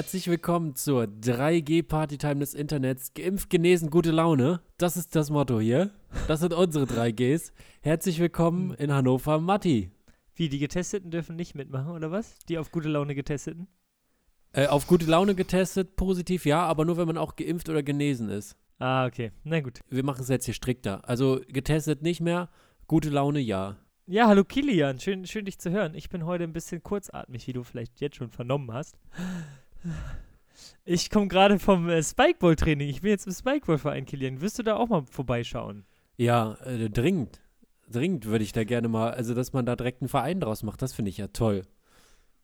Herzlich 0.00 0.28
willkommen 0.28 0.76
zur 0.76 1.02
3G 1.02 1.82
Partytime 1.82 2.36
des 2.36 2.54
Internets. 2.54 3.12
Geimpft, 3.12 3.50
genesen, 3.50 3.90
gute 3.90 4.12
Laune. 4.12 4.62
Das 4.78 4.96
ist 4.96 5.14
das 5.14 5.28
Motto 5.28 5.60
hier. 5.60 5.90
Das 6.26 6.40
sind 6.40 6.54
unsere 6.54 6.86
3Gs. 6.86 7.52
Herzlich 7.82 8.18
willkommen 8.18 8.72
in 8.76 8.94
Hannover, 8.94 9.38
Matti. 9.40 9.90
Wie, 10.34 10.48
die 10.48 10.58
Getesteten 10.58 11.10
dürfen 11.10 11.36
nicht 11.36 11.54
mitmachen, 11.54 11.92
oder 11.92 12.10
was? 12.10 12.38
Die 12.48 12.56
auf 12.56 12.72
gute 12.72 12.88
Laune 12.88 13.14
Getesteten? 13.14 13.68
Äh, 14.54 14.68
auf 14.68 14.86
gute 14.86 15.04
Laune 15.04 15.34
getestet, 15.34 15.96
positiv 15.96 16.46
ja, 16.46 16.62
aber 16.62 16.86
nur 16.86 16.96
wenn 16.96 17.06
man 17.06 17.18
auch 17.18 17.36
geimpft 17.36 17.68
oder 17.68 17.82
genesen 17.82 18.30
ist. 18.30 18.56
Ah, 18.78 19.04
okay. 19.04 19.32
Na 19.44 19.60
gut. 19.60 19.80
Wir 19.90 20.02
machen 20.02 20.22
es 20.22 20.28
jetzt 20.30 20.46
hier 20.46 20.54
strikter. 20.54 21.06
Also 21.06 21.42
getestet 21.46 22.00
nicht 22.00 22.22
mehr, 22.22 22.48
gute 22.86 23.10
Laune 23.10 23.40
ja. 23.40 23.76
Ja, 24.06 24.28
hallo 24.28 24.44
Kilian. 24.44 24.98
Schön, 24.98 25.26
schön 25.26 25.44
dich 25.44 25.58
zu 25.58 25.70
hören. 25.70 25.92
Ich 25.94 26.08
bin 26.08 26.24
heute 26.24 26.44
ein 26.44 26.54
bisschen 26.54 26.82
kurzatmig, 26.82 27.46
wie 27.46 27.52
du 27.52 27.64
vielleicht 27.64 28.00
jetzt 28.00 28.16
schon 28.16 28.30
vernommen 28.30 28.72
hast. 28.72 28.96
Ich 30.84 31.10
komme 31.10 31.28
gerade 31.28 31.58
vom 31.58 31.88
äh, 31.88 32.02
Spikeball-Training. 32.02 32.88
Ich 32.88 33.02
bin 33.02 33.10
jetzt 33.10 33.26
im 33.26 33.32
Spikeball-Verein, 33.32 34.06
Kilian. 34.06 34.40
Wirst 34.40 34.58
du 34.58 34.62
da 34.62 34.76
auch 34.76 34.88
mal 34.88 35.04
vorbeischauen? 35.04 35.84
Ja, 36.16 36.54
äh, 36.64 36.90
dringend. 36.90 37.40
Dringend 37.88 38.26
würde 38.26 38.44
ich 38.44 38.52
da 38.52 38.64
gerne 38.64 38.88
mal, 38.88 39.12
also 39.12 39.34
dass 39.34 39.52
man 39.52 39.66
da 39.66 39.76
direkt 39.76 40.02
einen 40.02 40.08
Verein 40.08 40.40
draus 40.40 40.62
macht, 40.62 40.80
das 40.80 40.92
finde 40.92 41.10
ich 41.10 41.18
ja 41.18 41.28
toll. 41.28 41.62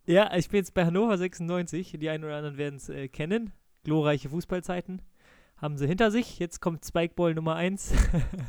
Ja, 0.07 0.35
ich 0.37 0.49
bin 0.49 0.59
jetzt 0.59 0.75
bei 0.75 0.85
Hannover 0.85 1.19
96. 1.19 1.97
Die 1.99 2.09
einen 2.09 2.25
oder 2.25 2.37
anderen 2.37 2.57
werden 2.57 2.77
es 2.77 2.89
äh, 2.89 3.09
kennen. 3.09 3.53
Glorreiche 3.85 4.29
Fußballzeiten 4.29 5.03
haben 5.57 5.77
sie 5.77 5.87
hinter 5.87 6.11
sich. 6.11 6.39
Jetzt 6.39 6.61
kommt 6.61 6.85
Spikeball 6.85 7.35
Nummer 7.35 7.57
1. 7.57 7.93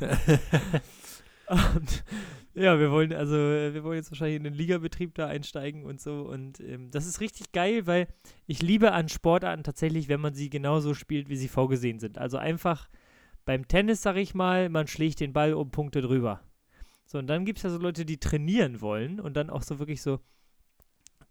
und 1.48 2.04
ja, 2.54 2.78
wir 2.78 2.90
wollen 2.90 3.12
also, 3.12 3.36
äh, 3.36 3.74
wir 3.74 3.84
wollen 3.84 3.96
jetzt 3.96 4.10
wahrscheinlich 4.10 4.36
in 4.36 4.44
den 4.44 4.54
Ligabetrieb 4.54 5.14
da 5.14 5.26
einsteigen 5.26 5.84
und 5.84 6.00
so. 6.00 6.22
Und 6.22 6.60
ähm, 6.60 6.90
das 6.90 7.06
ist 7.06 7.20
richtig 7.20 7.52
geil, 7.52 7.86
weil 7.86 8.08
ich 8.46 8.62
liebe 8.62 8.92
an 8.92 9.08
Sportarten 9.08 9.64
tatsächlich, 9.64 10.08
wenn 10.08 10.20
man 10.20 10.34
sie 10.34 10.50
genauso 10.50 10.94
spielt, 10.94 11.28
wie 11.28 11.36
sie 11.36 11.48
vorgesehen 11.48 11.98
sind. 11.98 12.18
Also 12.18 12.36
einfach 12.36 12.88
beim 13.44 13.66
Tennis, 13.66 14.02
sag 14.02 14.16
ich 14.16 14.34
mal, 14.34 14.68
man 14.68 14.86
schlägt 14.86 15.20
den 15.20 15.32
Ball 15.32 15.54
um 15.54 15.70
Punkte 15.70 16.02
drüber. 16.02 16.40
So, 17.06 17.18
und 17.18 17.26
dann 17.26 17.46
gibt 17.46 17.58
es 17.58 17.62
ja 17.62 17.70
so 17.70 17.78
Leute, 17.78 18.04
die 18.04 18.18
trainieren 18.18 18.82
wollen 18.82 19.18
und 19.20 19.34
dann 19.36 19.48
auch 19.48 19.62
so 19.62 19.78
wirklich 19.78 20.02
so 20.02 20.20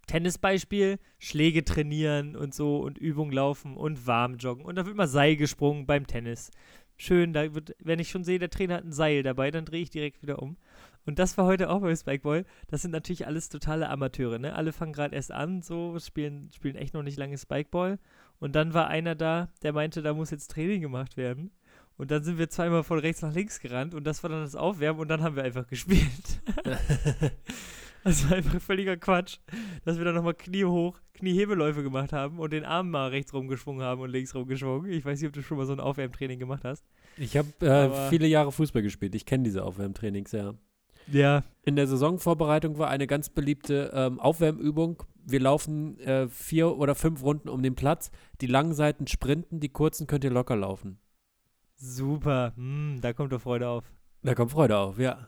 Tennisbeispiel, 0.07 0.99
Schläge 1.19 1.63
trainieren 1.63 2.35
und 2.35 2.55
so 2.55 2.77
und 2.79 2.97
Übung 2.97 3.31
laufen 3.31 3.77
und 3.77 4.07
warm 4.07 4.37
joggen. 4.37 4.65
Und 4.65 4.75
da 4.75 4.85
wird 4.85 4.95
mal 4.95 5.07
Seil 5.07 5.35
gesprungen 5.35 5.85
beim 5.85 6.07
Tennis. 6.07 6.49
Schön, 6.97 7.31
da 7.33 7.53
wird, 7.53 7.75
wenn 7.79 7.99
ich 7.99 8.09
schon 8.09 8.23
sehe, 8.23 8.39
der 8.39 8.49
Trainer 8.49 8.75
hat 8.75 8.83
ein 8.83 8.91
Seil 8.91 9.23
dabei, 9.23 9.51
dann 9.51 9.65
drehe 9.65 9.83
ich 9.83 9.89
direkt 9.89 10.21
wieder 10.21 10.41
um. 10.41 10.57
Und 11.05 11.19
das 11.19 11.37
war 11.37 11.45
heute 11.45 11.69
auch 11.69 11.79
beim 11.79 11.95
Spikeball. 11.95 12.45
Das 12.67 12.81
sind 12.81 12.91
natürlich 12.91 13.27
alles 13.27 13.49
totale 13.49 13.89
Amateure, 13.89 14.39
ne? 14.39 14.53
Alle 14.55 14.73
fangen 14.73 14.93
gerade 14.93 15.15
erst 15.15 15.31
an, 15.31 15.61
so, 15.61 15.97
spielen, 15.99 16.49
spielen 16.53 16.75
echt 16.75 16.93
noch 16.93 17.03
nicht 17.03 17.17
lange 17.17 17.37
Spikeball. 17.37 17.99
Und 18.39 18.55
dann 18.55 18.73
war 18.73 18.87
einer 18.87 19.15
da, 19.15 19.49
der 19.63 19.73
meinte, 19.73 20.01
da 20.01 20.13
muss 20.13 20.31
jetzt 20.31 20.51
Training 20.51 20.81
gemacht 20.81 21.15
werden. 21.15 21.51
Und 21.97 22.11
dann 22.11 22.23
sind 22.23 22.37
wir 22.37 22.49
zweimal 22.49 22.83
von 22.83 22.99
rechts 22.99 23.21
nach 23.21 23.33
links 23.33 23.59
gerannt 23.59 23.95
und 23.95 24.03
das 24.03 24.21
war 24.21 24.29
dann 24.29 24.41
das 24.41 24.55
Aufwärmen 24.55 25.01
und 25.01 25.07
dann 25.07 25.23
haben 25.23 25.35
wir 25.35 25.43
einfach 25.43 25.67
gespielt. 25.69 26.41
das 28.07 28.29
war 28.29 28.37
einfach 28.37 28.61
völliger 28.61 28.95
Quatsch, 28.95 29.39
dass 29.83 29.97
wir 29.97 30.05
dann 30.05 30.15
nochmal 30.15 30.33
Knie 30.33 30.63
hoch, 30.63 30.97
Kniehebeläufe 31.13 31.83
gemacht 31.83 32.13
haben 32.13 32.39
und 32.39 32.53
den 32.53 32.63
Arm 32.63 32.89
mal 32.89 33.09
rechts 33.09 33.33
rumgeschwungen 33.33 33.83
haben 33.83 33.99
und 34.01 34.09
links 34.09 34.33
rumgeschwungen. 34.33 34.89
Ich 34.91 35.03
weiß 35.03 35.19
nicht, 35.19 35.27
ob 35.27 35.33
du 35.33 35.41
schon 35.41 35.57
mal 35.57 35.65
so 35.65 35.73
ein 35.73 35.81
Aufwärmtraining 35.81 36.39
gemacht 36.39 36.63
hast. 36.63 36.85
Ich 37.17 37.35
habe 37.35 37.49
äh, 37.65 38.09
viele 38.09 38.27
Jahre 38.27 38.53
Fußball 38.53 38.81
gespielt. 38.81 39.13
Ich 39.13 39.25
kenne 39.25 39.43
diese 39.43 39.65
Aufwärmtrainings, 39.65 40.31
ja. 40.31 40.53
Ja. 41.11 41.43
In 41.63 41.75
der 41.75 41.87
Saisonvorbereitung 41.87 42.77
war 42.77 42.89
eine 42.89 43.07
ganz 43.07 43.29
beliebte 43.29 43.91
ähm, 43.93 44.21
Aufwärmübung. 44.21 45.03
Wir 45.25 45.41
laufen 45.41 45.99
äh, 45.99 46.29
vier 46.29 46.77
oder 46.77 46.95
fünf 46.95 47.21
Runden 47.23 47.49
um 47.49 47.61
den 47.61 47.75
Platz. 47.75 48.09
Die 48.39 48.47
langen 48.47 48.73
Seiten 48.73 49.07
sprinten, 49.07 49.59
die 49.59 49.69
kurzen 49.69 50.07
könnt 50.07 50.23
ihr 50.23 50.31
locker 50.31 50.55
laufen. 50.55 50.99
Super, 51.75 52.53
hm, 52.55 52.99
da 53.01 53.11
kommt 53.11 53.33
doch 53.33 53.41
Freude 53.41 53.67
auf. 53.67 53.83
Da 54.23 54.33
kommt 54.33 54.51
Freude 54.51 54.77
auf, 54.77 54.97
ja. 54.97 55.27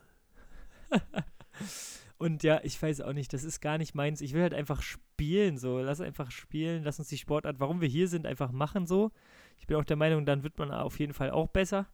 Und 2.20 2.44
ja, 2.44 2.60
ich 2.64 2.80
weiß 2.80 3.00
auch 3.02 3.14
nicht, 3.14 3.32
das 3.32 3.46
ist 3.46 3.62
gar 3.62 3.78
nicht 3.78 3.96
meins. 3.96 4.20
Ich 4.20 4.34
will 4.34 4.42
halt 4.42 4.54
einfach 4.54 4.82
spielen, 4.82 5.58
so. 5.58 5.80
Lass 5.80 6.02
einfach 6.02 6.32
spielen, 6.32 6.84
lass 6.84 7.00
uns 7.00 7.08
die 7.08 7.18
Sportart, 7.18 7.62
warum 7.62 7.80
wir 7.80 7.88
hier 7.88 8.10
sind, 8.10 8.28
einfach 8.28 8.52
machen, 8.52 8.86
so. 8.86 9.12
Ich 9.58 9.68
bin 9.68 9.78
auch 9.78 9.86
der 9.86 9.96
Meinung, 9.96 10.26
dann 10.26 10.44
wird 10.44 10.58
man 10.60 10.70
auf 10.70 11.00
jeden 11.00 11.14
Fall 11.14 11.32
auch 11.32 11.48
besser. 11.48 11.88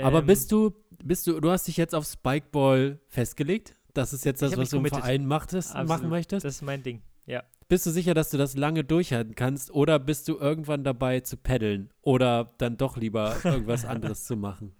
Aber 0.00 0.20
ähm, 0.20 0.26
bist 0.26 0.52
du, 0.52 0.74
bist 1.02 1.26
du, 1.26 1.40
du 1.40 1.50
hast 1.50 1.66
dich 1.66 1.76
jetzt 1.76 1.92
auf 1.92 2.06
Spikeball 2.06 3.00
festgelegt? 3.08 3.74
Das 3.94 4.12
ist 4.12 4.24
jetzt 4.24 4.42
das, 4.42 4.56
was 4.56 4.70
du 4.70 4.76
im 4.76 4.86
Verein 4.86 5.26
machtest, 5.26 5.74
machen 5.74 6.08
möchtest? 6.08 6.44
Das 6.44 6.54
ist 6.54 6.62
mein 6.62 6.84
Ding, 6.84 7.02
ja. 7.28 7.44
Bist 7.68 7.84
du 7.84 7.90
sicher, 7.90 8.14
dass 8.14 8.30
du 8.30 8.38
das 8.38 8.56
lange 8.56 8.82
durchhalten 8.82 9.34
kannst 9.34 9.70
oder 9.70 9.98
bist 9.98 10.26
du 10.28 10.38
irgendwann 10.38 10.84
dabei 10.84 11.20
zu 11.20 11.36
paddeln 11.36 11.90
oder 12.00 12.50
dann 12.56 12.78
doch 12.78 12.96
lieber 12.96 13.36
irgendwas 13.44 13.84
anderes 13.84 14.24
zu 14.24 14.36
machen? 14.36 14.74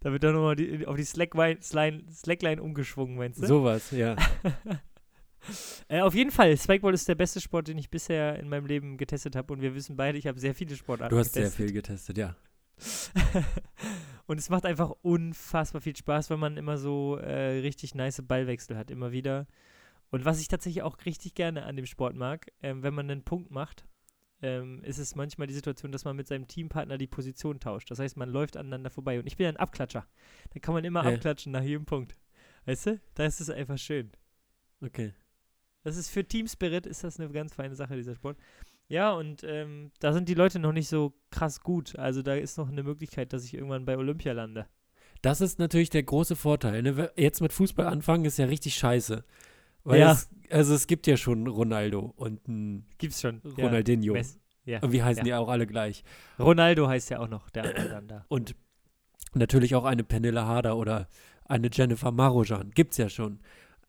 Da 0.00 0.12
wird 0.12 0.22
dann 0.22 0.34
nochmal 0.34 0.54
die, 0.54 0.86
auf 0.86 0.96
die 0.96 1.04
Slackline, 1.04 1.58
Slackline 2.12 2.62
umgeschwungen, 2.62 3.16
meinst 3.16 3.42
du? 3.42 3.46
Sowas, 3.46 3.90
ja. 3.92 4.14
äh, 5.88 6.02
auf 6.02 6.14
jeden 6.14 6.30
Fall, 6.30 6.54
Spikeball 6.58 6.92
ist 6.92 7.08
der 7.08 7.14
beste 7.14 7.40
Sport, 7.40 7.68
den 7.68 7.78
ich 7.78 7.88
bisher 7.88 8.38
in 8.38 8.50
meinem 8.50 8.66
Leben 8.66 8.98
getestet 8.98 9.36
habe 9.36 9.54
und 9.54 9.62
wir 9.62 9.74
wissen 9.74 9.96
beide, 9.96 10.18
ich 10.18 10.26
habe 10.26 10.38
sehr 10.38 10.54
viele 10.54 10.76
Sportarten 10.76 11.14
Du 11.14 11.18
hast 11.18 11.32
getestet. 11.32 11.56
sehr 11.56 11.66
viel 11.66 11.74
getestet, 11.74 12.18
ja. 12.18 12.36
und 14.26 14.38
es 14.38 14.50
macht 14.50 14.66
einfach 14.66 14.92
unfassbar 15.00 15.80
viel 15.80 15.96
Spaß, 15.96 16.28
wenn 16.28 16.40
man 16.40 16.58
immer 16.58 16.76
so 16.76 17.16
äh, 17.16 17.60
richtig 17.60 17.94
nice 17.94 18.20
Ballwechsel 18.20 18.76
hat, 18.76 18.90
immer 18.90 19.12
wieder. 19.12 19.46
Und 20.14 20.24
was 20.24 20.40
ich 20.40 20.46
tatsächlich 20.46 20.84
auch 20.84 20.96
richtig 21.06 21.34
gerne 21.34 21.64
an 21.64 21.74
dem 21.74 21.86
Sport 21.86 22.14
mag, 22.14 22.46
ähm, 22.62 22.84
wenn 22.84 22.94
man 22.94 23.10
einen 23.10 23.24
Punkt 23.24 23.50
macht, 23.50 23.84
ähm, 24.42 24.80
ist 24.84 24.98
es 24.98 25.16
manchmal 25.16 25.48
die 25.48 25.54
Situation, 25.54 25.90
dass 25.90 26.04
man 26.04 26.14
mit 26.14 26.28
seinem 26.28 26.46
Teampartner 26.46 26.98
die 26.98 27.08
Position 27.08 27.58
tauscht. 27.58 27.90
Das 27.90 27.98
heißt, 27.98 28.16
man 28.16 28.30
läuft 28.30 28.56
aneinander 28.56 28.90
vorbei. 28.90 29.18
Und 29.18 29.26
ich 29.26 29.36
bin 29.36 29.48
ein 29.48 29.56
Abklatscher. 29.56 30.06
Da 30.52 30.60
kann 30.60 30.72
man 30.72 30.84
immer 30.84 31.02
hey. 31.02 31.14
abklatschen 31.14 31.50
nach 31.50 31.64
jedem 31.64 31.84
Punkt. 31.84 32.16
Weißt 32.64 32.86
du? 32.86 33.00
Da 33.14 33.24
ist 33.24 33.40
es 33.40 33.50
einfach 33.50 33.76
schön. 33.76 34.12
Okay. 34.80 35.14
Das 35.82 35.96
ist 35.96 36.10
für 36.10 36.24
Team 36.24 36.46
Spirit 36.46 36.86
ist 36.86 37.02
das 37.02 37.18
eine 37.18 37.28
ganz 37.30 37.52
feine 37.52 37.74
Sache, 37.74 37.96
dieser 37.96 38.14
Sport. 38.14 38.38
Ja, 38.86 39.14
und 39.14 39.42
ähm, 39.42 39.90
da 39.98 40.12
sind 40.12 40.28
die 40.28 40.34
Leute 40.34 40.60
noch 40.60 40.72
nicht 40.72 40.88
so 40.88 41.12
krass 41.32 41.60
gut. 41.60 41.98
Also 41.98 42.22
da 42.22 42.36
ist 42.36 42.56
noch 42.56 42.68
eine 42.68 42.84
Möglichkeit, 42.84 43.32
dass 43.32 43.44
ich 43.44 43.54
irgendwann 43.54 43.84
bei 43.84 43.98
Olympia 43.98 44.32
lande. 44.32 44.68
Das 45.22 45.40
ist 45.40 45.58
natürlich 45.58 45.90
der 45.90 46.04
große 46.04 46.36
Vorteil. 46.36 46.82
Ne? 46.82 47.10
Jetzt 47.16 47.40
mit 47.40 47.52
Fußball 47.52 47.88
anfangen 47.88 48.26
ist 48.26 48.38
ja 48.38 48.46
richtig 48.46 48.76
scheiße. 48.76 49.24
Weil 49.84 50.00
ja. 50.00 50.12
Es, 50.12 50.28
also 50.50 50.74
es 50.74 50.86
gibt 50.86 51.06
ja 51.06 51.16
schon 51.16 51.46
Ronaldo 51.46 52.12
und 52.16 52.46
ein 52.48 52.86
Gibt's 52.98 53.20
schon. 53.20 53.40
Ronaldinho. 53.56 54.16
Ja. 54.16 54.22
Ja. 54.66 54.80
Und 54.80 54.92
wie 54.92 55.02
heißen 55.02 55.18
ja. 55.18 55.24
die 55.24 55.34
auch 55.34 55.48
alle 55.48 55.66
gleich? 55.66 56.04
Ronaldo 56.38 56.88
heißt 56.88 57.10
ja 57.10 57.20
auch 57.20 57.28
noch 57.28 57.50
der 57.50 58.00
da. 58.00 58.24
Und 58.28 58.54
natürlich 59.34 59.74
auch 59.74 59.84
eine 59.84 60.04
Pernilla 60.04 60.46
Harder 60.46 60.78
oder 60.78 61.06
eine 61.44 61.68
Jennifer 61.70 62.10
Marojan. 62.10 62.70
Gibt's 62.70 62.96
ja 62.96 63.10
schon. 63.10 63.40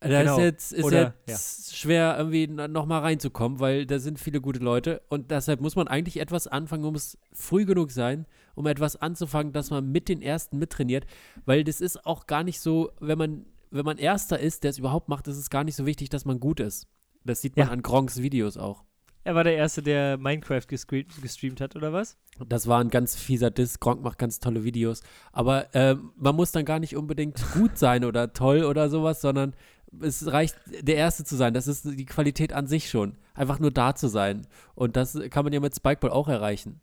Da 0.01 0.21
genau. 0.21 0.37
ist 0.37 0.43
jetzt, 0.43 0.73
ist 0.73 0.83
Oder, 0.83 1.13
jetzt 1.25 1.75
schwer, 1.75 2.15
irgendwie 2.17 2.47
nochmal 2.47 3.01
reinzukommen, 3.01 3.59
weil 3.59 3.85
da 3.85 3.97
sind 3.97 4.19
viele 4.19 4.41
gute 4.41 4.59
Leute. 4.59 5.01
Und 5.07 5.31
deshalb 5.31 5.61
muss 5.61 5.75
man 5.75 5.87
eigentlich 5.87 6.19
etwas 6.19 6.47
anfangen, 6.47 6.83
um 6.83 6.95
es 6.95 7.17
früh 7.31 7.65
genug 7.65 7.91
sein, 7.91 8.25
um 8.55 8.67
etwas 8.67 8.97
anzufangen, 8.97 9.53
dass 9.53 9.71
man 9.71 9.91
mit 9.91 10.09
den 10.09 10.21
Ersten 10.21 10.59
mittrainiert. 10.59 11.05
Weil 11.45 11.63
das 11.63 11.81
ist 11.81 12.05
auch 12.05 12.27
gar 12.27 12.43
nicht 12.43 12.59
so, 12.59 12.91
wenn 12.99 13.17
man 13.17 13.45
wenn 13.75 13.85
man 13.85 13.97
Erster 13.97 14.39
ist, 14.39 14.63
der 14.63 14.69
es 14.71 14.77
überhaupt 14.79 15.09
macht, 15.09 15.27
ist 15.27 15.37
es 15.37 15.49
gar 15.49 15.63
nicht 15.63 15.75
so 15.75 15.85
wichtig, 15.85 16.09
dass 16.09 16.25
man 16.25 16.39
gut 16.39 16.59
ist. 16.59 16.87
Das 17.23 17.41
sieht 17.41 17.55
man 17.57 17.67
Ja. 17.67 17.71
an 17.73 17.81
Gronks 17.81 18.21
Videos 18.21 18.57
auch. 18.57 18.83
Er 19.23 19.33
war 19.33 19.43
der 19.43 19.55
Erste, 19.55 19.81
der 19.81 20.17
Minecraft 20.17 20.67
gestreamt, 20.67 21.19
gestreamt 21.21 21.59
hat, 21.59 21.75
oder 21.75 21.91
was? 21.91 22.15
Das 22.47 22.67
war 22.67 22.79
ein 22.79 22.89
ganz 22.89 23.15
fieser 23.15 23.49
Diss. 23.49 23.79
Gronk 23.79 24.03
macht 24.03 24.19
ganz 24.19 24.39
tolle 24.39 24.63
Videos. 24.63 25.01
Aber 25.31 25.67
ähm, 25.73 26.11
man 26.15 26.35
muss 26.35 26.51
dann 26.51 26.63
gar 26.63 26.79
nicht 26.79 26.95
unbedingt 26.95 27.43
gut 27.53 27.77
sein 27.77 28.05
oder 28.05 28.33
toll 28.33 28.63
oder 28.63 28.87
sowas, 28.89 29.21
sondern 29.21 29.55
es 29.99 30.31
reicht, 30.31 30.55
der 30.81 30.97
Erste 30.97 31.23
zu 31.23 31.35
sein. 31.35 31.55
Das 31.55 31.65
ist 31.67 31.85
die 31.85 32.05
Qualität 32.05 32.53
an 32.53 32.67
sich 32.67 32.87
schon. 32.89 33.17
Einfach 33.33 33.59
nur 33.59 33.71
da 33.71 33.95
zu 33.95 34.09
sein. 34.09 34.45
Und 34.75 34.95
das 34.95 35.17
kann 35.31 35.43
man 35.43 35.53
ja 35.53 35.59
mit 35.59 35.75
Spikeball 35.75 36.11
auch 36.11 36.27
erreichen. 36.27 36.81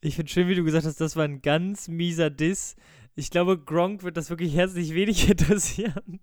Ich 0.00 0.16
finde 0.16 0.30
schön, 0.32 0.48
wie 0.48 0.54
du 0.54 0.64
gesagt 0.64 0.86
hast, 0.86 1.00
das 1.02 1.16
war 1.16 1.24
ein 1.24 1.42
ganz 1.42 1.88
mieser 1.88 2.30
Diss. 2.30 2.76
Ich 3.18 3.30
glaube, 3.32 3.58
Gronk 3.58 4.04
wird 4.04 4.16
das 4.16 4.30
wirklich 4.30 4.54
herzlich 4.54 4.94
wenig 4.94 5.28
interessieren, 5.30 6.20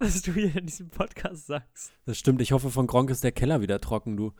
was 0.00 0.22
du 0.22 0.32
hier 0.32 0.56
in 0.56 0.66
diesem 0.66 0.88
Podcast 0.90 1.46
sagst. 1.46 1.92
Das 2.04 2.18
stimmt. 2.18 2.40
Ich 2.42 2.50
hoffe, 2.50 2.68
von 2.70 2.88
Gronk 2.88 3.10
ist 3.10 3.22
der 3.22 3.30
Keller 3.30 3.60
wieder 3.60 3.80
trocken, 3.80 4.16
du. 4.16 4.32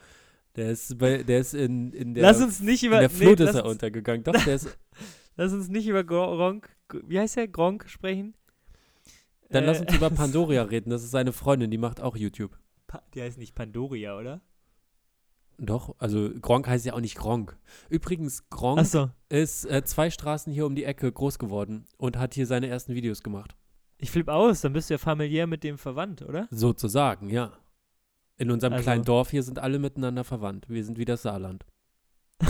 Der 0.56 0.70
ist, 0.70 0.98
bei, 0.98 1.22
der 1.22 1.38
ist 1.38 1.54
in, 1.54 1.92
in 1.92 2.12
der, 2.14 2.24
lass 2.24 2.42
uns 2.42 2.58
nicht 2.58 2.82
über 2.82 2.96
in 2.96 3.02
der 3.02 3.10
Flut 3.10 3.38
nee, 3.38 3.44
ist 3.44 3.54
er 3.54 3.62
uns, 3.64 3.74
untergegangen. 3.74 4.24
Doch, 4.24 4.32
der 4.44 4.56
ist, 4.56 4.76
lass 5.36 5.52
uns 5.52 5.68
nicht 5.68 5.86
über 5.86 6.02
Gronk, 6.02 6.68
wie 7.06 7.20
heißt 7.20 7.36
der, 7.36 7.46
Gronk 7.46 7.88
sprechen. 7.88 8.34
dann 9.50 9.62
Äh, 9.62 9.66
lass 9.66 9.80
uns 9.80 9.94
über 9.94 10.10
Pandoria 10.10 10.64
reden. 10.64 10.90
Das 10.90 11.04
ist 11.04 11.12
seine 11.12 11.32
Freundin, 11.32 11.70
die 11.70 11.78
macht 11.78 12.00
auch 12.00 12.16
YouTube. 12.16 12.58
Pa- 12.88 13.04
Die 13.14 13.22
heißt 13.22 13.38
nicht 13.38 13.54
Pandoria, 13.54 14.18
oder? 14.18 14.40
Doch, 15.62 15.94
also 15.98 16.30
Gronk 16.40 16.66
heißt 16.66 16.86
ja 16.86 16.94
auch 16.94 17.00
nicht 17.00 17.16
Gronk. 17.16 17.56
Übrigens, 17.90 18.48
Gronk 18.48 18.78
Achso, 18.80 19.10
ist 19.28 19.66
äh, 19.66 19.84
zwei 19.84 20.08
Straßen 20.10 20.50
hier 20.52 20.64
um 20.64 20.74
die 20.74 20.84
Ecke 20.84 21.12
groß 21.12 21.38
geworden 21.38 21.84
und 21.98 22.16
hat 22.16 22.32
hier 22.32 22.46
seine 22.46 22.66
ersten 22.68 22.94
Videos 22.94 23.22
gemacht. 23.22 23.54
ich 23.98 24.10
flipp 24.10 24.28
aus, 24.28 24.62
dann 24.62 24.72
bist 24.72 24.88
du 24.88 24.94
ja 24.94 24.98
familiär 24.98 25.46
mit 25.46 25.62
dem 25.62 25.76
verwandt, 25.76 26.22
oder? 26.22 26.48
Sozusagen, 26.50 27.28
ja. 27.28 27.52
In 28.38 28.50
unserem 28.50 28.72
Also- 28.72 28.84
kleinen 28.84 29.04
Dorf 29.04 29.30
hier 29.30 29.42
sind 29.42 29.58
alle 29.58 29.78
miteinander 29.78 30.24
verwandt. 30.24 30.66
Wir 30.70 30.82
sind 30.82 30.96
wie 30.96 31.04
das 31.04 31.22
Saarland. 31.22 31.66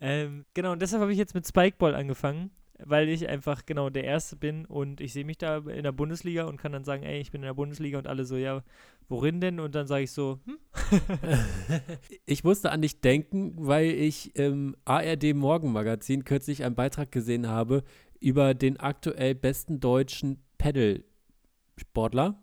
Ähm, 0.00 0.44
genau, 0.52 0.72
und 0.72 0.82
deshalb 0.82 1.00
habe 1.00 1.12
ich 1.12 1.18
jetzt 1.18 1.34
mit 1.34 1.46
Spikeball 1.46 1.94
angefangen, 1.94 2.50
weil 2.78 3.08
ich 3.08 3.28
einfach 3.28 3.66
genau 3.66 3.88
der 3.90 4.04
Erste 4.04 4.36
bin 4.36 4.64
und 4.66 5.00
ich 5.00 5.12
sehe 5.12 5.24
mich 5.24 5.38
da 5.38 5.58
in 5.58 5.84
der 5.84 5.92
Bundesliga 5.92 6.44
und 6.44 6.56
kann 6.56 6.72
dann 6.72 6.84
sagen, 6.84 7.02
ey, 7.04 7.20
ich 7.20 7.30
bin 7.30 7.42
in 7.42 7.46
der 7.46 7.54
Bundesliga 7.54 7.98
und 7.98 8.06
alle 8.06 8.24
so, 8.24 8.36
ja, 8.36 8.62
worin 9.08 9.40
denn? 9.40 9.60
Und 9.60 9.74
dann 9.74 9.86
sage 9.86 10.04
ich 10.04 10.10
so, 10.12 10.40
hm, 10.44 10.58
Ich 12.26 12.44
musste 12.44 12.70
an 12.70 12.82
dich 12.82 13.00
denken, 13.00 13.54
weil 13.56 13.86
ich 13.90 14.34
im 14.36 14.76
ARD 14.84 15.34
Morgenmagazin 15.34 16.24
kürzlich 16.24 16.64
einen 16.64 16.74
Beitrag 16.74 17.12
gesehen 17.12 17.46
habe 17.48 17.84
über 18.20 18.54
den 18.54 18.78
aktuell 18.78 19.34
besten 19.34 19.80
deutschen 19.80 20.42
Paddle-Sportler. 20.58 22.42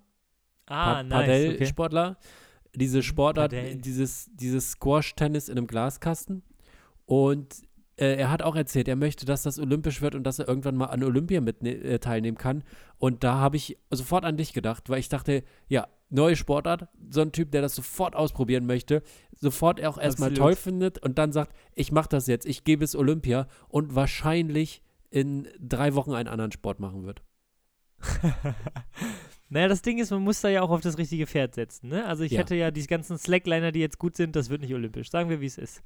ah, 0.67 0.93
Pa- 0.95 1.03
nice, 1.03 1.19
okay. 1.19 1.55
Padel-Sportler. 1.57 2.17
Diese 2.73 3.03
Sportart, 3.03 3.51
Padel. 3.51 3.75
dieses, 3.77 4.29
dieses 4.33 4.71
Squash-Tennis 4.71 5.49
in 5.49 5.57
einem 5.57 5.67
Glaskasten. 5.67 6.43
Und 7.05 7.63
äh, 7.97 8.15
er 8.15 8.31
hat 8.31 8.41
auch 8.41 8.55
erzählt, 8.55 8.87
er 8.87 8.95
möchte, 8.95 9.25
dass 9.25 9.43
das 9.43 9.59
olympisch 9.59 10.01
wird 10.01 10.15
und 10.15 10.23
dass 10.23 10.39
er 10.39 10.47
irgendwann 10.47 10.75
mal 10.75 10.85
an 10.87 11.03
Olympia 11.03 11.41
mit 11.41 11.63
äh, 11.63 11.99
teilnehmen 11.99 12.37
kann. 12.37 12.63
Und 12.97 13.23
da 13.23 13.35
habe 13.35 13.57
ich 13.57 13.77
sofort 13.89 14.25
an 14.25 14.37
dich 14.37 14.53
gedacht, 14.53 14.89
weil 14.89 14.99
ich 14.99 15.09
dachte, 15.09 15.43
ja, 15.67 15.87
neue 16.09 16.35
Sportart, 16.35 16.87
so 17.09 17.21
ein 17.21 17.31
Typ, 17.31 17.51
der 17.51 17.61
das 17.61 17.75
sofort 17.75 18.15
ausprobieren 18.15 18.65
möchte, 18.65 19.01
sofort 19.35 19.83
auch 19.83 19.97
erstmal 19.97 20.33
toll 20.33 20.55
findet 20.55 20.99
und 20.99 21.17
dann 21.17 21.31
sagt, 21.31 21.55
ich 21.73 21.91
mache 21.91 22.09
das 22.09 22.27
jetzt, 22.27 22.45
ich 22.45 22.63
gebe 22.63 22.83
es 22.83 22.95
Olympia 22.95 23.47
und 23.69 23.95
wahrscheinlich 23.95 24.83
in 25.09 25.47
drei 25.59 25.95
Wochen 25.95 26.13
einen 26.13 26.27
anderen 26.29 26.51
Sport 26.51 26.79
machen 26.79 27.05
wird. 27.05 27.21
naja, 29.49 29.67
das 29.67 29.81
Ding 29.81 29.99
ist, 29.99 30.11
man 30.11 30.21
muss 30.21 30.41
da 30.41 30.49
ja 30.49 30.61
auch 30.61 30.69
auf 30.69 30.81
das 30.81 30.97
richtige 30.97 31.27
Pferd 31.27 31.55
setzen, 31.55 31.89
ne? 31.89 32.05
Also 32.05 32.23
ich 32.23 32.31
Ja. 32.31 32.39
hätte 32.39 32.55
ja 32.55 32.71
die 32.71 32.85
ganzen 32.87 33.17
Slackliner, 33.17 33.71
die 33.71 33.79
jetzt 33.79 33.99
gut 33.99 34.15
sind, 34.15 34.35
das 34.35 34.49
wird 34.49 34.61
nicht 34.61 34.73
olympisch. 34.73 35.09
Sagen 35.11 35.29
wir, 35.29 35.41
wie 35.41 35.45
es 35.45 35.57
ist. 35.57 35.83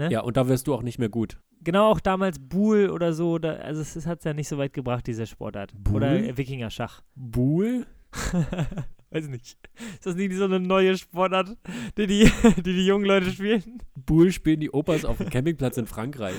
Ne? 0.00 0.10
Ja, 0.10 0.20
und 0.20 0.38
da 0.38 0.48
wirst 0.48 0.66
du 0.66 0.72
auch 0.72 0.82
nicht 0.82 0.98
mehr 0.98 1.10
gut. 1.10 1.38
Genau, 1.62 1.90
auch 1.90 2.00
damals 2.00 2.38
Buhl 2.38 2.88
oder 2.88 3.12
so, 3.12 3.38
da, 3.38 3.56
also 3.56 3.82
es, 3.82 4.06
hat 4.06 4.20
es 4.20 4.24
ja 4.24 4.32
nicht 4.32 4.48
so 4.48 4.56
weit 4.56 4.72
gebracht, 4.72 5.06
diese 5.06 5.26
Sportart. 5.26 5.74
Buhl? 5.76 5.96
Oder 5.96 6.16
äh, 6.16 6.38
Wikinger-Schach. 6.38 7.02
Buhl? 7.14 7.86
Weiß 9.10 9.28
nicht. 9.28 9.58
Ist 9.92 10.06
das 10.06 10.14
nicht 10.14 10.34
so 10.34 10.44
eine 10.44 10.58
neue 10.58 10.96
Sportart, 10.96 11.54
die 11.98 12.06
die, 12.06 12.30
die, 12.56 12.62
die 12.62 12.86
jungen 12.86 13.04
Leute 13.04 13.30
spielen? 13.30 13.82
Bull 13.94 14.32
spielen 14.32 14.60
die 14.60 14.70
Opas 14.70 15.04
auf 15.04 15.18
dem 15.18 15.28
Campingplatz 15.28 15.76
in 15.76 15.86
Frankreich. 15.86 16.36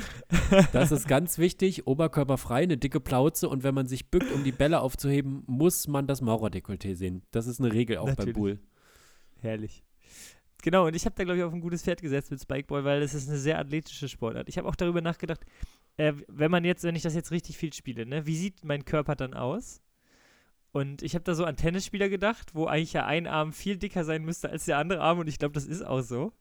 Das 0.74 0.92
ist 0.92 1.08
ganz 1.08 1.38
wichtig, 1.38 1.86
oberkörperfrei, 1.86 2.64
eine 2.64 2.78
dicke 2.78 3.00
Plauze 3.00 3.48
und 3.48 3.64
wenn 3.64 3.76
man 3.76 3.86
sich 3.86 4.10
bückt, 4.10 4.32
um 4.32 4.44
die 4.44 4.52
Bälle 4.52 4.82
aufzuheben, 4.82 5.44
muss 5.46 5.88
man 5.88 6.08
das 6.08 6.24
Maurerdekolleté 6.24 6.96
sehen. 6.96 7.22
Das 7.30 7.46
ist 7.46 7.60
eine 7.60 7.72
Regel 7.72 8.00
auch 8.00 8.08
Natürlich. 8.08 8.34
bei 8.34 8.40
Bull. 8.40 8.60
Herrlich. 9.42 9.84
Genau, 10.62 10.88
und 10.88 10.96
ich 10.96 11.06
habe 11.06 11.16
da, 11.16 11.24
glaube 11.24 11.40
ich, 11.40 11.44
auf 11.44 11.54
ein 11.54 11.62
gutes 11.62 11.84
Pferd 11.84 12.02
gesetzt 12.02 12.32
mit 12.32 12.42
Spikeball, 12.42 12.84
weil 12.84 13.02
es 13.02 13.14
ist 13.14 13.28
eine 13.28 13.38
sehr 13.38 13.60
athletische 13.60 14.08
Sportart. 14.08 14.48
Ich 14.48 14.58
habe 14.58 14.68
auch 14.68 14.76
darüber 14.76 15.02
nachgedacht, 15.02 15.42
äh, 15.98 16.14
wenn 16.28 16.52
man 16.52 16.64
jetzt, 16.64 16.84
wenn 16.84 16.96
ich 16.96 17.02
das 17.02 17.16
jetzt 17.16 17.32
richtig 17.32 17.58
viel 17.58 17.74
spiele, 17.74 18.06
ne, 18.06 18.26
wie 18.26 18.36
sieht 18.36 18.64
mein 18.64 18.86
Körper 18.86 19.16
dann 19.16 19.34
aus? 19.34 19.82
Und 20.72 21.02
ich 21.02 21.16
habe 21.16 21.24
da 21.24 21.36
so 21.36 21.44
an 21.44 21.58
Tennisspieler 21.58 22.10
gedacht, 22.10 22.56
wo 22.56 22.66
eigentlich 22.66 22.94
ja 22.94 23.06
ein 23.06 23.28
Arm 23.28 23.52
viel 23.52 23.78
dicker 23.78 24.06
sein 24.06 24.24
müsste 24.24 24.50
als 24.50 24.66
der 24.66 24.78
andere 24.78 25.02
Arm 25.02 25.20
und 25.20 25.28
ich 25.28 25.40
glaube, 25.40 25.54
das 25.54 25.66
ist 25.66 25.82
auch 25.82 26.02
so. 26.02 26.32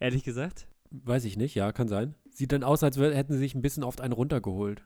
Ehrlich 0.00 0.24
gesagt. 0.24 0.66
Weiß 0.90 1.24
ich 1.24 1.36
nicht, 1.36 1.54
ja, 1.54 1.70
kann 1.70 1.86
sein. 1.86 2.16
Sieht 2.32 2.52
dann 2.52 2.64
aus, 2.64 2.82
als 2.82 2.96
hätten 2.96 3.34
sie 3.34 3.38
sich 3.38 3.54
ein 3.54 3.62
bisschen 3.62 3.84
oft 3.84 4.00
einen 4.00 4.12
runtergeholt. 4.12 4.82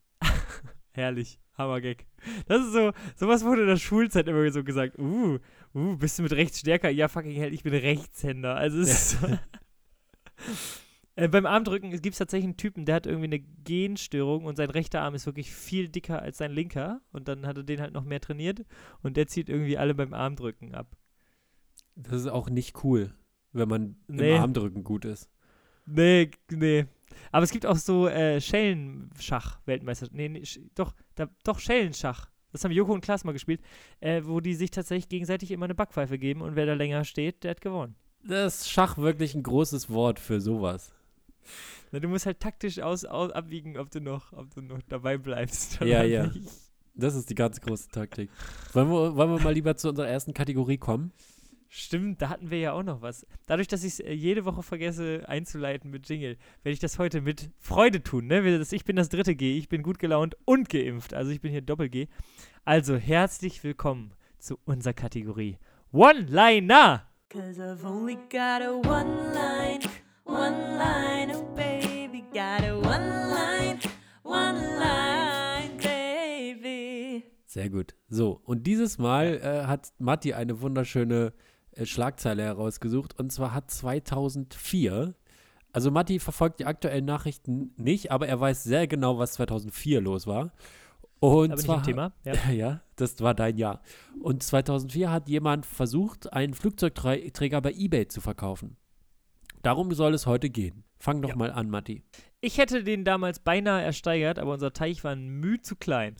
Herrlich. 0.94 1.40
Hammergag. 1.56 2.04
Das 2.46 2.64
ist 2.64 2.72
so, 2.72 2.92
sowas 3.16 3.44
wurde 3.44 3.62
in 3.62 3.68
der 3.68 3.76
Schulzeit 3.76 4.26
immer 4.26 4.50
so 4.50 4.64
gesagt. 4.64 4.98
Uh, 4.98 5.38
uh, 5.74 5.96
bist 5.96 6.18
du 6.18 6.22
mit 6.22 6.32
rechts 6.32 6.60
stärker? 6.60 6.88
Ja, 6.90 7.08
fucking 7.08 7.32
hell, 7.32 7.52
ich 7.52 7.62
bin 7.62 7.74
Rechtshänder. 7.74 8.56
Also 8.56 8.78
es 8.78 8.90
ist 8.90 9.20
so. 9.20 9.26
äh, 11.16 11.28
beim 11.28 11.46
Armdrücken 11.46 11.90
gibt 11.90 12.14
es 12.14 12.18
tatsächlich 12.18 12.46
einen 12.46 12.56
Typen, 12.56 12.86
der 12.86 12.96
hat 12.96 13.06
irgendwie 13.06 13.26
eine 13.26 13.40
Genstörung 13.40 14.44
und 14.46 14.56
sein 14.56 14.70
rechter 14.70 15.02
Arm 15.02 15.14
ist 15.14 15.26
wirklich 15.26 15.52
viel 15.52 15.88
dicker 15.88 16.22
als 16.22 16.38
sein 16.38 16.50
linker. 16.50 17.00
Und 17.12 17.28
dann 17.28 17.46
hat 17.46 17.56
er 17.56 17.62
den 17.64 17.80
halt 17.80 17.94
noch 17.94 18.04
mehr 18.04 18.20
trainiert 18.20 18.64
und 19.02 19.16
der 19.16 19.26
zieht 19.26 19.48
irgendwie 19.48 19.78
alle 19.78 19.94
beim 19.94 20.12
Armdrücken 20.12 20.74
ab. 20.74 20.96
Das 21.94 22.20
ist 22.20 22.26
auch 22.28 22.50
nicht 22.50 22.82
cool, 22.84 23.14
wenn 23.52 23.68
man 23.68 23.96
Nee. 24.08 24.34
im 24.36 24.40
Armdrücken 24.42 24.82
gut 24.82 25.04
ist. 25.04 25.30
Nee, 25.86 26.30
nee. 26.50 26.86
Aber 27.32 27.44
es 27.44 27.50
gibt 27.50 27.66
auch 27.66 27.76
so 27.76 28.08
äh, 28.08 28.40
Schellenschach-Weltmeister. 28.40 30.08
Nee, 30.12 30.28
nee 30.28 30.42
doch, 30.74 30.94
da, 31.14 31.28
doch 31.44 31.58
Schellenschach. 31.58 32.30
Das 32.52 32.62
haben 32.62 32.70
Joko 32.70 32.92
und 32.92 33.00
Klaas 33.00 33.24
mal 33.24 33.32
gespielt, 33.32 33.60
äh, 34.00 34.22
wo 34.24 34.40
die 34.40 34.54
sich 34.54 34.70
tatsächlich 34.70 35.08
gegenseitig 35.08 35.50
immer 35.50 35.64
eine 35.64 35.74
Backpfeife 35.74 36.18
geben 36.18 36.40
und 36.40 36.54
wer 36.54 36.66
da 36.66 36.74
länger 36.74 37.04
steht, 37.04 37.42
der 37.42 37.52
hat 37.52 37.60
gewonnen. 37.60 37.96
Das 38.26 38.60
ist 38.60 38.70
Schach 38.70 38.96
wirklich 38.96 39.34
ein 39.34 39.42
großes 39.42 39.90
Wort 39.90 40.20
für 40.20 40.40
sowas. 40.40 40.92
Na, 41.90 41.98
du 41.98 42.08
musst 42.08 42.26
halt 42.26 42.40
taktisch 42.40 42.78
aus, 42.78 43.04
aus, 43.04 43.30
abwiegen, 43.30 43.76
ob 43.76 43.90
du 43.90 44.00
noch, 44.00 44.32
ob 44.32 44.54
du 44.54 44.62
noch 44.62 44.80
dabei 44.88 45.18
bleibst. 45.18 45.80
Ja, 45.80 46.02
ja. 46.04 46.28
nicht. 46.28 46.48
Das 46.94 47.14
ist 47.16 47.28
die 47.28 47.34
ganz 47.34 47.60
große 47.60 47.88
Taktik. 47.88 48.30
Wollen 48.72 48.88
wir, 48.88 49.16
wollen 49.16 49.30
wir 49.30 49.40
mal 49.40 49.52
lieber 49.52 49.76
zu 49.76 49.88
unserer 49.88 50.06
ersten 50.06 50.32
Kategorie 50.32 50.78
kommen? 50.78 51.12
Stimmt, 51.76 52.22
da 52.22 52.28
hatten 52.28 52.52
wir 52.52 52.60
ja 52.60 52.72
auch 52.72 52.84
noch 52.84 53.02
was. 53.02 53.26
Dadurch, 53.46 53.66
dass 53.66 53.82
ich 53.82 53.94
es 53.94 53.98
äh, 53.98 54.12
jede 54.12 54.44
Woche 54.44 54.62
vergesse 54.62 55.28
einzuleiten 55.28 55.90
mit 55.90 56.08
Jingle, 56.08 56.36
werde 56.62 56.72
ich 56.72 56.78
das 56.78 57.00
heute 57.00 57.20
mit 57.20 57.50
Freude 57.58 58.00
tun. 58.00 58.28
Ne? 58.28 58.64
Ich 58.70 58.84
bin 58.84 58.94
das 58.94 59.08
dritte 59.08 59.34
G, 59.34 59.58
ich 59.58 59.68
bin 59.68 59.82
gut 59.82 59.98
gelaunt 59.98 60.36
und 60.44 60.68
geimpft. 60.68 61.14
Also 61.14 61.32
ich 61.32 61.40
bin 61.40 61.50
hier 61.50 61.62
Doppel-G. 61.62 62.06
Also 62.64 62.94
herzlich 62.94 63.64
willkommen 63.64 64.12
zu 64.38 64.56
unserer 64.64 64.92
Kategorie 64.92 65.58
One-Liner. 65.90 67.08
Cause 67.28 67.60
I've 67.60 67.84
only 67.84 68.18
got 68.30 68.62
a 68.62 68.70
one 68.70 69.34
line, 69.34 69.80
one 70.22 70.78
line, 70.78 71.32
oh 71.34 71.42
baby, 71.56 72.22
got 72.32 72.62
a 72.62 72.76
one 72.76 73.32
line, 73.32 73.80
one 74.22 74.78
line, 74.78 75.76
baby. 75.78 77.24
Sehr 77.46 77.68
gut. 77.68 77.96
So, 78.06 78.40
und 78.44 78.64
dieses 78.64 78.96
Mal 78.98 79.40
äh, 79.42 79.66
hat 79.66 79.92
Matti 79.98 80.34
eine 80.34 80.60
wunderschöne 80.60 81.32
äh, 81.76 81.86
Schlagzeile 81.86 82.42
herausgesucht. 82.42 83.18
Und 83.18 83.32
zwar 83.32 83.54
hat 83.54 83.70
2004, 83.70 85.14
also 85.72 85.90
Matti 85.90 86.18
verfolgt 86.18 86.60
die 86.60 86.66
aktuellen 86.66 87.04
Nachrichten 87.04 87.72
nicht, 87.76 88.10
aber 88.10 88.28
er 88.28 88.40
weiß 88.40 88.64
sehr 88.64 88.86
genau, 88.86 89.18
was 89.18 89.32
2004 89.32 90.00
los 90.00 90.26
war. 90.26 90.52
Und 91.20 91.50
Da 91.50 91.54
bin 91.54 91.58
ich 91.60 91.64
zwar, 91.64 91.76
im 91.78 91.82
Thema. 91.82 92.12
Ja. 92.24 92.34
Ja, 92.52 92.80
das 92.96 93.20
war 93.20 93.34
dein 93.34 93.56
Jahr. 93.56 93.80
Und 94.20 94.42
2004 94.42 95.10
hat 95.10 95.28
jemand 95.28 95.64
versucht, 95.66 96.32
einen 96.32 96.54
Flugzeugträger 96.54 97.60
bei 97.60 97.72
eBay 97.72 98.08
zu 98.08 98.20
verkaufen. 98.20 98.76
Darum 99.62 99.92
soll 99.94 100.12
es 100.14 100.26
heute 100.26 100.50
gehen. 100.50 100.84
Fang 100.98 101.22
doch 101.22 101.30
Ja. 101.30 101.36
mal 101.36 101.50
an, 101.50 101.70
Matti. 101.70 102.02
Ich 102.40 102.58
hätte 102.58 102.84
den 102.84 103.04
damals 103.04 103.38
beinahe 103.38 103.82
ersteigert, 103.82 104.38
aber 104.38 104.52
unser 104.52 104.72
Teich 104.74 105.02
war 105.04 105.12
ein 105.12 105.26
Mühe 105.40 105.60
zu 105.62 105.76
klein. 105.76 106.16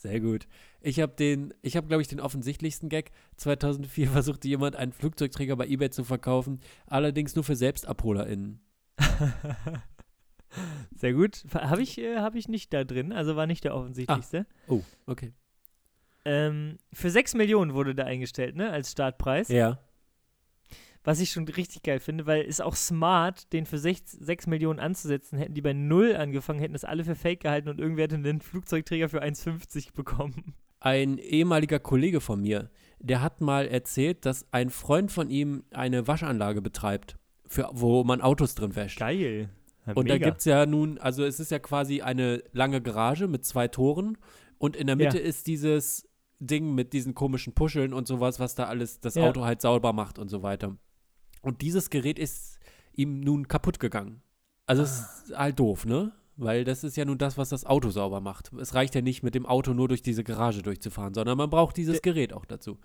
Sehr 0.00 0.18
gut. 0.18 0.48
Ich 0.80 0.98
habe 0.98 1.12
den, 1.14 1.52
ich 1.60 1.76
habe 1.76 1.86
glaube 1.86 2.00
ich 2.00 2.08
den 2.08 2.20
offensichtlichsten 2.20 2.88
Gag. 2.88 3.10
2004 3.36 4.08
versuchte 4.12 4.48
jemand 4.48 4.74
einen 4.74 4.92
Flugzeugträger 4.92 5.56
bei 5.56 5.66
eBay 5.66 5.90
zu 5.90 6.04
verkaufen, 6.04 6.60
allerdings 6.86 7.34
nur 7.34 7.44
für 7.44 7.54
SelbstabholerInnen. 7.54 8.60
Sehr 10.96 11.12
gut. 11.12 11.44
Habe 11.52 11.82
ich, 11.82 11.98
äh, 11.98 12.16
hab 12.16 12.34
ich 12.34 12.48
nicht 12.48 12.72
da 12.72 12.84
drin, 12.84 13.12
also 13.12 13.36
war 13.36 13.46
nicht 13.46 13.62
der 13.64 13.74
offensichtlichste. 13.74 14.46
Oh, 14.68 14.80
okay. 15.04 15.34
Ähm, 16.24 16.78
für 16.94 17.10
6 17.10 17.34
Millionen 17.34 17.74
wurde 17.74 17.94
da 17.94 18.04
eingestellt, 18.04 18.56
ne, 18.56 18.70
als 18.70 18.92
Startpreis. 18.92 19.48
Ja. 19.48 19.80
Was 21.02 21.20
ich 21.20 21.30
schon 21.30 21.48
richtig 21.48 21.82
geil 21.82 21.98
finde, 21.98 22.26
weil 22.26 22.42
ist 22.42 22.60
auch 22.60 22.76
smart, 22.76 23.52
den 23.54 23.64
für 23.64 23.78
6, 23.78 24.12
6 24.12 24.46
Millionen 24.48 24.78
anzusetzen. 24.80 25.38
Hätten 25.38 25.54
die 25.54 25.62
bei 25.62 25.72
0 25.72 26.14
angefangen, 26.16 26.58
hätten 26.60 26.74
das 26.74 26.84
alle 26.84 27.04
für 27.04 27.14
fake 27.14 27.40
gehalten 27.40 27.68
und 27.70 27.80
irgendwer 27.80 28.04
hätte 28.04 28.16
einen 28.16 28.40
Flugzeugträger 28.42 29.08
für 29.08 29.22
1,50 29.22 29.94
bekommen. 29.94 30.54
Ein 30.80 31.18
ehemaliger 31.18 31.78
Kollege 31.78 32.20
von 32.20 32.40
mir, 32.42 32.70
der 32.98 33.22
hat 33.22 33.40
mal 33.40 33.66
erzählt, 33.66 34.24
dass 34.26 34.46
ein 34.52 34.68
Freund 34.70 35.10
von 35.12 35.30
ihm 35.30 35.64
eine 35.72 36.06
Waschanlage 36.06 36.60
betreibt, 36.62 37.16
für, 37.46 37.68
wo 37.72 38.04
man 38.04 38.20
Autos 38.20 38.54
drin 38.54 38.76
wäscht. 38.76 38.98
Geil. 38.98 39.48
Ja, 39.86 39.92
Und 39.94 40.08
da 40.08 40.14
mega. 40.14 40.26
gibt 40.26 40.38
es 40.40 40.44
ja 40.44 40.66
nun, 40.66 40.98
also 40.98 41.24
es 41.24 41.40
ist 41.40 41.50
ja 41.50 41.58
quasi 41.58 42.02
eine 42.02 42.42
lange 42.52 42.80
Garage 42.82 43.26
mit 43.26 43.44
zwei 43.46 43.68
Toren 43.68 44.18
und 44.58 44.76
in 44.76 44.86
der 44.86 44.96
Ja. 44.98 45.06
Mitte 45.06 45.18
ist 45.18 45.46
dieses 45.46 46.06
Ding 46.38 46.74
mit 46.74 46.92
diesen 46.92 47.14
komischen 47.14 47.54
Puscheln 47.54 47.92
und 47.94 48.06
sowas, 48.06 48.38
was 48.40 48.54
da 48.54 48.64
alles 48.64 49.00
das 49.00 49.14
Ja. 49.14 49.24
Auto 49.28 49.44
halt 49.44 49.60
sauber 49.62 49.92
macht 49.94 50.18
und 50.18 50.28
so 50.28 50.42
weiter. 50.42 50.76
Und 51.42 51.62
dieses 51.62 51.90
Gerät 51.90 52.18
ist 52.18 52.58
ihm 52.92 53.20
nun 53.20 53.48
kaputt 53.48 53.80
gegangen. 53.80 54.22
Also 54.66 54.82
es 54.82 55.00
Ah. 55.00 55.22
ist 55.24 55.36
halt 55.38 55.58
doof, 55.58 55.86
ne? 55.86 56.12
Weil 56.36 56.64
das 56.64 56.84
ist 56.84 56.96
ja 56.96 57.04
nun 57.04 57.18
das, 57.18 57.36
was 57.36 57.50
das 57.50 57.66
Auto 57.66 57.90
sauber 57.90 58.20
macht. 58.20 58.52
Es 58.54 58.74
reicht 58.74 58.94
ja 58.94 59.02
nicht, 59.02 59.22
mit 59.22 59.34
dem 59.34 59.44
Auto 59.46 59.74
nur 59.74 59.88
durch 59.88 60.02
diese 60.02 60.24
Garage 60.24 60.62
durchzufahren, 60.62 61.12
sondern 61.12 61.36
man 61.36 61.50
braucht 61.50 61.76
dieses 61.76 62.00
Der- 62.00 62.12
Gerät 62.12 62.32
auch 62.32 62.44
dazu. 62.46 62.78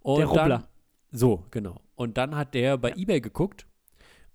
Und 0.00 0.18
Der 0.18 0.26
dann, 0.26 0.36
Rubbler. 0.38 0.68
so, 1.10 1.44
genau. 1.50 1.80
Und 1.94 2.16
dann 2.18 2.36
hat 2.36 2.54
der 2.54 2.78
bei 2.78 2.92
eBay 2.92 3.20
geguckt 3.20 3.66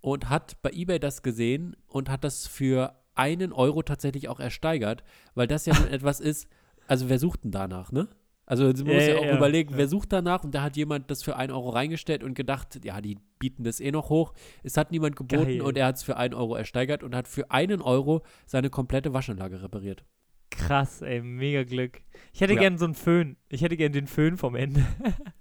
und 0.02 0.30
hat 0.30 0.62
bei 0.62 0.72
eBay 0.72 1.00
das 1.00 1.24
gesehen 1.24 1.76
und 1.88 2.10
hat 2.10 2.24
das 2.24 2.48
für 2.48 2.96
einen 3.16 3.52
Euro 3.54 3.82
tatsächlich 3.84 4.28
auch 4.30 4.40
ersteigert, 4.40 5.04
weil 5.34 5.48
das 5.48 5.66
ja 5.66 5.74
nun 5.78 5.88
etwas 5.92 6.20
ist, 6.20 6.48
also 6.88 7.10
wer 7.10 7.20
sucht 7.20 7.44
denn 7.46 7.52
danach, 7.52 7.92
ne? 7.92 8.08
Also 8.50 8.64
man 8.64 8.76
muss 8.78 8.88
ja 8.88 9.00
ja, 9.00 9.18
auch 9.18 9.26
ja, 9.26 9.36
überlegen, 9.36 9.72
ja. 9.72 9.78
wer 9.78 9.88
sucht 9.90 10.14
danach 10.14 10.44
und 10.46 10.56
da 10.56 10.62
hat 10.64 10.78
jemand 10.78 11.12
das 11.12 11.22
für 11.22 11.36
1 11.36 11.52
Euro 11.52 11.70
reingestellt 11.70 12.24
und 12.24 12.34
gedacht, 12.34 12.80
ja, 12.84 13.02
die 13.02 13.18
bieten 13.40 13.66
das 13.66 13.82
eh 13.82 13.92
noch 13.92 14.10
hoch. 14.10 14.34
Es 14.64 14.78
hat 14.78 14.92
niemand 14.92 15.18
geboten 15.18 15.46
Geil. 15.46 15.62
und 15.62 15.78
er 15.78 15.88
hat 15.88 15.98
es 15.98 16.04
für 16.04 16.16
1 16.16 16.34
Euro 16.34 16.56
ersteigert 16.56 17.04
und 17.04 17.14
hat 17.14 17.28
für 17.28 17.52
einen 17.52 17.82
Euro 17.82 18.24
seine 18.46 18.70
komplette 18.70 19.14
Waschanlage 19.14 19.62
repariert. 19.62 20.06
Krass, 20.50 21.02
ey, 21.02 21.22
mega 21.22 21.64
Glück. 21.64 22.00
Ich 22.32 22.40
hätte 22.40 22.54
Ja. 22.54 22.62
gern 22.62 22.78
so 22.78 22.86
einen 22.86 22.94
Föhn. 22.94 23.36
Ich 23.50 23.62
hätte 23.62 23.76
gern 23.76 23.92
den 23.92 24.08
Föhn 24.08 24.38
vom 24.38 24.56
Ende. 24.56 24.86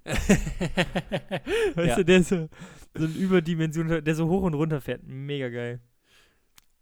weißt 1.75 1.99
du, 1.99 2.03
der 2.05 2.23
so, 2.23 2.49
so 2.93 3.05
ein 3.05 3.15
Überdimension, 3.15 4.03
der 4.03 4.15
so 4.15 4.27
hoch 4.27 4.43
und 4.43 4.53
runter 4.53 4.81
fährt. 4.81 5.03
Mega 5.05 5.47
geil. 5.47 5.79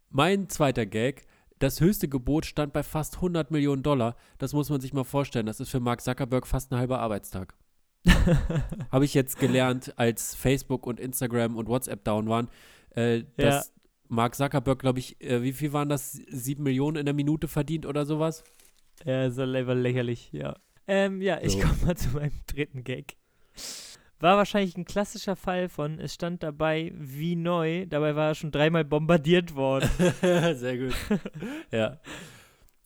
Mein 0.09 0.49
zweiter 0.49 0.87
Gag, 0.87 1.27
das 1.59 1.79
höchste 1.79 2.07
Gebot 2.07 2.45
stand 2.45 2.73
bei 2.73 2.83
fast 2.83 3.15
100 3.15 3.51
Millionen 3.51 3.83
Dollar. 3.83 4.15
Das 4.37 4.53
muss 4.53 4.69
man 4.69 4.81
sich 4.81 4.93
mal 4.93 5.03
vorstellen. 5.03 5.45
Das 5.45 5.59
ist 5.59 5.69
für 5.69 5.79
Mark 5.79 6.01
Zuckerberg 6.01 6.47
fast 6.47 6.71
ein 6.71 6.77
halber 6.77 6.99
Arbeitstag. 6.99 7.55
Habe 8.91 9.05
ich 9.05 9.13
jetzt 9.13 9.39
gelernt, 9.39 9.97
als 9.97 10.35
Facebook 10.35 10.85
und 10.85 10.99
Instagram 10.99 11.55
und 11.57 11.67
WhatsApp 11.67 12.03
down 12.03 12.27
waren, 12.29 12.49
äh, 12.91 13.23
dass 13.37 13.73
Mark 14.07 14.35
Zuckerberg, 14.35 14.79
glaube 14.79 14.99
ich, 14.99 15.19
äh, 15.21 15.41
wie 15.41 15.53
viel 15.53 15.73
waren 15.73 15.89
das? 15.89 16.11
Sieben 16.11 16.63
Millionen 16.63 16.97
in 16.97 17.05
der 17.05 17.15
Minute 17.15 17.47
verdient 17.47 17.85
oder 17.85 18.05
sowas? 18.05 18.43
Ja, 19.03 19.25
ist 19.25 19.39
aber 19.39 19.75
lächerlich, 19.75 20.31
ja. 20.31 20.55
Ähm, 20.87 21.21
ja, 21.21 21.39
ich 21.41 21.53
So. 21.53 21.59
komme 21.61 21.77
mal 21.85 21.97
zu 21.97 22.09
meinem 22.09 22.31
dritten 22.47 22.83
Gag. 22.83 23.15
War 24.25 24.37
wahrscheinlich 24.37 24.75
ein 24.75 24.85
klassischer 24.85 25.35
Fall 25.35 25.69
von, 25.69 25.99
es 25.99 26.15
stand 26.15 26.41
dabei 26.41 26.91
wie 26.95 27.35
neu, 27.35 27.85
dabei 27.85 28.15
war 28.15 28.29
er 28.29 28.33
schon 28.33 28.49
dreimal 28.49 28.83
bombardiert 28.83 29.53
worden. 29.53 29.87
Sehr 30.55 30.79
gut. 30.79 30.95
ja. 31.71 31.99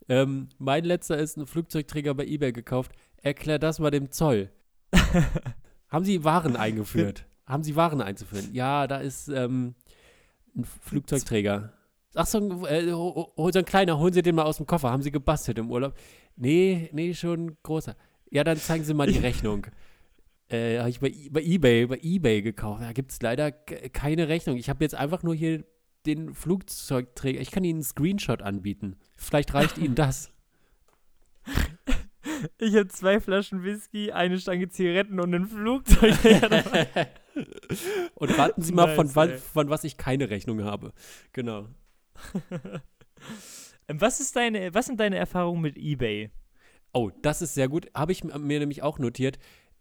Ähm, 0.10 0.50
mein 0.58 0.84
letzter 0.84 1.18
ist 1.18 1.38
ein 1.38 1.48
Flugzeugträger 1.48 2.14
bei 2.14 2.26
eBay 2.26 2.52
gekauft. 2.52 2.92
Erklär 3.22 3.58
das 3.58 3.80
mal 3.80 3.90
dem 3.90 4.12
Zoll. 4.12 4.50
Haben 5.88 6.04
Sie 6.04 6.26
Waren 6.26 6.58
eingeführt? 6.58 7.26
Haben 7.48 7.64
Sie 7.64 7.78
Waren 7.78 8.02
einzuführen? 8.02 8.50
Ja, 8.52 8.86
da 8.86 8.98
ist 8.98 9.30
ähm, 9.30 9.76
ein 10.58 10.66
Flugzeugträger. 10.66 11.72
Ach, 12.16 12.26
so 12.26 12.66
äh, 12.68 12.92
ho- 12.92 13.32
ho- 13.38 13.52
so 13.52 13.60
ein 13.60 13.66
kleiner, 13.66 13.98
holen 13.98 14.12
Sie 14.12 14.22
den 14.22 14.36
mal 14.36 14.44
aus 14.44 14.58
dem 14.58 14.66
Koffer. 14.66 14.92
Haben 14.92 15.04
Sie 15.04 15.12
gebastelt 15.12 15.58
im 15.58 15.72
Urlaub? 15.72 15.94
Nee, 16.36 16.90
nee, 16.92 17.14
schon 17.14 17.56
großer. 17.64 17.96
Ja, 18.30 18.44
dann 18.44 18.58
zeigen 18.58 18.84
Sie 18.84 18.94
mal 18.94 19.08
die 19.08 19.20
Rechnung. 19.30 19.68
Äh, 20.50 20.80
habe 20.80 20.90
ich 20.90 21.00
bei, 21.00 21.08
I- 21.10 21.30
bei 21.30 21.42
eBay, 21.42 21.86
bei 21.86 22.00
eBay 22.02 22.42
gekauft. 22.42 22.82
Da 22.82 22.92
gibt 22.92 23.12
es 23.12 23.22
leider 23.22 23.52
keine 23.52 24.28
Rechnung. 24.28 24.58
Ich 24.58 24.70
habe 24.70 24.84
jetzt 24.84 24.96
einfach 24.96 25.22
nur 25.24 25.36
hier 25.36 25.64
den 26.06 26.34
Flugzeugträger. 26.34 27.40
Ich 27.40 27.52
kann 27.52 27.64
Ihnen 27.64 27.78
einen 27.78 27.84
Screenshot 27.84 28.42
anbieten. 28.42 28.96
Vielleicht 29.16 29.54
reicht 29.54 29.78
Ihnen 29.78 29.96
das. 29.96 30.32
Ich 32.58 32.74
habe 32.76 32.88
zwei 32.88 33.20
Flaschen 33.20 33.64
Whisky, 33.64 34.12
eine 34.12 34.40
Stange 34.40 34.70
Zigaretten 34.70 35.20
und 35.20 35.34
ein 35.36 35.46
Flugzeug. 35.46 36.16
Und 38.16 38.38
raten 38.38 38.62
Sie 38.62 38.74
mal, 38.74 38.94
von, 38.96 39.06
Nice, 39.06 39.16
wann, 39.16 39.30
ey. 39.30 39.38
von 39.38 39.70
was 39.70 39.84
ich 39.86 39.96
keine 39.98 40.30
Rechnung 40.30 40.64
habe. 40.64 40.92
Genau. 41.32 41.68
Was, 43.88 44.20
ist 44.20 44.36
deine, 44.36 44.74
was 44.74 44.86
sind 44.86 45.00
deine 45.00 45.16
Erfahrungen 45.18 45.62
mit 45.62 45.78
Ebay? 45.78 46.30
Oh, 46.94 47.10
das 47.22 47.42
ist 47.42 47.56
sehr 47.56 47.68
gut. 47.68 47.88
Habe 47.96 48.12
ich 48.12 48.24
mir 48.24 48.60
nämlich 48.60 48.84
auch 48.84 49.00
notiert. 49.00 49.40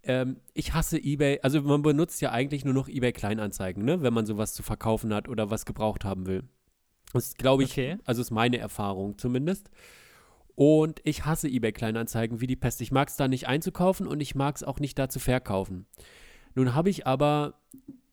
Ähm, 0.08 0.38
ich 0.54 0.74
hasse 0.74 0.98
eBay. 0.98 1.38
Also 1.42 1.62
man 1.62 1.82
benutzt 1.82 2.20
ja 2.20 2.32
eigentlich 2.32 2.64
nur 2.64 2.74
noch 2.74 2.88
eBay 2.88 3.12
Kleinanzeigen, 3.12 3.84
ne? 3.84 4.02
Wenn 4.02 4.14
man 4.14 4.26
sowas 4.26 4.54
zu 4.54 4.62
verkaufen 4.62 5.14
hat 5.14 5.28
oder 5.28 5.50
was 5.50 5.66
gebraucht 5.66 6.04
haben 6.04 6.26
will. 6.26 6.42
Das 7.12 7.26
ist, 7.28 7.38
glaube 7.38 7.62
ich, 7.62 7.70
Okay. 7.72 7.98
also 8.04 8.20
ist 8.22 8.30
meine 8.30 8.58
Erfahrung 8.58 9.16
zumindest. 9.18 9.70
Und 10.54 11.00
ich 11.04 11.24
hasse 11.24 11.48
eBay 11.48 11.72
Kleinanzeigen 11.72 12.40
wie 12.40 12.46
die 12.48 12.56
Pest. 12.56 12.80
Ich 12.80 12.90
mag 12.90 13.08
es 13.08 13.16
da 13.16 13.28
nicht 13.28 13.46
einzukaufen 13.46 14.06
und 14.08 14.20
ich 14.20 14.34
mag 14.34 14.56
es 14.56 14.64
auch 14.64 14.80
nicht 14.80 14.98
da 14.98 15.08
zu 15.08 15.20
verkaufen. 15.20 15.86
Nun 16.54 16.74
habe 16.74 16.90
ich 16.90 17.06
aber 17.06 17.54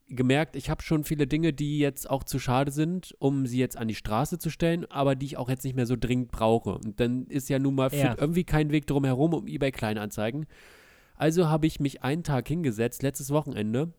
gemerkt, 0.07 0.55
ich 0.55 0.69
habe 0.69 0.83
schon 0.83 1.03
viele 1.03 1.25
Dinge, 1.25 1.51
die 1.53 1.79
jetzt 1.79 2.07
auch 2.07 2.23
zu 2.23 2.37
schade 2.37 2.71
sind, 2.71 3.15
um 3.17 3.47
sie 3.47 3.57
jetzt 3.57 3.75
an 3.77 3.87
die 3.87 3.95
Straße 3.95 4.37
zu 4.37 4.51
stellen, 4.51 4.85
aber 4.91 5.15
die 5.15 5.25
ich 5.25 5.37
auch 5.37 5.49
jetzt 5.49 5.63
nicht 5.63 5.75
mehr 5.75 5.87
so 5.87 5.95
dringend 5.99 6.29
brauche. 6.31 6.75
Und 6.75 6.99
dann 6.99 7.25
ist 7.27 7.49
ja 7.49 7.57
nun 7.57 7.73
mal 7.73 7.91
Ja. 7.91 8.15
irgendwie 8.19 8.43
kein 8.43 8.69
Weg 8.71 8.85
drum 8.85 9.03
herum 9.05 9.33
um 9.33 9.47
eBay 9.47 9.71
Kleinanzeigen. 9.71 10.45
Also 11.15 11.47
habe 11.47 11.67
ich 11.67 11.79
mich 11.79 12.03
einen 12.03 12.23
Tag 12.23 12.47
hingesetzt, 12.47 13.03
letztes 13.03 13.31
Wochenende, 13.31 13.93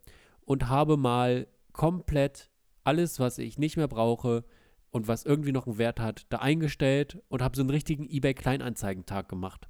und 0.44 0.68
habe 0.68 0.96
mal 0.96 1.46
komplett 1.72 2.50
alles, 2.84 3.18
was 3.18 3.38
ich 3.38 3.58
nicht 3.58 3.76
mehr 3.76 3.88
brauche 3.88 4.44
und 4.90 5.08
was 5.08 5.24
irgendwie 5.24 5.52
noch 5.52 5.66
einen 5.66 5.78
Wert 5.78 6.00
hat, 6.00 6.26
da 6.30 6.38
eingestellt 6.38 7.22
und 7.28 7.42
habe 7.42 7.56
so 7.56 7.62
einen 7.62 7.70
richtigen 7.70 8.08
eBay 8.08 8.34
Kleinanzeigentag 8.34 9.28
gemacht. 9.28 9.68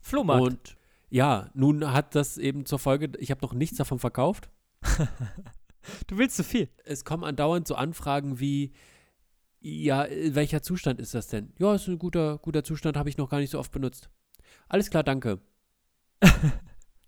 Flohmarkt. 0.00 0.42
Und 0.42 0.76
ja, 1.08 1.50
nun 1.54 1.92
hat 1.92 2.14
das 2.14 2.38
eben 2.38 2.66
zur 2.66 2.78
Folge, 2.78 3.12
ich 3.18 3.30
habe 3.30 3.42
noch 3.42 3.52
nichts 3.52 3.76
davon 3.76 3.98
verkauft. 3.98 4.50
du 6.06 6.18
willst 6.18 6.36
zu 6.36 6.44
viel. 6.44 6.68
Es 6.84 7.04
kommen 7.04 7.24
andauernd 7.24 7.68
so 7.68 7.74
Anfragen 7.74 8.40
wie, 8.40 8.72
ja, 9.60 10.06
welcher 10.30 10.62
Zustand 10.62 11.00
ist 11.00 11.14
das 11.14 11.28
denn? 11.28 11.52
Ja, 11.58 11.74
ist 11.74 11.86
ein 11.88 11.98
guter, 11.98 12.38
guter 12.38 12.64
Zustand, 12.64 12.96
habe 12.96 13.08
ich 13.08 13.18
noch 13.18 13.28
gar 13.30 13.38
nicht 13.38 13.50
so 13.50 13.58
oft 13.58 13.72
benutzt. 13.72 14.10
Alles 14.68 14.90
klar, 14.90 15.04
danke. 15.04 15.40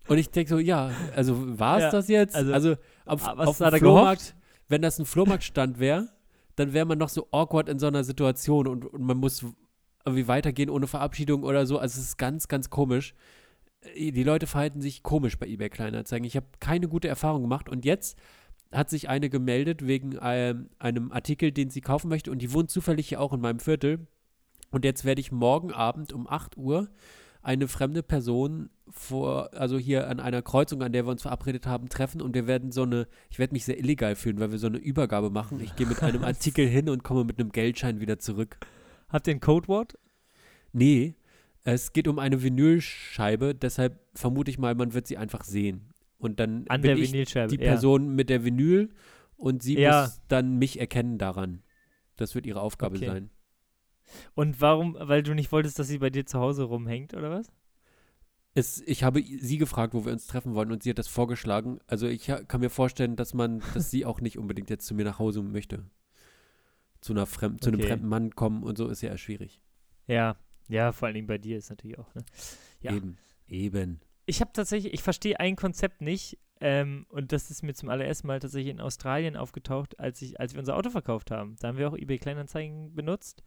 Und 0.09 0.17
ich 0.17 0.29
denke 0.29 0.49
so, 0.49 0.59
ja, 0.59 0.91
also 1.15 1.59
war 1.59 1.77
es 1.77 1.83
Ja, 1.83 1.91
das 1.91 2.07
jetzt? 2.07 2.35
also, 2.35 2.53
Also, 2.53 2.75
auf, 3.05 3.25
ah, 3.27 3.33
auf 3.33 3.59
hat 3.59 3.73
dem 3.73 3.79
Flohmarkt, 3.79 4.21
gehofft? 4.21 4.35
wenn 4.67 4.81
das 4.81 4.99
ein 4.99 5.05
Flohmarktstand 5.05 5.79
wäre, 5.79 6.09
dann 6.55 6.73
wäre 6.73 6.85
man 6.85 6.97
noch 6.97 7.09
so 7.09 7.27
awkward 7.31 7.69
in 7.69 7.79
so 7.79 7.87
einer 7.87 8.03
Situation 8.03 8.67
und, 8.67 8.85
und 8.85 9.01
man 9.01 9.17
muss 9.17 9.45
irgendwie 10.05 10.27
weitergehen 10.27 10.69
ohne 10.69 10.87
Verabschiedung 10.87 11.43
oder 11.43 11.65
so. 11.65 11.77
Also 11.77 11.99
es 11.99 12.07
ist 12.07 12.17
ganz, 12.17 12.47
ganz 12.47 12.69
komisch. 12.69 13.13
Äh, 13.95 14.11
Die 14.11 14.23
Leute 14.23 14.47
verhalten 14.47 14.81
sich 14.81 15.03
komisch 15.03 15.37
bei 15.37 15.47
eBay 15.47 15.69
Kleinanzeigen. 15.69 16.25
Ich 16.25 16.35
habe 16.35 16.47
keine 16.59 16.87
gute 16.87 17.07
Erfahrung 17.07 17.41
gemacht 17.43 17.69
und 17.69 17.85
jetzt 17.85 18.17
hat 18.71 18.89
sich 18.89 19.09
eine 19.09 19.29
gemeldet 19.29 19.85
wegen 19.87 20.17
ähm, 20.21 20.69
einem 20.79 21.11
Artikel, 21.11 21.51
den 21.51 21.69
sie 21.69 21.81
kaufen 21.81 22.07
möchte 22.09 22.29
und 22.31 22.39
die 22.41 22.53
wohnt 22.53 22.69
zufällig 22.69 23.09
hier 23.09 23.19
auch 23.21 23.33
in 23.33 23.41
meinem 23.41 23.59
Viertel. 23.59 24.07
Und 24.71 24.85
jetzt 24.85 25.03
werde 25.05 25.21
ich 25.21 25.31
morgen 25.31 25.71
Abend 25.71 26.13
um 26.13 26.27
8 26.27 26.55
Uhr 26.57 26.89
eine 27.41 27.67
fremde 27.67 28.03
Person 28.03 28.69
vor, 28.89 29.53
also 29.53 29.77
hier 29.77 30.07
an 30.07 30.19
einer 30.19 30.41
Kreuzung, 30.41 30.81
an 30.81 30.91
der 30.91 31.05
wir 31.05 31.11
uns 31.11 31.21
verabredet 31.21 31.65
haben, 31.67 31.89
treffen 31.89 32.21
und 32.21 32.33
wir 32.33 32.47
werden 32.47 32.71
so 32.71 32.83
eine, 32.83 33.07
ich 33.29 33.39
werde 33.39 33.53
mich 33.53 33.65
sehr 33.65 33.77
illegal 33.79 34.15
fühlen, 34.15 34.39
weil 34.39 34.51
wir 34.51 34.57
so 34.59 34.67
eine 34.67 34.77
Übergabe 34.77 35.29
machen. 35.29 35.59
Ich 35.61 35.75
gehe 35.75 35.87
mit 35.87 36.01
einem 36.03 36.23
Artikel 36.25 36.67
hin 36.67 36.89
und 36.89 37.03
komme 37.03 37.23
mit 37.23 37.39
einem 37.39 37.51
Geldschein 37.51 37.99
wieder 37.99 38.19
zurück. 38.19 38.57
Habt 39.09 39.27
ihr 39.27 39.35
ein 39.35 39.39
Codewort? 39.39 39.97
Nee, 40.73 41.15
es 41.63 41.93
geht 41.93 42.07
um 42.07 42.19
eine 42.19 42.41
Vinylscheibe, 42.43 43.55
deshalb 43.55 43.99
vermute 44.15 44.51
ich 44.51 44.57
mal, 44.59 44.75
man 44.75 44.93
wird 44.93 45.07
sie 45.07 45.17
einfach 45.17 45.43
sehen. 45.43 45.93
Und 46.17 46.39
dann 46.39 46.65
An 46.67 46.81
bin 46.81 46.95
der 46.95 46.97
ich 46.97 47.11
die 47.11 47.23
ja. 47.33 47.47
Person 47.57 48.15
mit 48.15 48.29
der 48.29 48.43
Vinyl 48.43 48.89
und 49.37 49.63
sie 49.63 49.77
Ja. 49.79 50.01
muss 50.03 50.21
dann 50.27 50.57
mich 50.57 50.79
erkennen 50.79 51.17
daran. 51.17 51.63
Das 52.17 52.35
wird 52.35 52.45
ihre 52.45 52.59
Aufgabe 52.61 52.97
Okay. 52.97 53.05
sein. 53.05 53.29
Und 54.35 54.61
warum? 54.61 54.95
Weil 54.99 55.23
du 55.23 55.33
nicht 55.33 55.51
wolltest, 55.51 55.79
dass 55.79 55.87
sie 55.87 55.99
bei 55.99 56.09
dir 56.09 56.25
zu 56.25 56.39
Hause 56.39 56.63
rumhängt, 56.63 57.13
oder 57.13 57.29
was? 57.29 57.51
Es, 58.55 58.81
ich 58.81 59.03
habe 59.03 59.21
sie 59.21 59.57
gefragt, 59.57 59.93
wo 59.93 60.05
wir 60.05 60.11
uns 60.11 60.27
treffen 60.27 60.55
wollen 60.55 60.71
und 60.71 60.83
sie 60.83 60.89
hat 60.89 60.97
das 60.97 61.07
vorgeschlagen. 61.07 61.79
Also 61.87 62.07
ich 62.07 62.25
kann 62.25 62.61
mir 62.61 62.69
vorstellen, 62.69 63.15
dass 63.15 63.33
man, 63.33 63.61
dass 63.73 63.91
sie 63.91 64.05
auch 64.05 64.21
nicht 64.21 64.37
unbedingt 64.37 64.69
jetzt 64.69 64.85
zu 64.85 64.95
mir 64.95 65.05
nach 65.05 65.19
Hause 65.19 65.41
möchte. 65.43 65.85
Zu, 67.01 67.13
einer 67.13 67.25
Fremd, 67.25 67.63
zu 67.63 67.69
einem 67.69 67.79
Okay. 67.79 67.89
fremden 67.89 68.07
Mann 68.07 68.35
kommen 68.35 68.63
und 68.63 68.77
so 68.77 68.87
ist 68.87 69.01
ja 69.01 69.09
eher 69.09 69.17
schwierig. 69.17 69.61
Ja. 70.07 70.35
Ja, 70.67 70.91
vor 70.91 71.07
allen 71.07 71.15
Dingen 71.15 71.27
bei 71.27 71.37
dir 71.37 71.57
ist 71.57 71.69
natürlich 71.69 71.97
auch. 71.97 72.13
Ne? 72.13 72.23
Ja. 72.81 72.93
Eben. 72.93 73.17
Eben. 73.47 74.01
Ich 74.25 74.41
habe 74.41 74.51
tatsächlich, 74.53 74.93
ich 74.93 75.01
verstehe 75.01 75.39
ein 75.39 75.55
Konzept 75.55 76.01
nicht. 76.01 76.37
Ähm, 76.61 77.05
und 77.09 77.31
das 77.31 77.49
ist 77.49 77.63
mir 77.63 77.73
zum 77.73 77.89
allerersten 77.89 78.27
Mal 78.27 78.39
tatsächlich 78.39 78.71
in 78.71 78.81
Australien 78.81 79.37
aufgetaucht, 79.37 79.97
als, 79.99 80.21
ich, 80.21 80.39
als 80.39 80.53
wir 80.53 80.59
unser 80.59 80.75
Auto 80.75 80.89
verkauft 80.89 81.31
haben. 81.31 81.55
Da 81.59 81.69
haben 81.69 81.77
wir 81.77 81.87
auch 81.87 81.97
eBay 81.97 82.17
Kleinanzeigen 82.17 82.93
benutzt. 82.93 83.43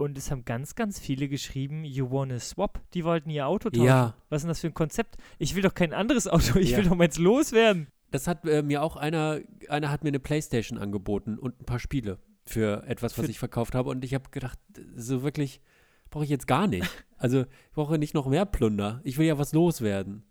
Und 0.00 0.16
es 0.16 0.30
haben 0.30 0.46
ganz, 0.46 0.74
ganz 0.74 0.98
viele 0.98 1.28
geschrieben, 1.28 1.84
you 1.84 2.10
wanna 2.10 2.38
swap. 2.40 2.80
Die 2.94 3.04
wollten 3.04 3.28
ihr 3.28 3.46
Auto 3.46 3.68
tauschen. 3.68 3.84
Ja, 3.84 4.14
Was 4.30 4.38
ist 4.38 4.42
denn 4.44 4.48
das 4.48 4.60
für 4.60 4.68
ein 4.68 4.74
Konzept? 4.74 5.16
Ich 5.38 5.54
will 5.54 5.62
doch 5.62 5.74
kein 5.74 5.92
anderes 5.92 6.26
Auto, 6.26 6.58
ich 6.58 6.70
Ja. 6.70 6.78
will 6.78 6.84
doch 6.86 6.96
meins 6.96 7.18
loswerden. 7.18 7.88
das 8.10 8.26
hat 8.26 8.44
äh, 8.46 8.62
mir 8.62 8.82
auch 8.82 8.96
einer, 8.96 9.40
einer 9.68 9.90
hat 9.90 10.02
mir 10.02 10.08
eine 10.08 10.18
Playstation 10.18 10.78
angeboten 10.78 11.38
und 11.38 11.60
ein 11.60 11.64
paar 11.66 11.78
Spiele 11.78 12.18
für 12.46 12.82
etwas, 12.86 13.16
was 13.18 13.26
Für- 13.26 13.30
ich 13.30 13.38
verkauft 13.38 13.74
habe. 13.74 13.90
Und 13.90 14.02
ich 14.04 14.14
habe 14.14 14.30
gedacht, 14.30 14.58
so 14.96 15.22
wirklich 15.22 15.60
brauche 16.08 16.24
ich 16.24 16.30
jetzt 16.30 16.46
gar 16.48 16.66
nicht. 16.66 16.88
Also 17.18 17.42
ich 17.42 17.72
brauche 17.74 17.98
nicht 17.98 18.14
noch 18.14 18.26
mehr 18.26 18.46
Plunder. 18.46 19.00
Ich 19.04 19.18
will 19.18 19.26
ja 19.26 19.38
was 19.38 19.52
loswerden. 19.52 20.24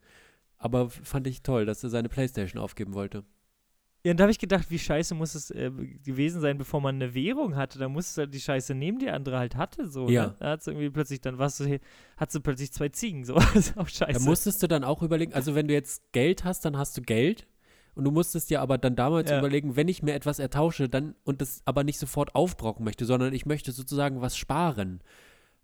Aber 0.57 0.89
fand 0.89 1.27
ich 1.27 1.43
toll, 1.43 1.65
dass 1.67 1.83
er 1.83 1.89
seine 1.91 2.09
Playstation 2.09 2.59
aufgeben 2.61 2.95
wollte. 2.95 3.23
Ja, 4.03 4.11
und 4.11 4.17
da 4.19 4.23
habe 4.23 4.31
ich 4.31 4.39
gedacht, 4.39 4.71
wie 4.71 4.79
scheiße 4.79 5.13
muss 5.13 5.35
es 5.35 5.51
äh, 5.51 5.69
gewesen 6.05 6.39
sein, 6.39 6.57
bevor 6.57 6.79
man 6.79 6.95
eine 6.95 7.13
Währung 7.13 7.57
hatte. 7.57 7.79
Da 7.79 7.89
musst 7.89 8.15
du 8.15 8.21
halt 8.21 8.33
die 8.33 8.39
Scheiße 8.39 8.73
nehmen, 8.73 8.97
die 8.99 9.09
andere 9.09 9.37
halt 9.37 9.55
hatte. 9.57 9.87
So, 9.89 10.07
Ja. 10.09 10.27
Ne? 10.27 10.35
Da 10.39 10.49
hat 10.51 10.65
irgendwie 10.67 10.89
plötzlich, 10.89 11.19
dann 11.19 11.37
warst 11.37 11.59
du, 11.59 11.79
hat 12.15 12.31
sie 12.31 12.39
plötzlich 12.39 12.71
zwei 12.71 12.87
Ziegen. 12.89 13.25
So, 13.25 13.33
das 13.53 13.55
ist 13.55 13.77
auch 13.77 13.89
scheiße. 13.89 14.19
Da 14.19 14.19
musstest 14.29 14.63
du 14.63 14.67
dann 14.67 14.85
auch 14.85 15.03
überlegen, 15.03 15.33
also 15.33 15.53
wenn 15.53 15.67
du 15.67 15.73
jetzt 15.73 16.13
Geld 16.13 16.45
hast, 16.45 16.63
dann 16.63 16.77
hast 16.77 16.97
du 16.97 17.01
Geld. 17.01 17.45
Und 17.95 18.05
du 18.05 18.11
musstest 18.11 18.49
dir 18.49 18.61
aber 18.61 18.77
dann 18.77 18.95
damals 18.95 19.29
Ja. 19.29 19.39
überlegen, 19.39 19.75
wenn 19.75 19.89
ich 19.89 20.01
mir 20.01 20.13
etwas 20.13 20.39
ertausche, 20.39 20.87
dann 20.87 21.15
und 21.25 21.41
das 21.41 21.61
aber 21.65 21.83
nicht 21.83 21.99
sofort 21.99 22.33
aufbrauchen 22.35 22.85
möchte, 22.85 23.03
sondern 23.03 23.33
ich 23.33 23.45
möchte 23.45 23.73
sozusagen 23.73 24.21
was 24.21 24.37
sparen. 24.37 25.01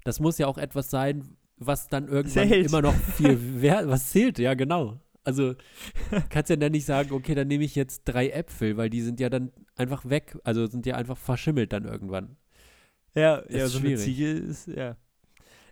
Das 0.04 0.20
muss 0.20 0.38
ja 0.38 0.48
auch 0.48 0.58
etwas 0.58 0.90
sein, 0.90 1.38
was 1.56 1.88
dann 1.88 2.10
irgendwann 2.10 2.50
Zählt. 2.50 2.66
immer 2.68 2.82
noch 2.82 2.94
viel 2.94 3.38
wert, 3.62 3.88
was 3.88 4.10
zählt, 4.10 4.40
ja, 4.40 4.56
genau. 4.56 5.00
Also 5.26 5.56
kannst 6.30 6.50
ja 6.50 6.56
dann 6.56 6.72
nicht 6.72 6.86
sagen, 6.86 7.12
okay, 7.12 7.36
dann 7.36 7.48
nehme 7.48 7.64
ich 7.66 7.76
jetzt 7.76 8.04
drei 8.06 8.30
Äpfel, 8.30 8.78
weil 8.78 8.90
die 8.90 9.02
sind 9.02 9.20
ja 9.20 9.30
dann 9.30 9.52
einfach 9.76 10.08
weg, 10.10 10.38
also 10.44 10.66
sind 10.68 10.86
ja 10.86 10.96
einfach 10.96 11.18
verschimmelt 11.18 11.74
dann 11.74 11.84
irgendwann. 11.86 12.38
Ja, 13.16 13.38
Ist 13.38 13.56
ja 13.58 13.68
so 13.68 13.80
eine 13.80 13.88
schwierig. 13.88 14.04
Ziege 14.04 14.32
ist, 14.32 14.68
ja. 14.68 14.96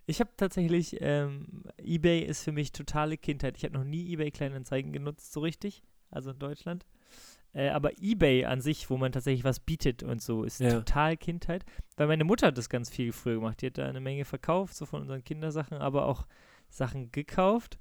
Ich 0.06 0.20
habe 0.20 0.32
tatsächlich, 0.36 0.98
ähm, 1.00 1.64
Ebay 1.82 2.22
ist 2.24 2.44
für 2.44 2.52
mich 2.52 2.72
totale 2.74 3.18
Kindheit. 3.18 3.56
Ich 3.58 3.64
habe 3.64 3.74
noch 3.74 3.86
nie 3.86 4.06
Ebay 4.12 4.32
Kleinanzeigen 4.32 4.92
genutzt, 4.92 5.32
so 5.32 5.40
richtig, 5.40 5.82
also 6.10 6.32
in 6.32 6.40
Deutschland. 6.40 6.86
Äh, 7.54 7.70
aber 7.70 7.92
Ebay 8.02 8.46
an 8.46 8.60
sich, 8.62 8.90
wo 8.90 8.98
man 8.98 9.12
tatsächlich 9.12 9.44
was 9.44 9.60
bietet 9.60 10.02
und 10.04 10.22
so, 10.22 10.44
ist 10.44 10.60
Ja. 10.60 10.72
total 10.72 11.16
Kindheit. 11.16 11.64
Weil 11.96 12.08
meine 12.08 12.24
Mutter 12.24 12.48
hat 12.48 12.58
das 12.58 12.68
ganz 12.70 12.90
viel 12.90 13.12
früher 13.14 13.36
gemacht. 13.36 13.62
Die 13.62 13.68
hat 13.68 13.78
da 13.78 13.86
eine 13.88 14.02
Menge 14.02 14.26
verkauft, 14.26 14.76
so 14.76 14.86
von 14.86 15.02
unseren 15.02 15.24
Kindersachen, 15.24 15.78
aber 15.78 16.06
auch 16.08 16.26
Sachen 16.70 17.12
gekauft. 17.12 17.78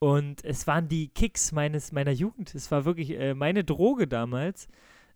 Und 0.00 0.42
es 0.46 0.66
waren 0.66 0.88
die 0.88 1.08
Kicks 1.08 1.52
meines, 1.52 1.92
meiner 1.92 2.10
Jugend. 2.10 2.54
Es 2.54 2.70
war 2.70 2.86
wirklich 2.86 3.10
äh, 3.10 3.34
meine 3.34 3.64
Droge 3.64 4.08
damals. 4.08 4.66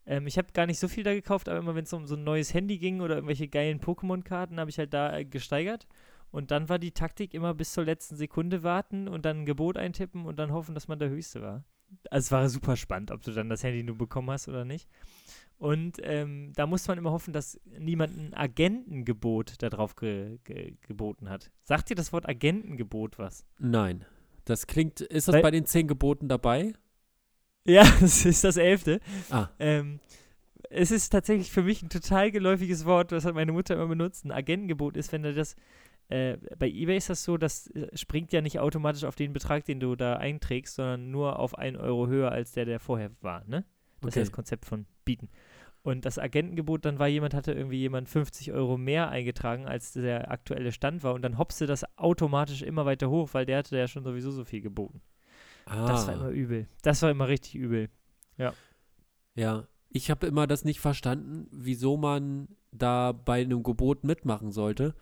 Ähm, 0.07 0.26
ich 0.26 0.37
habe 0.37 0.53
gar 0.53 0.67
nicht 0.67 0.79
so 0.79 0.88
viel 0.88 1.03
da 1.03 1.14
gekauft, 1.14 1.49
aber 1.49 1.59
immer 1.59 1.75
wenn 1.75 1.85
es 1.85 1.93
um 1.95 2.07
so 2.07 2.17
ein 2.17 2.23
neues 2.23 2.53
Handy 2.53 2.76
ging 2.76 3.00
oder 3.00 3.14
irgendwelche 3.14 3.49
geilen 3.49 3.81
Pokémon-Karten, 3.81 4.61
habe 4.61 4.69
ich 4.69 4.79
halt 4.79 4.93
da 4.93 5.17
äh, 5.17 5.25
gesteigert. 5.25 5.87
Und 6.31 6.50
dann 6.50 6.69
war 6.69 6.79
die 6.79 6.93
Taktik 6.93 7.33
immer 7.33 7.55
bis 7.55 7.73
zur 7.73 7.85
letzten 7.85 8.17
Sekunde 8.17 8.62
warten 8.62 9.09
und 9.09 9.25
dann 9.25 9.41
ein 9.41 9.47
Gebot 9.47 9.79
eintippen 9.79 10.26
und 10.26 10.38
dann 10.38 10.53
hoffen, 10.53 10.75
dass 10.75 10.87
man 10.87 10.99
der 10.99 11.09
Höchste 11.09 11.41
war. 11.41 11.64
Also 12.11 12.26
es 12.26 12.33
war 12.33 12.49
super 12.50 12.76
spannend, 12.76 13.11
ob 13.11 13.23
du 13.23 13.33
dann 13.33 13.49
das 13.49 13.62
Handy 13.62 13.83
nur 13.83 13.97
bekommen 13.97 14.31
hast 14.31 14.49
oder 14.49 14.67
nicht. 14.67 14.87
Und 15.57 15.99
ähm, 16.03 16.53
da 16.57 16.67
musste 16.67 16.91
man 16.91 16.99
immer 16.99 17.12
hoffen, 17.12 17.33
dass 17.33 17.59
niemand 17.79 18.19
ein 18.19 18.35
Agentengebot 18.35 19.62
darauf 19.62 19.97
ge 19.97 20.38
ge 20.45 20.76
geboten 20.83 21.31
hat. 21.31 21.50
Sagt 21.62 21.88
dir 21.88 21.95
das 21.95 22.12
Wort 22.12 22.29
Agentengebot 22.29 23.19
was? 23.19 23.47
Nein. 23.59 24.05
Das 24.45 24.67
klingt, 24.67 25.01
ist 25.01 25.29
das 25.29 25.35
Weil- 25.37 25.43
bei 25.43 25.51
den 25.51 25.65
zehn 25.67 25.89
Geboten 25.89 26.29
dabei? 26.29 26.73
Ja, 27.67 27.83
das 28.01 28.25
ist 28.27 28.45
das 28.45 28.57
elfte. 28.57 29.01
Ah, 29.31 29.49
Ähm, 29.59 30.01
es 30.71 30.91
ist 30.91 31.11
tatsächlich 31.11 31.51
für 31.51 31.63
mich 31.63 31.83
ein 31.83 31.89
total 31.89 32.31
geläufiges 32.31 32.85
Wort, 32.85 33.13
das 33.13 33.25
hat 33.25 33.35
meine 33.35 33.53
Mutter 33.53 33.75
immer 33.75 33.87
benutzt. 33.87 34.25
Ein 34.25 34.33
Agentengebot 34.33 34.97
ist, 34.97 35.13
wenn 35.13 35.23
du 35.23 35.33
das. 35.33 35.57
Äh, 36.11 36.37
bei 36.59 36.69
eBay 36.69 36.99
ist 36.99 37.09
das 37.09 37.25
so, 37.25 37.39
das 37.39 37.69
äh, 37.69 37.89
springt 37.97 38.33
ja 38.35 38.43
nicht 38.43 38.59
automatisch 38.59 39.05
auf 39.05 39.15
den 39.17 39.33
Betrag, 39.33 39.65
den 39.65 39.81
du 39.81 39.97
da 39.97 40.17
einträgst, 40.17 40.75
sondern 40.75 41.11
nur 41.11 41.39
auf 41.39 41.57
einen 41.57 41.77
Euro 41.79 42.09
höher 42.09 42.31
als 42.31 42.53
der, 42.53 42.67
der 42.67 42.79
vorher 42.81 43.11
war, 43.23 43.43
ne? 43.47 43.65
Das 44.03 44.09
ist 44.11 44.17
ja 44.17 44.21
Okay. 44.21 44.29
das 44.29 44.33
Konzept 44.33 44.65
von 44.67 44.85
Bieten. 45.07 45.31
Und 45.85 46.07
das 46.07 46.19
Agentengebot 46.19 46.87
dann 46.87 46.99
war, 46.99 47.09
jemand 47.09 47.35
hatte 47.35 47.53
irgendwie 47.53 47.76
jemand 47.76 48.09
50 48.09 48.53
Euro 48.53 48.79
mehr 48.79 49.11
eingetragen, 49.11 49.67
als 49.67 49.93
der 49.93 50.31
aktuelle 50.31 50.73
Stand 50.73 51.03
war. 51.03 51.12
Und 51.12 51.21
dann 51.21 51.37
hopste 51.37 51.67
das 51.67 51.85
automatisch 51.99 52.62
immer 52.62 52.87
weiter 52.87 53.11
hoch, 53.11 53.29
weil 53.33 53.45
der 53.45 53.59
hatte 53.59 53.76
ja 53.76 53.87
schon 53.87 54.03
sowieso 54.03 54.31
so 54.31 54.47
viel 54.47 54.62
geboten. 54.62 55.03
ah. 55.67 55.87
Das 55.87 56.07
war 56.07 56.14
immer 56.14 56.31
übel. 56.31 56.67
Das 56.81 57.03
war 57.03 57.11
immer 57.11 57.29
richtig 57.29 57.57
übel. 57.57 57.91
Ja, 59.35 59.69
ich 59.91 60.11
habe 60.11 60.26
immer 60.26 60.47
das 60.47 60.64
nicht 60.64 60.81
verstanden, 60.81 61.49
wieso 61.53 61.99
man 61.99 62.49
da 62.73 63.12
bei 63.12 63.43
einem 63.43 63.62
Gebot 63.62 64.05
mitmachen 64.05 64.53
sollte. 64.53 64.95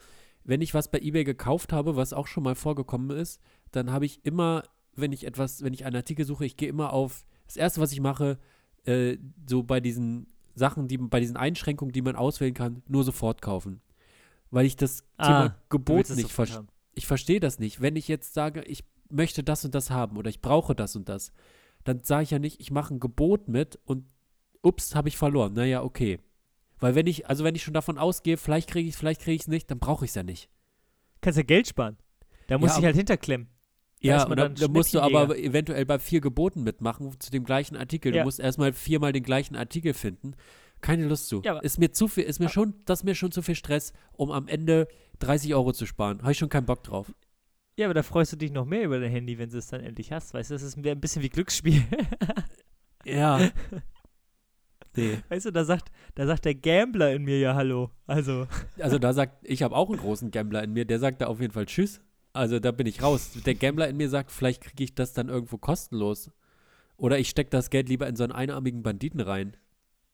Wenn 0.43 0.61
ich 0.61 0.75
was 0.75 0.91
bei 0.91 0.99
eBay 0.99 1.23
gekauft 1.23 1.73
habe, 1.73 1.95
was 1.95 2.13
auch 2.13 2.27
schon 2.27 2.43
mal 2.43 2.57
vorgekommen 2.57 3.17
ist, 3.17 3.41
dann 3.71 3.93
habe 3.93 4.05
ich 4.05 4.25
immer, 4.25 4.65
wenn 4.97 5.13
ich 5.13 5.25
etwas, 5.25 5.63
wenn 5.63 5.75
ich 5.75 5.87
einen 5.87 5.95
Artikel 5.95 6.27
suche, 6.27 6.45
ich 6.45 6.57
gehe 6.57 6.69
immer 6.69 6.93
auf 6.93 7.25
das 7.47 7.57
erste, 7.57 7.81
was 7.81 7.93
ich 7.93 8.01
mache, 8.01 8.39
äh, 8.85 9.17
so 9.49 9.63
bei 9.63 9.79
diesen 9.79 10.27
Sachen, 10.55 10.89
die 10.89 10.99
bei 10.99 11.21
diesen 11.21 11.37
Einschränkungen, 11.37 11.93
die 11.93 12.03
man 12.03 12.17
auswählen 12.17 12.55
kann, 12.55 12.83
nur 12.89 13.05
sofort 13.05 13.43
kaufen. 13.43 13.81
Weil 14.51 14.67
ich 14.67 14.77
das 14.77 15.05
Ah, 15.17 15.27
Thema 15.27 15.57
Gebot 15.71 16.11
nicht 16.11 16.31
verstehe 16.31 16.67
ich 16.95 17.07
verstehe 17.07 17.41
das 17.41 17.59
nicht. 17.59 17.81
Wenn 17.81 17.97
ich 17.97 18.07
jetzt 18.09 18.35
sage, 18.35 18.63
ich 18.65 18.85
möchte 19.09 19.43
das 19.43 19.65
und 19.65 19.75
das 19.75 19.91
haben 19.91 20.17
oder 20.19 20.29
ich 20.29 20.41
brauche 20.43 20.75
das 20.75 20.95
und 20.95 21.09
das, 21.09 21.33
dann 21.85 22.03
sage 22.05 22.25
ich 22.25 22.31
ja 22.31 22.39
nicht, 22.39 22.61
ich 22.61 22.71
mache 22.71 22.95
ein 22.95 23.01
Gebot 23.01 23.49
mit 23.49 23.79
und 23.87 24.05
ups, 24.63 24.95
habe 24.95 25.09
ich 25.09 25.17
verloren. 25.17 25.55
Naja, 25.55 25.83
okay. 25.83 26.21
Weil 26.81 26.95
wenn 26.95 27.07
ich, 27.07 27.29
also 27.29 27.45
wenn 27.45 27.55
ich 27.55 27.63
schon 27.63 27.73
davon 27.75 27.97
ausgehe, 27.97 28.37
vielleicht 28.37 28.69
kriege 28.69 28.89
ich 28.89 28.95
es, 28.95 28.99
vielleicht 29.01 29.23
kriege 29.23 29.35
ich 29.37 29.43
es 29.43 29.49
nicht, 29.49 29.71
dann 29.71 29.79
brauche 29.79 30.05
ich 30.05 30.11
es 30.11 30.15
ja 30.17 30.23
nicht. 30.23 30.51
Kannst 31.23 31.39
ja 31.39 31.45
Geld 31.45 31.67
sparen. 31.67 31.97
Da 32.49 32.59
musst 32.59 32.71
du 32.71 32.75
aber- 32.75 32.81
dich 32.81 32.87
halt 32.87 32.97
hinterklemmen. 32.97 33.49
Ja, 34.03 34.25
da, 34.25 34.35
dann 34.35 34.55
da 34.55 34.69
musst 34.69 34.95
du 34.95 35.01
aber 35.01 35.39
eventuell 35.39 35.87
bei 35.87 35.99
vier 35.99 36.21
Geboten 36.21 36.63
mitmachen 36.63 37.19
zu 37.21 37.31
dem 37.31 37.45
gleichen 37.45 37.77
Artikel. 37.77 38.15
Ja. 38.15 38.23
Du 38.23 38.27
musst 38.27 38.41
erstmal 38.41 38.73
viermal 38.73 39.13
den 39.13 39.23
gleichen 39.23 39.57
Artikel 39.57 39.95
finden. 39.95 40.35
Keine 40.81 41.07
Lust 41.07 41.29
zu. 41.29 41.41
Ja, 41.45 41.59
ist 41.61 41.79
mir 41.79 41.93
zu 41.93 42.09
viel, 42.09 42.25
ist 42.25 42.41
mir 42.41 42.49
schon, 42.49 42.75
das 42.85 43.01
ist 43.01 43.05
mir 43.05 43.15
schon 43.15 43.31
zu 43.31 43.41
viel 43.43 43.55
Stress, 43.55 43.93
um 44.13 44.33
am 44.33 44.49
Ende 44.49 44.89
30 45.21 45.55
Euro 45.55 45.73
zu 45.73 45.87
sparen. 45.87 46.23
Habe 46.23 46.33
ich 46.33 46.39
schon 46.39 46.49
keinen 46.49 46.67
Bock 46.67 46.83
drauf. 46.83 47.13
Ja, 47.77 47.87
aber 47.87 47.95
da 47.95 48.03
freust 48.03 48.33
du 48.33 48.37
dich 48.37 48.51
noch 48.51 48.67
mehr 48.67 48.83
über 48.83 48.99
dein 48.99 49.11
Handy, 49.11 49.39
wenn 49.39 49.49
du 49.49 49.59
es 49.59 49.69
dann 49.69 49.81
endlich 49.81 50.13
hast. 50.13 50.35
Weißt 50.35 50.51
du, 50.51 50.55
das 50.55 50.63
ist 50.63 50.77
ein 50.77 50.87
ein 50.87 51.01
bisschen 51.01 51.23
wie 51.23 51.29
Glücksspiel. 51.29 51.85
Ja. 53.05 53.51
nee. 54.97 55.19
weißt 55.29 55.47
du, 55.47 55.51
da 55.51 55.65
sagt, 55.65 55.91
da 56.15 56.27
sagt 56.27 56.45
der 56.45 56.55
Gambler 56.55 57.13
in 57.13 57.25
mir 57.25 57.39
ja 57.39 57.55
Hallo. 57.55 57.91
Also, 58.07 58.47
Also 58.79 58.99
da 58.99 59.13
sagt, 59.13 59.39
ich 59.43 59.63
habe 59.63 59.75
auch 59.75 59.89
einen 59.89 59.99
großen 59.99 60.31
Gambler 60.31 60.63
in 60.63 60.73
mir, 60.73 60.85
der 60.85 60.99
sagt 60.99 61.21
da 61.21 61.27
auf 61.27 61.41
jeden 61.41 61.53
Fall 61.53 61.67
Tschüss. 61.67 62.01
Also 62.33 62.59
da 62.59 62.71
bin 62.73 62.87
ich 62.87 63.03
raus. 63.03 63.33
Der 63.45 63.55
Gambler 63.55 63.89
in 63.89 63.97
mir 63.97 64.09
sagt, 64.09 64.31
vielleicht 64.31 64.63
kriege 64.63 64.85
ich 64.85 64.95
das 64.95 65.13
dann 65.13 65.29
irgendwo 65.29 65.59
kostenlos. 65.59 66.31
Oder 66.97 67.19
ich 67.19 67.29
stecke 67.29 67.51
das 67.51 67.71
Geld 67.71 67.89
lieber 67.89 68.07
in 68.07 68.17
so 68.17 68.25
einen 68.25 68.33
einarmigen 68.33 68.83
Banditen 68.83 69.21
rein. 69.21 69.57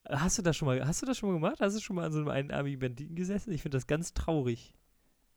hast 0.09 0.39
du 0.39 0.43
das 0.43 0.57
schon 0.57 0.67
mal, 0.67 0.87
hast 0.87 1.03
du 1.03 1.07
das 1.07 1.19
schon 1.19 1.29
mal 1.29 1.35
gemacht? 1.35 1.61
Hast 1.61 1.77
du 1.77 1.81
schon 1.81 1.97
mal 1.97 2.07
an 2.07 2.13
so 2.13 2.19
einem 2.19 2.29
einarmigen 2.29 2.81
Banditen 2.81 3.15
gesessen? 3.15 3.53
Ich 3.53 3.63
finde 3.63 3.77
das 3.77 3.87
ganz 3.87 4.15
traurig. 4.15 4.75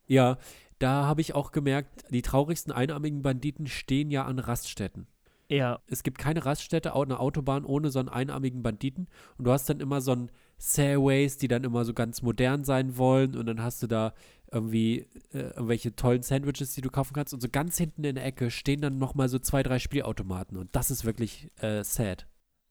Ja, 0.08 0.38
da 0.80 1.06
habe 1.06 1.22
ich 1.22 1.36
auch 1.36 1.52
gemerkt, 1.52 2.06
die 2.10 2.22
traurigsten 2.22 2.74
einarmigen 2.74 3.22
Banditen 3.22 3.68
stehen 3.68 4.10
ja 4.12 4.26
an 4.26 4.40
Raststätten. 4.40 5.08
Ja, 5.50 5.80
Es 5.88 6.04
gibt 6.04 6.18
keine 6.18 6.46
Raststätte, 6.46 6.96
eine 6.96 7.20
Autobahn 7.20 7.66
ohne 7.66 7.90
so 7.90 8.00
einen 8.00 8.08
einarmigen 8.08 8.64
Banditen. 8.64 9.10
Und 9.38 9.46
du 9.46 9.52
hast 9.52 9.70
dann 9.70 9.82
immer 9.82 10.00
so 10.00 10.14
ein 10.14 10.32
Sailways, 10.62 11.38
die 11.38 11.48
dann 11.48 11.64
immer 11.64 11.86
so 11.86 11.94
ganz 11.94 12.22
modern 12.22 12.64
sein 12.64 12.96
wollen. 12.96 13.36
Und 13.36 13.48
dann 13.48 13.64
hast 13.64 13.82
du 13.82 13.88
da 13.88 14.14
irgendwie 14.52 15.08
äh, 15.34 15.40
irgendwelche 15.40 15.96
tollen 15.96 16.22
Sandwiches, 16.22 16.76
die 16.76 16.82
du 16.82 16.92
kaufen 16.92 17.14
kannst. 17.14 17.34
Und 17.34 17.42
so 17.42 17.48
ganz 17.52 17.78
hinten 17.78 18.04
in 18.04 18.16
der 18.16 18.26
Ecke 18.26 18.52
stehen 18.52 18.80
dann 18.80 19.00
nochmal 19.00 19.28
so 19.28 19.40
zwei, 19.40 19.64
drei 19.64 19.80
Spielautomaten. 19.80 20.58
Und 20.58 20.76
das 20.76 20.92
ist 20.92 21.04
wirklich 21.04 21.50
äh, 21.62 21.84
sad. 21.84 22.28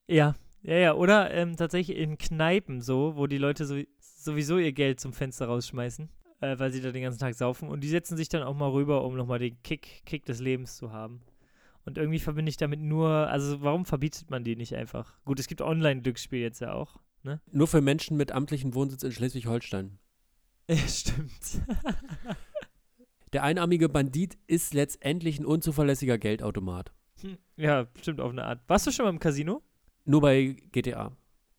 ja, 0.06 0.36
ja, 0.62 0.76
ja. 0.76 0.94
Oder 0.94 1.32
ähm, 1.32 1.56
tatsächlich 1.56 1.96
in 1.96 2.16
Kneipen 2.16 2.80
so, 2.80 3.16
wo 3.16 3.26
die 3.26 3.38
Leute 3.38 3.64
so, 3.64 3.80
sowieso 3.98 4.58
ihr 4.58 4.72
Geld 4.72 5.00
zum 5.00 5.12
Fenster 5.12 5.46
rausschmeißen, 5.46 6.08
äh, 6.42 6.58
weil 6.58 6.70
sie 6.70 6.80
da 6.80 6.92
den 6.92 7.02
ganzen 7.02 7.18
Tag 7.18 7.34
saufen. 7.34 7.68
Und 7.68 7.82
die 7.82 7.88
setzen 7.88 8.16
sich 8.16 8.28
dann 8.28 8.44
auch 8.44 8.54
mal 8.54 8.70
rüber, 8.70 9.04
um 9.04 9.16
nochmal 9.16 9.40
den 9.40 9.60
Kick, 9.64 10.02
Kick 10.06 10.24
des 10.26 10.38
Lebens 10.38 10.76
zu 10.76 10.92
haben. 10.92 11.22
Und 11.86 11.98
irgendwie 11.98 12.20
verbinde 12.20 12.50
ich 12.50 12.56
damit 12.56 12.80
nur, 12.80 13.08
also 13.08 13.62
warum 13.62 13.84
verbietet 13.84 14.30
man 14.30 14.44
die 14.44 14.54
nicht 14.54 14.76
einfach? 14.76 15.14
Gut, 15.24 15.40
es 15.40 15.48
gibt 15.48 15.60
Online-Glücksspiel 15.60 16.40
jetzt 16.40 16.60
ja 16.60 16.72
auch. 16.72 17.00
Ne? 17.22 17.40
Nur 17.52 17.66
für 17.66 17.80
Menschen 17.80 18.16
mit 18.16 18.32
amtlichen 18.32 18.74
Wohnsitz 18.74 19.02
in 19.02 19.12
Schleswig-Holstein. 19.12 19.98
Ja, 20.68 20.76
stimmt. 20.76 21.62
Der 23.32 23.44
einarmige 23.44 23.88
Bandit 23.88 24.38
ist 24.46 24.74
letztendlich 24.74 25.38
ein 25.38 25.46
unzuverlässiger 25.46 26.18
Geldautomat. 26.18 26.92
Hm, 27.22 27.38
ja, 27.56 27.86
stimmt 28.00 28.20
auf 28.20 28.30
eine 28.30 28.44
Art. 28.44 28.60
Warst 28.66 28.86
du 28.86 28.90
schon 28.90 29.04
mal 29.04 29.10
im 29.10 29.20
Casino? 29.20 29.62
Nur 30.04 30.20
bei 30.20 30.56
GTA. 30.72 31.12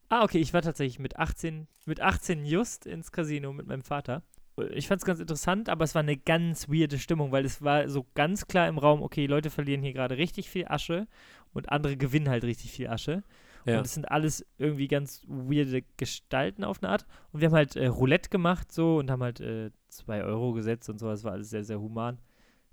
Ah, 0.09 0.23
okay, 0.23 0.39
ich 0.39 0.53
war 0.53 0.61
tatsächlich 0.61 0.99
mit 0.99 1.17
18, 1.17 1.67
mit 1.85 2.01
18 2.01 2.45
just 2.45 2.85
ins 2.85 3.11
Casino 3.11 3.53
mit 3.53 3.67
meinem 3.67 3.83
Vater. 3.83 4.23
Ich 4.71 4.87
fand 4.87 5.01
es 5.01 5.05
ganz 5.05 5.21
interessant, 5.21 5.69
aber 5.69 5.85
es 5.85 5.95
war 5.95 6.01
eine 6.01 6.17
ganz 6.17 6.67
weirde 6.67 6.99
Stimmung, 6.99 7.31
weil 7.31 7.45
es 7.45 7.61
war 7.61 7.87
so 7.87 8.05
ganz 8.13 8.47
klar 8.47 8.67
im 8.67 8.77
Raum, 8.77 9.01
okay, 9.01 9.25
Leute 9.25 9.49
verlieren 9.49 9.81
hier 9.81 9.93
gerade 9.93 10.17
richtig 10.17 10.49
viel 10.49 10.67
Asche 10.67 11.07
und 11.53 11.69
andere 11.71 11.95
gewinnen 11.95 12.27
halt 12.27 12.43
richtig 12.43 12.71
viel 12.71 12.87
Asche. 12.87 13.23
Ja. 13.65 13.77
Und 13.77 13.85
es 13.85 13.93
sind 13.93 14.09
alles 14.09 14.45
irgendwie 14.57 14.87
ganz 14.87 15.23
weirde 15.27 15.83
Gestalten 15.97 16.63
auf 16.63 16.81
eine 16.81 16.91
Art. 16.91 17.05
Und 17.31 17.41
wir 17.41 17.47
haben 17.47 17.55
halt 17.55 17.75
äh, 17.75 17.87
Roulette 17.87 18.29
gemacht 18.29 18.71
so 18.71 18.97
und 18.97 19.11
haben 19.11 19.23
halt 19.23 19.41
2 19.89 20.23
Euro 20.23 20.53
gesetzt 20.53 20.89
und 20.89 20.99
so. 20.99 21.07
Das 21.07 21.23
war 21.23 21.33
alles 21.33 21.49
sehr, 21.49 21.63
sehr 21.63 21.79
human. 21.79 22.19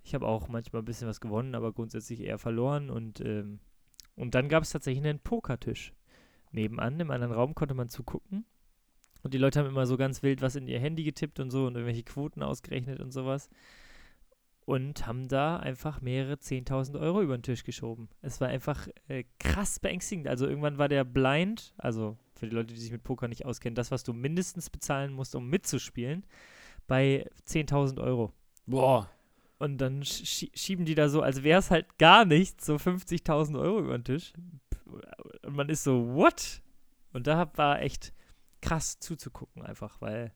Ich 0.02 0.14
habe 0.14 0.26
auch 0.26 0.48
manchmal 0.48 0.82
ein 0.82 0.86
bisschen 0.86 1.08
was 1.08 1.20
gewonnen, 1.20 1.54
aber 1.54 1.72
grundsätzlich 1.72 2.20
eher 2.20 2.38
verloren. 2.38 2.90
Und, 2.90 3.20
ähm, 3.20 3.60
und 4.16 4.34
dann 4.34 4.48
gab 4.48 4.62
es 4.62 4.70
tatsächlich 4.70 5.04
einen 5.04 5.18
Pokertisch. 5.18 5.92
Nebenan, 6.52 6.98
im 7.00 7.10
anderen 7.10 7.34
Raum 7.34 7.54
konnte 7.54 7.74
man 7.74 7.88
zugucken. 7.88 8.46
Und 9.22 9.34
die 9.34 9.38
Leute 9.38 9.58
haben 9.58 9.68
immer 9.68 9.86
so 9.86 9.96
ganz 9.96 10.22
wild 10.22 10.40
was 10.40 10.56
in 10.56 10.68
ihr 10.68 10.80
Handy 10.80 11.04
getippt 11.04 11.40
und 11.40 11.50
so 11.50 11.66
und 11.66 11.74
irgendwelche 11.74 12.04
Quoten 12.04 12.42
ausgerechnet 12.42 13.00
und 13.00 13.12
sowas. 13.12 13.50
Und 14.68 15.06
haben 15.06 15.28
da 15.28 15.56
einfach 15.56 16.02
mehrere 16.02 16.34
10.000 16.34 17.00
Euro 17.00 17.22
über 17.22 17.38
den 17.38 17.42
Tisch 17.42 17.64
geschoben. 17.64 18.10
Es 18.20 18.38
war 18.42 18.48
einfach 18.48 18.86
äh, 19.08 19.24
krass 19.38 19.80
beängstigend. 19.80 20.28
Also 20.28 20.46
irgendwann 20.46 20.76
war 20.76 20.88
der 20.88 21.04
blind, 21.04 21.72
also 21.78 22.18
für 22.34 22.46
die 22.48 22.54
Leute, 22.54 22.74
die 22.74 22.80
sich 22.80 22.92
mit 22.92 23.02
Poker 23.02 23.28
nicht 23.28 23.46
auskennen, 23.46 23.74
das, 23.74 23.90
was 23.90 24.04
du 24.04 24.12
mindestens 24.12 24.68
bezahlen 24.68 25.14
musst, 25.14 25.34
um 25.34 25.48
mitzuspielen, 25.48 26.26
bei 26.86 27.26
10.000 27.46 27.98
Euro. 28.02 28.34
Boah. 28.66 29.08
Und 29.58 29.78
dann 29.78 30.02
schie- 30.02 30.50
schieben 30.54 30.84
die 30.84 30.94
da 30.94 31.08
so, 31.08 31.22
als 31.22 31.42
wäre 31.42 31.60
es 31.60 31.70
halt 31.70 31.96
gar 31.98 32.26
nichts, 32.26 32.66
so 32.66 32.76
50.000 32.76 33.58
Euro 33.58 33.78
über 33.80 33.96
den 33.96 34.04
Tisch. 34.04 34.34
Und 35.46 35.56
man 35.56 35.70
ist 35.70 35.82
so, 35.82 36.14
what? 36.14 36.60
Und 37.14 37.26
da 37.26 37.50
war 37.56 37.80
echt 37.80 38.12
krass 38.60 38.98
zuzugucken 39.00 39.62
einfach, 39.62 40.00
weil, 40.02 40.32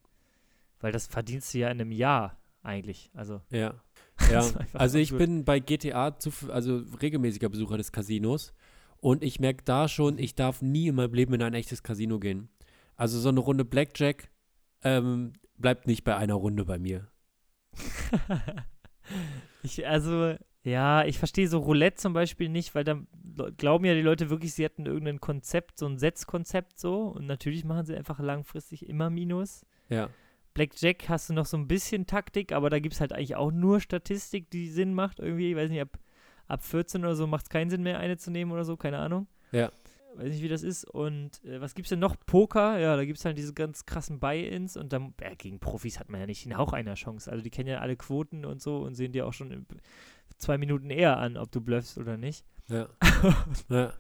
weil 0.80 0.90
das 0.92 1.06
verdienst 1.06 1.52
du 1.52 1.58
ja 1.58 1.68
in 1.68 1.80
einem 1.82 1.92
Jahr 1.92 2.38
eigentlich. 2.62 3.10
Also, 3.14 3.42
Ja. 3.50 3.74
Ja, 4.30 4.48
also 4.72 4.98
ich 4.98 5.14
bin 5.14 5.44
bei 5.44 5.58
GTA 5.58 6.18
zu, 6.18 6.30
also 6.50 6.82
regelmäßiger 7.00 7.48
Besucher 7.48 7.76
des 7.76 7.92
Casinos 7.92 8.54
und 8.98 9.22
ich 9.22 9.40
merke 9.40 9.64
da 9.64 9.88
schon, 9.88 10.18
ich 10.18 10.34
darf 10.34 10.62
nie 10.62 10.88
in 10.88 10.94
meinem 10.94 11.12
Leben 11.12 11.34
in 11.34 11.42
ein 11.42 11.54
echtes 11.54 11.82
Casino 11.82 12.18
gehen. 12.18 12.48
Also 12.96 13.18
so 13.18 13.28
eine 13.30 13.40
Runde 13.40 13.64
Blackjack 13.64 14.30
ähm, 14.84 15.32
bleibt 15.58 15.86
nicht 15.86 16.04
bei 16.04 16.16
einer 16.16 16.34
Runde 16.34 16.64
bei 16.64 16.78
mir. 16.78 17.08
ich, 19.62 19.86
also, 19.86 20.34
ja, 20.62 21.04
ich 21.04 21.18
verstehe 21.18 21.48
so 21.48 21.58
Roulette 21.58 21.96
zum 21.96 22.12
Beispiel 22.12 22.48
nicht, 22.48 22.74
weil 22.74 22.84
dann 22.84 23.06
le- 23.36 23.52
glauben 23.52 23.84
ja 23.84 23.94
die 23.94 24.02
Leute 24.02 24.30
wirklich, 24.30 24.54
sie 24.54 24.64
hätten 24.64 24.86
irgendein 24.86 25.20
Konzept, 25.20 25.78
so 25.78 25.86
ein 25.86 25.98
Setzkonzept 25.98 26.78
so. 26.78 27.08
Und 27.08 27.26
natürlich 27.26 27.64
machen 27.64 27.86
sie 27.86 27.96
einfach 27.96 28.20
langfristig 28.20 28.88
immer 28.88 29.10
Minus. 29.10 29.64
Ja. 29.88 30.08
Blackjack 30.54 31.08
hast 31.08 31.30
du 31.30 31.34
noch 31.34 31.46
so 31.46 31.56
ein 31.56 31.68
bisschen 31.68 32.06
Taktik, 32.06 32.52
aber 32.52 32.70
da 32.70 32.78
gibt 32.78 32.94
es 32.94 33.00
halt 33.00 33.12
eigentlich 33.12 33.36
auch 33.36 33.50
nur 33.50 33.80
Statistik, 33.80 34.50
die 34.50 34.68
Sinn 34.68 34.94
macht 34.94 35.18
irgendwie. 35.18 35.50
Ich 35.50 35.56
weiß 35.56 35.70
nicht, 35.70 35.80
ab, 35.80 35.98
ab 36.48 36.64
14 36.64 37.02
oder 37.02 37.16
so 37.16 37.26
macht 37.26 37.46
es 37.46 37.50
keinen 37.50 37.70
Sinn 37.70 37.82
mehr, 37.82 37.98
eine 37.98 38.16
zu 38.16 38.30
nehmen 38.30 38.52
oder 38.52 38.64
so, 38.64 38.76
keine 38.76 38.98
Ahnung. 38.98 39.26
Ja. 39.52 39.70
Weiß 40.14 40.30
nicht, 40.30 40.42
wie 40.42 40.48
das 40.48 40.62
ist. 40.62 40.84
Und 40.84 41.42
äh, 41.44 41.60
was 41.60 41.74
gibt's 41.74 41.88
denn 41.88 41.98
noch? 41.98 42.16
Poker, 42.26 42.78
ja, 42.78 42.96
da 42.96 43.04
gibt 43.04 43.18
es 43.18 43.24
halt 43.24 43.38
diese 43.38 43.54
ganz 43.54 43.86
krassen 43.86 44.20
Buy-Ins 44.20 44.76
und 44.76 44.92
dann, 44.92 45.14
ja, 45.20 45.34
gegen 45.34 45.58
Profis 45.58 45.98
hat 45.98 46.10
man 46.10 46.20
ja 46.20 46.26
nicht 46.26 46.44
den 46.44 46.56
Hauch 46.56 46.72
einer 46.72 46.94
Chance. 46.94 47.30
Also 47.30 47.42
die 47.42 47.50
kennen 47.50 47.68
ja 47.68 47.78
alle 47.78 47.96
Quoten 47.96 48.44
und 48.44 48.60
so 48.60 48.78
und 48.82 48.94
sehen 48.94 49.12
dir 49.12 49.26
auch 49.26 49.32
schon 49.32 49.66
zwei 50.36 50.58
Minuten 50.58 50.90
eher 50.90 51.16
an, 51.16 51.36
ob 51.36 51.50
du 51.50 51.60
bluffst 51.60 51.96
oder 51.96 52.16
nicht. 52.16 52.44
Ja. 52.68 52.88
ja. 53.70 53.92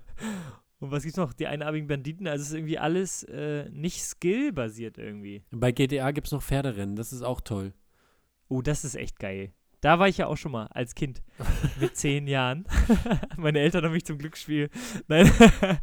Und 0.82 0.90
was 0.90 1.04
gibt's 1.04 1.16
noch? 1.16 1.32
Die 1.32 1.46
einarmigen 1.46 1.86
Banditen, 1.86 2.26
also 2.26 2.42
es 2.42 2.48
ist 2.48 2.56
irgendwie 2.56 2.76
alles 2.76 3.22
äh, 3.22 3.70
nicht 3.70 4.02
skill-basiert 4.02 4.98
irgendwie. 4.98 5.44
Bei 5.52 5.70
GTA 5.70 6.10
gibt 6.10 6.26
es 6.26 6.32
noch 6.32 6.42
Pferderennen, 6.42 6.96
das 6.96 7.12
ist 7.12 7.22
auch 7.22 7.40
toll. 7.40 7.72
Oh, 8.48 8.62
das 8.62 8.84
ist 8.84 8.96
echt 8.96 9.20
geil. 9.20 9.52
Da 9.80 10.00
war 10.00 10.08
ich 10.08 10.18
ja 10.18 10.26
auch 10.26 10.36
schon 10.36 10.50
mal 10.50 10.66
als 10.66 10.96
Kind 10.96 11.22
mit 11.80 11.96
zehn 11.96 12.26
Jahren. 12.26 12.66
Meine 13.36 13.60
Eltern 13.60 13.84
haben 13.84 13.92
mich 13.92 14.04
zum 14.04 14.18
Glücksspiel. 14.18 14.70
Nein. 15.06 15.30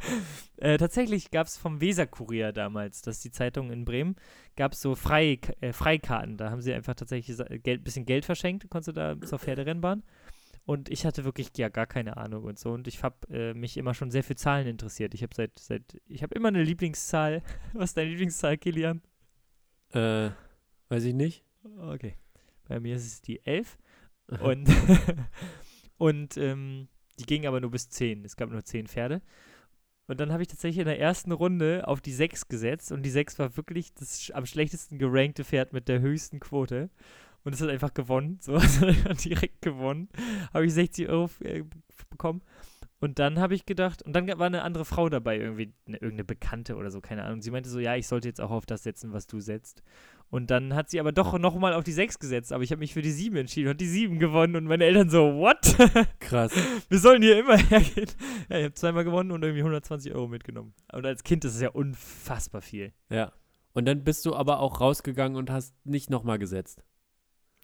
äh, 0.58 0.78
tatsächlich 0.78 1.32
gab 1.32 1.48
es 1.48 1.58
vom 1.58 1.80
Weser-Kurier 1.80 2.52
damals, 2.52 3.02
das 3.02 3.18
ist 3.18 3.24
die 3.24 3.32
Zeitung 3.32 3.72
in 3.72 3.86
Bremen, 3.86 4.18
gab 4.58 4.74
es 4.74 4.82
so 4.82 4.96
Frei, 4.96 5.40
äh, 5.62 5.72
Freikarten. 5.72 6.36
Da 6.36 6.52
haben 6.52 6.62
sie 6.62 6.74
einfach 6.74 6.96
tatsächlich 6.96 7.38
Geld, 7.64 7.86
bisschen 7.86 8.06
Geld 8.06 8.26
verschenkt, 8.26 8.70
konntest 8.70 8.90
du 8.90 8.92
da 8.92 9.22
zur 9.22 9.40
Pferderennbahn. 9.40 10.04
Und 10.70 10.88
ich 10.90 11.04
hatte 11.04 11.26
wirklich 11.26 11.50
ja 11.58 11.68
gar 11.68 11.88
keine 11.88 12.18
Ahnung 12.18 12.44
und 12.44 12.60
so. 12.60 12.70
Und 12.70 12.88
ich 12.88 13.02
habe 13.02 13.16
äh, 13.32 13.56
mich 13.56 13.76
immer 13.76 13.96
schon 13.96 14.12
sehr 14.12 14.24
für 14.24 14.36
Zahlen 14.36 14.68
interessiert. 14.68 15.16
Ich 15.16 15.24
habe 15.24 15.34
seit, 15.34 15.58
seit, 15.58 16.00
ich 16.06 16.22
habe 16.22 16.36
immer 16.36 16.50
eine 16.50 16.62
Lieblingszahl. 16.62 17.42
Was 17.74 17.90
ist 17.90 17.98
deine 17.98 18.12
Lieblingszahl, 18.12 18.56
Kilian? 18.56 19.02
Äh, 19.94 20.30
weiß 20.90 21.06
ich 21.06 21.16
nicht. 21.16 21.44
Okay. 21.64 22.18
Bei 22.68 22.80
mir 22.80 22.98
ist 22.98 23.08
es 23.08 23.20
die 23.20 23.44
11. 23.48 23.80
Und, 24.42 24.70
und 25.98 26.38
ähm, 26.38 26.88
die 27.18 27.26
ging 27.26 27.48
aber 27.48 27.62
nur 27.62 27.72
bis 27.72 27.90
10. 27.90 28.24
Es 28.24 28.36
gab 28.36 28.52
nur 28.52 28.64
10 28.64 28.86
Pferde. 28.86 29.24
Und 30.06 30.20
dann 30.20 30.32
habe 30.32 30.44
ich 30.44 30.50
tatsächlich 30.50 30.82
in 30.82 30.86
der 30.86 31.00
ersten 31.00 31.32
Runde 31.32 31.88
auf 31.88 32.00
die 32.00 32.14
6 32.14 32.48
gesetzt. 32.48 32.92
Und 32.92 33.02
die 33.02 33.10
6 33.10 33.40
war 33.40 33.58
wirklich 33.58 33.96
das 33.96 34.30
am 34.36 34.46
schlechtesten 34.46 35.00
gerankte 35.00 35.44
Pferd 35.44 35.74
mit 35.74 35.88
der 35.88 36.00
höchsten 36.00 36.40
Quote. 36.40 36.92
Und 37.44 37.54
es 37.54 37.62
hat 37.62 37.70
einfach 37.70 37.94
gewonnen. 37.94 38.38
So, 38.42 38.56
es 38.58 38.80
hat 38.80 38.90
einfach 38.90 39.18
direkt 39.18 39.62
gewonnen. 39.62 40.10
Habe 40.54 40.66
ich 40.66 40.74
60 40.74 41.10
Euro 41.10 41.30
äh, 41.42 41.64
bekommen. 42.10 42.42
Und 43.02 43.18
dann 43.18 43.40
habe 43.40 43.56
ich 43.56 43.66
gedacht, 43.66 44.02
und 44.02 44.14
dann 44.14 44.28
war 44.28 44.48
eine 44.48 44.64
andere 44.64 44.84
Frau 44.84 45.08
dabei, 45.08 45.38
irgendwie 45.38 45.74
eine, 45.88 45.98
irgendeine 45.98 46.26
Bekannte 46.26 46.76
oder 46.76 46.92
so, 46.92 47.00
keine 47.00 47.24
Ahnung. 47.24 47.42
Sie 47.42 47.52
meinte 47.52 47.70
so, 47.70 47.80
ja, 47.80 47.96
ich 47.96 48.08
sollte 48.08 48.28
jetzt 48.28 48.42
auch 48.42 48.52
auf 48.52 48.66
das 48.66 48.84
setzen, 48.84 49.14
was 49.14 49.26
du 49.26 49.40
setzt. 49.40 49.84
Und 50.30 50.52
dann 50.52 50.76
hat 50.76 50.90
sie 50.90 51.00
aber 51.00 51.14
doch 51.14 51.38
nochmal 51.40 51.74
auf 51.74 51.84
die 51.84 51.94
6 51.94 52.20
gesetzt, 52.20 52.54
aber 52.54 52.64
ich 52.64 52.72
habe 52.72 52.80
mich 52.80 52.94
für 52.94 53.02
die 53.02 53.12
7 53.12 53.36
entschieden 53.38 53.70
und 53.70 53.82
die 53.82 53.88
7 53.88 54.20
gewonnen 54.20 54.58
und 54.58 54.66
meine 54.66 54.84
Eltern 54.84 55.10
so, 55.10 55.34
what? 55.36 55.76
Krass. 56.20 56.52
Wir 56.90 57.00
sollen 57.00 57.22
hier 57.22 57.40
immer 57.40 57.58
hergehen. 57.70 58.10
Ja, 58.50 58.58
ich 58.58 58.64
habe 58.66 58.74
zweimal 58.74 59.06
gewonnen 59.06 59.32
und 59.32 59.42
irgendwie 59.44 59.62
120 59.62 60.14
Euro 60.14 60.28
mitgenommen. 60.28 60.74
Und 60.92 61.06
als 61.06 61.24
Kind 61.24 61.46
ist 61.46 61.56
es 61.56 61.62
ja 61.62 61.70
unfassbar 61.70 62.62
viel. 62.62 62.92
Ja. 63.10 63.32
Und 63.74 63.86
dann 63.86 64.04
bist 64.04 64.26
du 64.26 64.36
aber 64.36 64.60
auch 64.60 64.82
rausgegangen 64.82 65.38
und 65.38 65.50
hast 65.50 65.74
nicht 65.86 66.10
nochmal 66.10 66.38
gesetzt. 66.38 66.84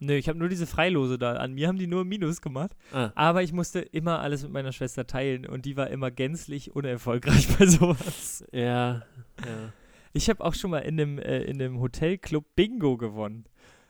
Nö, 0.02 0.14
ich 0.14 0.28
habe 0.28 0.38
nur 0.38 0.50
diese 0.50 0.68
Freilose 0.68 1.18
da. 1.18 1.34
An 1.34 1.54
mir 1.54 1.70
haben 1.70 1.78
die 1.78 1.88
nur 1.88 2.04
Minus 2.04 2.42
gemacht. 2.42 2.76
Ah. 2.92 3.12
Aber 3.16 3.44
ich 3.44 3.54
musste 3.54 3.80
immer 3.80 4.20
alles 4.20 4.44
mit 4.44 4.52
meiner 4.52 4.74
Schwester 4.74 5.08
teilen 5.08 5.46
und 5.46 5.66
die 5.66 5.78
war 5.78 5.90
immer 5.90 6.12
gänzlich 6.12 6.76
unerfolgreich 6.76 7.48
bei 7.58 7.66
sowas. 7.66 8.44
Ja. 8.52 9.04
ja. 9.40 9.74
Ich 10.12 10.30
habe 10.30 10.44
auch 10.44 10.54
schon 10.54 10.72
mal 10.72 10.80
in 10.80 11.00
einem, 11.00 11.20
äh, 11.20 11.44
in 11.44 11.62
einem 11.62 11.80
Hotelclub 11.80 12.56
Bingo 12.56 12.98
gewonnen. 12.98 13.46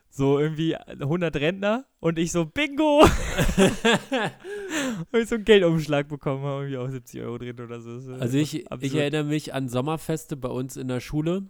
So 0.10 0.40
irgendwie 0.40 0.76
100 0.76 1.36
Rentner 1.38 1.86
und 2.00 2.20
ich 2.20 2.32
so 2.32 2.46
Bingo! 2.46 3.06
Habe 3.58 5.20
ich 5.20 5.28
so 5.28 5.36
einen 5.36 5.44
Geldumschlag 5.44 6.08
bekommen, 6.08 6.44
habe 6.44 6.62
irgendwie 6.62 6.78
auch 6.78 6.90
70 6.90 7.22
Euro 7.22 7.38
drin 7.38 7.60
oder 7.60 7.82
so. 7.82 8.14
Also 8.14 8.38
ich, 8.38 8.72
absurd. 8.72 8.84
ich 8.84 8.96
erinnere 8.96 9.26
mich 9.26 9.54
an 9.54 9.68
Sommerfeste 9.68 10.38
bei 10.38 10.48
uns 10.48 10.78
in 10.78 10.88
der 10.88 11.02
Schule 11.02 11.50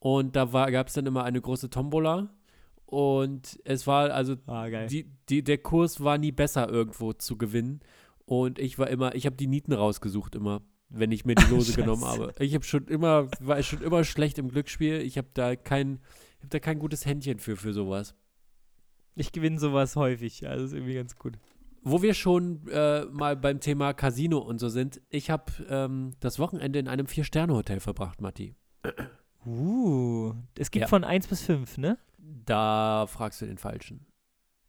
und 0.00 0.34
da 0.34 0.46
gab 0.70 0.88
es 0.88 0.94
dann 0.94 1.06
immer 1.06 1.22
eine 1.22 1.40
große 1.40 1.70
Tombola 1.70 2.30
und 2.90 3.58
es 3.64 3.86
war, 3.86 4.10
also 4.10 4.36
Ah, 4.46 4.68
die, 4.86 5.10
die, 5.28 5.42
der 5.44 5.58
Kurs 5.58 6.02
war 6.02 6.18
nie 6.18 6.32
besser 6.32 6.68
irgendwo 6.68 7.12
zu 7.12 7.38
gewinnen 7.38 7.80
und 8.24 8.58
ich 8.58 8.78
war 8.78 8.88
immer, 8.88 9.14
ich 9.14 9.26
habe 9.26 9.36
die 9.36 9.46
Nieten 9.46 9.72
rausgesucht 9.72 10.34
immer, 10.34 10.60
wenn 10.88 11.12
ich 11.12 11.24
mir 11.24 11.36
die 11.36 11.44
Lose 11.50 11.72
genommen 11.74 12.04
habe. 12.04 12.32
Ich 12.40 12.52
habe 12.54 12.64
schon 12.64 12.86
immer, 12.88 13.28
war 13.40 13.62
schon 13.62 13.80
immer 13.82 14.02
schlecht 14.04 14.38
im 14.38 14.48
Glücksspiel, 14.48 15.00
ich 15.02 15.18
habe 15.18 15.28
da 15.34 15.54
kein, 15.54 16.00
ich 16.38 16.40
habe 16.40 16.48
da 16.50 16.58
kein 16.58 16.78
gutes 16.80 17.06
Händchen 17.06 17.38
für, 17.38 17.56
für 17.56 17.72
sowas. 17.72 18.14
Ich 19.14 19.30
gewinne 19.32 19.58
sowas 19.60 19.94
häufig, 19.96 20.48
also 20.48 20.64
ist 20.64 20.72
irgendwie 20.72 20.94
ganz 20.94 21.16
gut. 21.16 21.34
Wo 21.82 22.02
wir 22.02 22.14
schon 22.14 22.66
äh, 22.68 23.04
mal 23.06 23.36
beim 23.36 23.60
Thema 23.60 23.94
Casino 23.94 24.38
und 24.38 24.58
so 24.58 24.68
sind, 24.68 25.00
ich 25.08 25.30
habe 25.30 25.44
ähm, 25.68 26.12
das 26.20 26.38
Wochenende 26.38 26.78
in 26.78 26.88
einem 26.88 27.06
Vier-Sterne-Hotel 27.06 27.80
verbracht, 27.80 28.20
Matti. 28.20 28.54
Uh, 29.46 30.34
es 30.58 30.70
gibt 30.70 30.82
Ja. 30.82 30.88
von 30.88 31.04
1 31.04 31.26
bis 31.28 31.42
5, 31.42 31.78
ne? 31.78 31.98
Da 32.44 33.06
fragst 33.08 33.40
du 33.40 33.46
den 33.46 33.58
Falschen. 33.58 34.06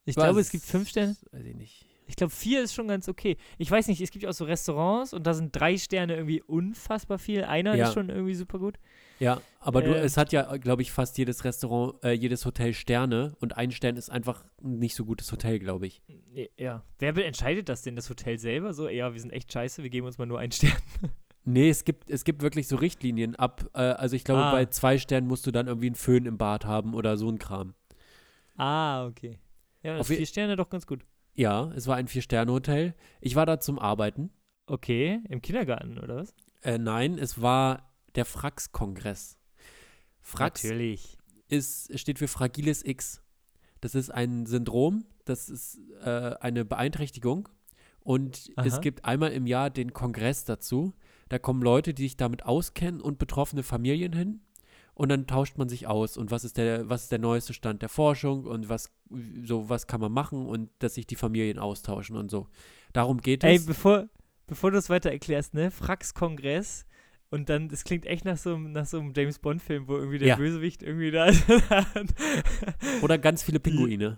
Ich 0.05 0.15
Was? 0.17 0.23
glaube, 0.25 0.39
es 0.39 0.49
gibt 0.49 0.63
5 0.63 0.89
Sterne. 0.89 1.15
Weiß 1.31 1.45
ich 1.45 1.55
nicht. 1.55 1.85
Ich 2.07 2.15
glaube, 2.17 2.31
4 2.33 2.63
ist 2.63 2.73
schon 2.73 2.87
ganz 2.89 3.07
okay. 3.07 3.37
Ich 3.57 3.71
weiß 3.71 3.87
nicht, 3.87 4.01
es 4.01 4.11
gibt 4.11 4.23
ja 4.23 4.29
auch 4.29 4.33
so 4.33 4.43
Restaurants 4.43 5.13
und 5.13 5.25
da 5.25 5.33
sind 5.33 5.55
3 5.55 5.77
Sterne 5.77 6.15
irgendwie 6.15 6.41
unfassbar 6.41 7.19
viel. 7.19 7.43
Einer 7.45 7.75
Ja. 7.75 7.87
ist 7.87 7.93
schon 7.93 8.09
irgendwie 8.09 8.33
super 8.33 8.59
gut. 8.59 8.79
Ja, 9.19 9.39
aber 9.59 9.81
du, 9.81 9.91
Äh. 9.95 9.99
es 9.99 10.17
hat 10.17 10.31
ja, 10.33 10.57
glaube 10.57 10.81
ich, 10.81 10.91
fast 10.91 11.17
jedes 11.19 11.45
Restaurant, 11.45 12.03
äh, 12.03 12.11
jedes 12.11 12.45
Hotel 12.45 12.73
Sterne 12.73 13.37
und 13.39 13.55
ein 13.55 13.71
Stern 13.71 13.95
ist 13.95 14.09
einfach 14.09 14.43
ein 14.61 14.79
nicht 14.79 14.95
so 14.95 15.05
gutes 15.05 15.31
Hotel, 15.31 15.59
glaube 15.59 15.85
ich. 15.87 16.01
Ja. 16.57 16.83
Wer 16.97 17.15
entscheidet 17.25 17.69
das 17.69 17.83
denn? 17.83 17.95
Das 17.95 18.09
Hotel 18.09 18.39
selber? 18.39 18.73
So, 18.73 18.89
ja, 18.89 19.13
wir 19.13 19.19
sind 19.21 19.31
echt 19.31 19.53
scheiße, 19.53 19.83
wir 19.83 19.89
geben 19.91 20.07
uns 20.07 20.17
mal 20.17 20.25
nur 20.25 20.39
einen 20.39 20.51
Stern. 20.51 20.73
Nee, 21.43 21.69
es 21.69 21.83
gibt, 21.85 22.09
es 22.09 22.23
gibt 22.23 22.41
wirklich 22.43 22.67
so 22.67 22.75
Richtlinien 22.75 23.35
ab, 23.35 23.67
äh, 23.73 23.79
also 23.79 24.15
ich 24.15 24.23
glaube, 24.23 24.41
Ah. 24.43 24.51
bei 24.51 24.65
zwei 24.67 24.97
Sternen 24.97 25.27
musst 25.27 25.45
du 25.47 25.51
dann 25.51 25.67
irgendwie 25.67 25.87
einen 25.87 25.95
Föhn 25.95 26.25
im 26.25 26.37
Bad 26.37 26.65
haben 26.65 26.93
oder 26.93 27.17
so 27.17 27.29
ein 27.29 27.39
Kram. 27.39 27.73
Ah, 28.57 29.05
okay. 29.05 29.39
Ja, 29.81 29.97
Auf 29.97 30.07
vier 30.07 30.25
Sterne 30.25 30.55
doch 30.55 30.69
ganz 30.69 30.85
gut. 30.85 31.03
Ja, 31.33 31.71
es 31.75 31.87
war 31.87 31.95
ein 31.95 32.07
Vier-Sterne-Hotel. 32.07 32.93
Ich 33.21 33.35
war 33.35 33.45
da 33.45 33.59
zum 33.59 33.79
Arbeiten. 33.79 34.29
Okay, 34.67 35.21
im 35.29 35.41
Kindergarten, 35.41 35.97
oder 35.97 36.17
was? 36.17 36.35
Äh, 36.61 36.77
nein, 36.77 37.17
es 37.17 37.41
war 37.41 37.91
der 38.15 38.25
Frax-Kongress. 38.25 39.37
Frax 40.19 40.63
Natürlich. 40.63 41.17
ist, 41.47 41.97
steht 41.99 42.19
für 42.19 42.27
Fragiles 42.27 42.85
X. 42.85 43.23
Das 43.79 43.95
ist 43.95 44.11
ein 44.11 44.45
Syndrom, 44.45 45.05
das 45.25 45.49
ist 45.49 45.79
äh, 46.03 46.35
eine 46.39 46.65
Beeinträchtigung. 46.65 47.49
Und 48.01 48.51
Aha. 48.55 48.67
es 48.67 48.81
gibt 48.81 49.05
einmal 49.05 49.31
im 49.31 49.47
Jahr 49.47 49.69
den 49.69 49.93
Kongress 49.93 50.43
dazu. 50.45 50.93
Da 51.31 51.39
kommen 51.39 51.61
Leute, 51.61 51.93
die 51.93 52.03
sich 52.03 52.17
damit 52.17 52.43
auskennen 52.45 52.99
und 52.99 53.17
betroffene 53.17 53.63
Familien 53.63 54.11
hin. 54.11 54.41
Und 54.93 55.07
dann 55.07 55.27
tauscht 55.27 55.57
man 55.57 55.69
sich 55.69 55.87
aus. 55.87 56.17
Und 56.17 56.29
was 56.29 56.43
ist 56.43 56.57
der, 56.57 56.89
was 56.89 57.03
ist 57.03 57.11
der 57.13 57.19
neueste 57.19 57.53
Stand 57.53 57.81
der 57.81 57.87
Forschung 57.87 58.43
und 58.45 58.67
was, 58.67 58.91
so, 59.41 59.69
was 59.69 59.87
kann 59.87 60.01
man 60.01 60.11
machen 60.11 60.45
und 60.45 60.69
dass 60.79 60.95
sich 60.95 61.07
die 61.07 61.15
Familien 61.15 61.57
austauschen 61.57 62.17
und 62.17 62.29
so. 62.29 62.47
Darum 62.91 63.19
geht 63.21 63.45
Ey, 63.45 63.55
es. 63.55 63.65
bevor, 63.65 64.09
bevor 64.47 64.71
du 64.71 64.77
es 64.77 64.89
weiter 64.89 65.09
erklärst, 65.09 65.53
ne? 65.53 65.71
Frax-Kongress. 65.71 66.85
Und 67.29 67.47
dann, 67.47 67.69
das 67.69 67.85
klingt 67.85 68.05
echt 68.05 68.25
nach 68.25 68.35
so, 68.37 68.53
einem- 68.53 68.73
nach 68.73 68.85
so 68.85 68.99
einem 68.99 69.13
James 69.15 69.39
Bond-Film, 69.39 69.87
wo 69.87 69.95
irgendwie 69.95 70.17
der 70.19 70.27
Ja. 70.27 70.35
Bösewicht 70.35 70.83
irgendwie 70.83 71.11
da 71.11 71.27
ist. 71.27 71.45
Oder 73.01 73.17
ganz 73.17 73.41
viele 73.43 73.61
Pinguine. 73.61 74.17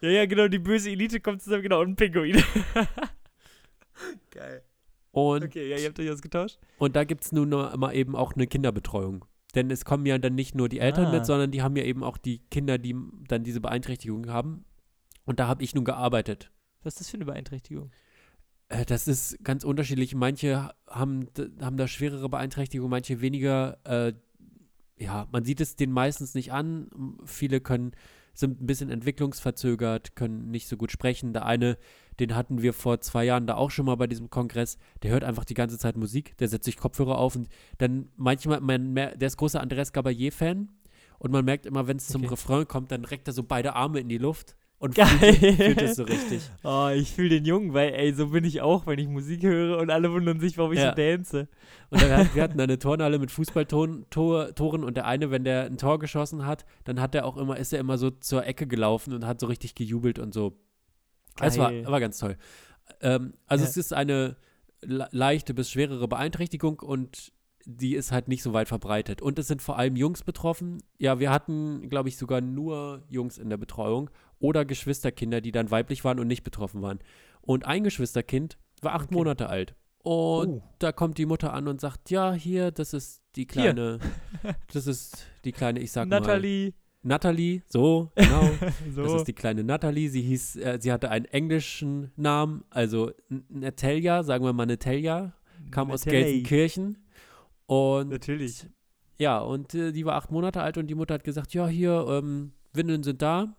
ja, 0.00 0.08
ja, 0.08 0.24
genau, 0.24 0.48
die 0.48 0.58
böse 0.58 0.88
Elite 0.90 1.20
kommt 1.20 1.42
zusammen, 1.42 1.64
genau, 1.64 1.82
und 1.82 1.90
ein 1.90 1.96
Pinguin. 1.96 2.42
Geil. 4.30 4.62
Und 5.12 5.44
Okay, 5.44 5.68
ja, 5.68 5.76
ihr 5.76 5.88
habt 5.88 5.98
euch 5.98 6.10
ausgetauscht. 6.10 6.58
Und 6.78 6.94
da 6.96 7.04
gibt 7.04 7.24
es 7.24 7.32
nun 7.32 7.48
mal 7.50 7.92
eben 7.94 8.14
auch 8.14 8.34
eine 8.34 8.46
Kinderbetreuung. 8.46 9.24
Denn 9.54 9.70
es 9.70 9.84
kommen 9.84 10.06
ja 10.06 10.16
dann 10.18 10.36
nicht 10.36 10.54
nur 10.54 10.68
die 10.68 10.78
Eltern 10.78 11.06
Ah. 11.06 11.12
mit, 11.12 11.26
sondern 11.26 11.50
die 11.50 11.62
haben 11.62 11.76
ja 11.76 11.82
eben 11.84 12.04
auch 12.04 12.16
die 12.18 12.38
Kinder, 12.50 12.78
die 12.78 12.94
dann 13.26 13.42
diese 13.42 13.60
Beeinträchtigung 13.60 14.28
haben. 14.28 14.64
Und 15.24 15.40
da 15.40 15.48
habe 15.48 15.64
ich 15.64 15.74
nun 15.74 15.84
gearbeitet. 15.84 16.52
Was 16.82 16.94
ist 16.94 17.00
das 17.00 17.10
für 17.10 17.16
eine 17.16 17.24
Beeinträchtigung? 17.24 17.90
Äh, 18.68 18.84
Das 18.84 19.08
ist 19.08 19.42
ganz 19.42 19.64
unterschiedlich. 19.64 20.14
Manche 20.14 20.70
haben, 20.88 21.26
haben 21.60 21.76
da 21.76 21.88
schwerere 21.88 22.28
Beeinträchtigungen, 22.28 22.90
manche 22.90 23.20
weniger. 23.20 23.78
Äh, 23.84 24.12
ja, 24.98 25.26
man 25.32 25.44
sieht 25.44 25.60
es 25.60 25.74
denen 25.76 25.92
meistens 25.92 26.34
nicht 26.34 26.52
an. 26.52 26.88
Viele 27.24 27.60
können 27.60 27.92
sind 28.40 28.60
ein 28.60 28.66
bisschen 28.66 28.90
entwicklungsverzögert, 28.90 30.16
können 30.16 30.50
nicht 30.50 30.66
so 30.66 30.76
gut 30.76 30.90
sprechen. 30.90 31.32
Der 31.32 31.46
eine, 31.46 31.78
den 32.18 32.34
hatten 32.34 32.62
wir 32.62 32.72
vor 32.72 33.00
zwei 33.00 33.24
Jahren 33.24 33.46
da 33.46 33.54
auch 33.54 33.70
schon 33.70 33.86
mal 33.86 33.96
bei 33.96 34.06
diesem 34.06 34.30
Kongress, 34.30 34.78
der 35.02 35.12
hört 35.12 35.24
einfach 35.24 35.44
die 35.44 35.54
ganze 35.54 35.78
Zeit 35.78 35.96
Musik, 35.96 36.36
der 36.38 36.48
setzt 36.48 36.64
sich 36.64 36.76
Kopfhörer 36.76 37.18
auf 37.18 37.36
und 37.36 37.48
dann 37.78 38.08
manchmal, 38.16 38.60
man, 38.60 38.94
der 38.94 39.22
ist 39.22 39.36
großer 39.36 39.60
Andreas 39.60 39.92
Gabalier-Fan 39.92 40.70
und 41.18 41.30
man 41.30 41.44
merkt 41.44 41.66
immer, 41.66 41.86
wenn 41.86 41.98
es 41.98 42.08
zum 42.08 42.22
Okay. 42.22 42.30
Refrain 42.30 42.66
kommt, 42.66 42.90
dann 42.90 43.04
reckt 43.04 43.28
er 43.28 43.34
so 43.34 43.42
beide 43.42 43.74
Arme 43.74 44.00
in 44.00 44.08
die 44.08 44.18
Luft 44.18 44.56
und 44.80 44.94
Geil. 44.96 45.06
fühlt, 45.06 45.54
fühlt 45.56 45.82
es 45.82 45.94
so 45.96 46.02
richtig. 46.02 46.40
Oh, 46.64 46.88
ich 46.92 47.12
fühle 47.12 47.28
den 47.28 47.44
Jungen, 47.44 47.72
weil, 47.74 47.92
ey, 47.94 48.12
so 48.12 48.28
bin 48.30 48.42
ich 48.44 48.60
auch, 48.62 48.86
wenn 48.86 48.98
ich 48.98 49.06
Musik 49.06 49.42
höre 49.44 49.78
und 49.78 49.90
alle 49.90 50.10
wundern 50.10 50.40
sich, 50.40 50.58
warum 50.58 50.72
ich 50.72 50.78
Ja. 50.80 50.90
so 50.90 50.96
dance. 50.96 51.48
Und 51.90 52.02
dann, 52.02 52.10
hat- 52.10 52.34
wir 52.34 52.42
hatten 52.42 52.58
eine 52.60 52.78
Turnhalle 52.78 53.18
mit 53.18 53.30
Fußballtoren 53.30 54.04
und 54.84 54.96
der 54.96 55.06
eine, 55.06 55.30
wenn 55.30 55.44
der 55.44 55.64
ein 55.66 55.76
Tor 55.78 55.98
geschossen 55.98 56.44
hat, 56.46 56.64
dann 56.84 57.00
hat 57.00 57.14
er 57.14 57.24
auch 57.26 57.36
immer, 57.36 57.56
ist 57.56 57.72
er 57.72 57.78
immer 57.80 57.98
so 57.98 58.10
zur 58.10 58.44
Ecke 58.46 58.66
gelaufen 58.66 59.12
und 59.14 59.26
hat 59.26 59.38
so 59.40 59.46
richtig 59.46 59.74
gejubelt 59.74 60.18
und 60.18 60.34
so. 60.34 60.56
Es 61.40 61.56
war, 61.58 61.70
Geil. 61.70 61.86
war 61.86 62.00
ganz 62.00 62.18
toll. 62.18 62.36
Ähm, 63.00 63.34
also 63.46 63.64
Ja. 63.64 63.70
es 63.70 63.76
ist 63.76 63.92
eine 63.92 64.36
le- 64.82 65.08
leichte 65.12 65.54
bis 65.54 65.70
schwerere 65.70 66.08
Beeinträchtigung 66.08 66.80
und 66.80 67.32
die 67.66 67.94
ist 67.94 68.12
halt 68.12 68.28
nicht 68.28 68.42
so 68.42 68.52
weit 68.52 68.68
verbreitet. 68.68 69.20
Und 69.22 69.38
es 69.38 69.48
sind 69.48 69.62
vor 69.62 69.78
allem 69.78 69.96
Jungs 69.96 70.22
betroffen. 70.22 70.82
Ja, 70.98 71.18
wir 71.20 71.30
hatten, 71.30 71.88
glaube 71.88 72.08
ich, 72.08 72.16
sogar 72.16 72.40
nur 72.40 73.02
Jungs 73.10 73.38
in 73.38 73.50
der 73.50 73.56
Betreuung 73.58 74.10
oder 74.38 74.64
Geschwisterkinder, 74.64 75.40
die 75.40 75.52
dann 75.52 75.70
weiblich 75.70 76.04
waren 76.04 76.18
und 76.18 76.26
nicht 76.26 76.42
betroffen 76.44 76.82
waren. 76.82 76.98
Und 77.42 77.66
ein 77.66 77.84
Geschwisterkind 77.84 78.58
war 78.82 78.94
acht 78.94 79.06
Okay. 79.06 79.14
Monate 79.14 79.48
alt. 79.48 79.74
Und 80.02 80.48
Oh. 80.48 80.62
da 80.78 80.92
kommt 80.92 81.18
die 81.18 81.26
Mutter 81.26 81.52
an 81.52 81.68
und 81.68 81.80
sagt, 81.80 82.10
ja, 82.10 82.32
hier, 82.32 82.70
das 82.70 82.94
ist 82.94 83.22
die 83.36 83.46
kleine, 83.46 83.98
das 84.72 84.86
ist 84.86 85.26
die 85.44 85.52
kleine, 85.52 85.80
ich 85.80 85.92
sag 85.92 86.08
mal, 86.08 86.20
Natalie. 86.20 86.72
Natalie, 87.02 87.62
so, 87.66 88.10
genau. 88.14 88.50
So. 88.94 89.02
Das 89.02 89.12
ist 89.14 89.24
die 89.28 89.32
kleine 89.34 89.62
Natalie. 89.64 90.08
Sie 90.08 90.22
hieß, 90.22 90.56
äh, 90.56 90.78
sie 90.80 90.90
hatte 90.92 91.10
einen 91.10 91.24
englischen 91.26 92.12
Namen, 92.16 92.64
also 92.70 93.10
Natalia, 93.50 94.22
sagen 94.22 94.44
wir 94.44 94.52
mal 94.52 94.66
Natalia, 94.66 95.32
kam 95.70 95.90
aus 95.90 96.04
Natalie. 96.06 96.24
Gelsenkirchen. 96.26 96.98
Und 97.70 98.08
Natürlich. 98.08 98.66
ja, 99.16 99.38
und 99.38 99.76
äh, 99.76 99.92
die 99.92 100.04
war 100.04 100.16
acht 100.16 100.32
Monate 100.32 100.60
alt 100.60 100.76
und 100.76 100.88
die 100.88 100.96
Mutter 100.96 101.14
hat 101.14 101.22
gesagt, 101.22 101.54
ja, 101.54 101.68
hier, 101.68 102.04
ähm, 102.08 102.50
Windeln 102.72 103.04
sind 103.04 103.22
da. 103.22 103.54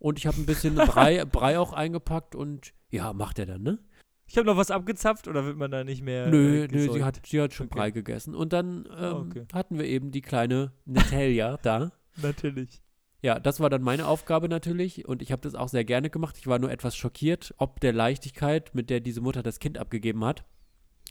Und 0.00 0.18
ich 0.18 0.26
habe 0.26 0.36
ein 0.38 0.46
bisschen 0.46 0.74
Brei, 0.74 1.24
Brei 1.24 1.56
auch 1.56 1.72
eingepackt 1.72 2.34
und 2.34 2.72
ja, 2.90 3.12
macht 3.12 3.38
er 3.38 3.46
dann, 3.46 3.62
ne? 3.62 3.78
Ich 4.26 4.36
habe 4.36 4.46
noch 4.46 4.56
was 4.56 4.72
abgezapft 4.72 5.28
oder 5.28 5.44
wird 5.44 5.56
man 5.56 5.70
da 5.70 5.84
nicht 5.84 6.02
mehr? 6.02 6.26
nö, 6.26 6.64
äh, 6.64 6.68
nö, 6.72 6.92
sie 6.92 7.04
hat, 7.04 7.24
sie 7.24 7.40
hat 7.40 7.54
schon 7.54 7.66
Okay. 7.66 7.78
Brei 7.78 7.90
gegessen. 7.92 8.34
Und 8.34 8.52
dann 8.52 8.88
ähm, 8.98 9.30
okay. 9.30 9.44
hatten 9.52 9.78
wir 9.78 9.84
eben 9.84 10.10
die 10.10 10.22
kleine 10.22 10.72
Natalia 10.84 11.56
da. 11.62 11.92
Natürlich. 12.20 12.82
Ja, 13.22 13.38
das 13.38 13.60
war 13.60 13.70
dann 13.70 13.82
meine 13.82 14.08
Aufgabe 14.08 14.48
natürlich 14.48 15.06
und 15.06 15.22
ich 15.22 15.30
habe 15.30 15.42
das 15.42 15.54
auch 15.54 15.68
sehr 15.68 15.84
gerne 15.84 16.10
gemacht. 16.10 16.36
Ich 16.36 16.48
war 16.48 16.58
nur 16.58 16.72
etwas 16.72 16.96
schockiert, 16.96 17.54
ob 17.58 17.78
der 17.78 17.92
Leichtigkeit, 17.92 18.74
mit 18.74 18.90
der 18.90 18.98
diese 18.98 19.20
Mutter 19.20 19.44
das 19.44 19.60
Kind 19.60 19.78
abgegeben 19.78 20.24
hat 20.24 20.44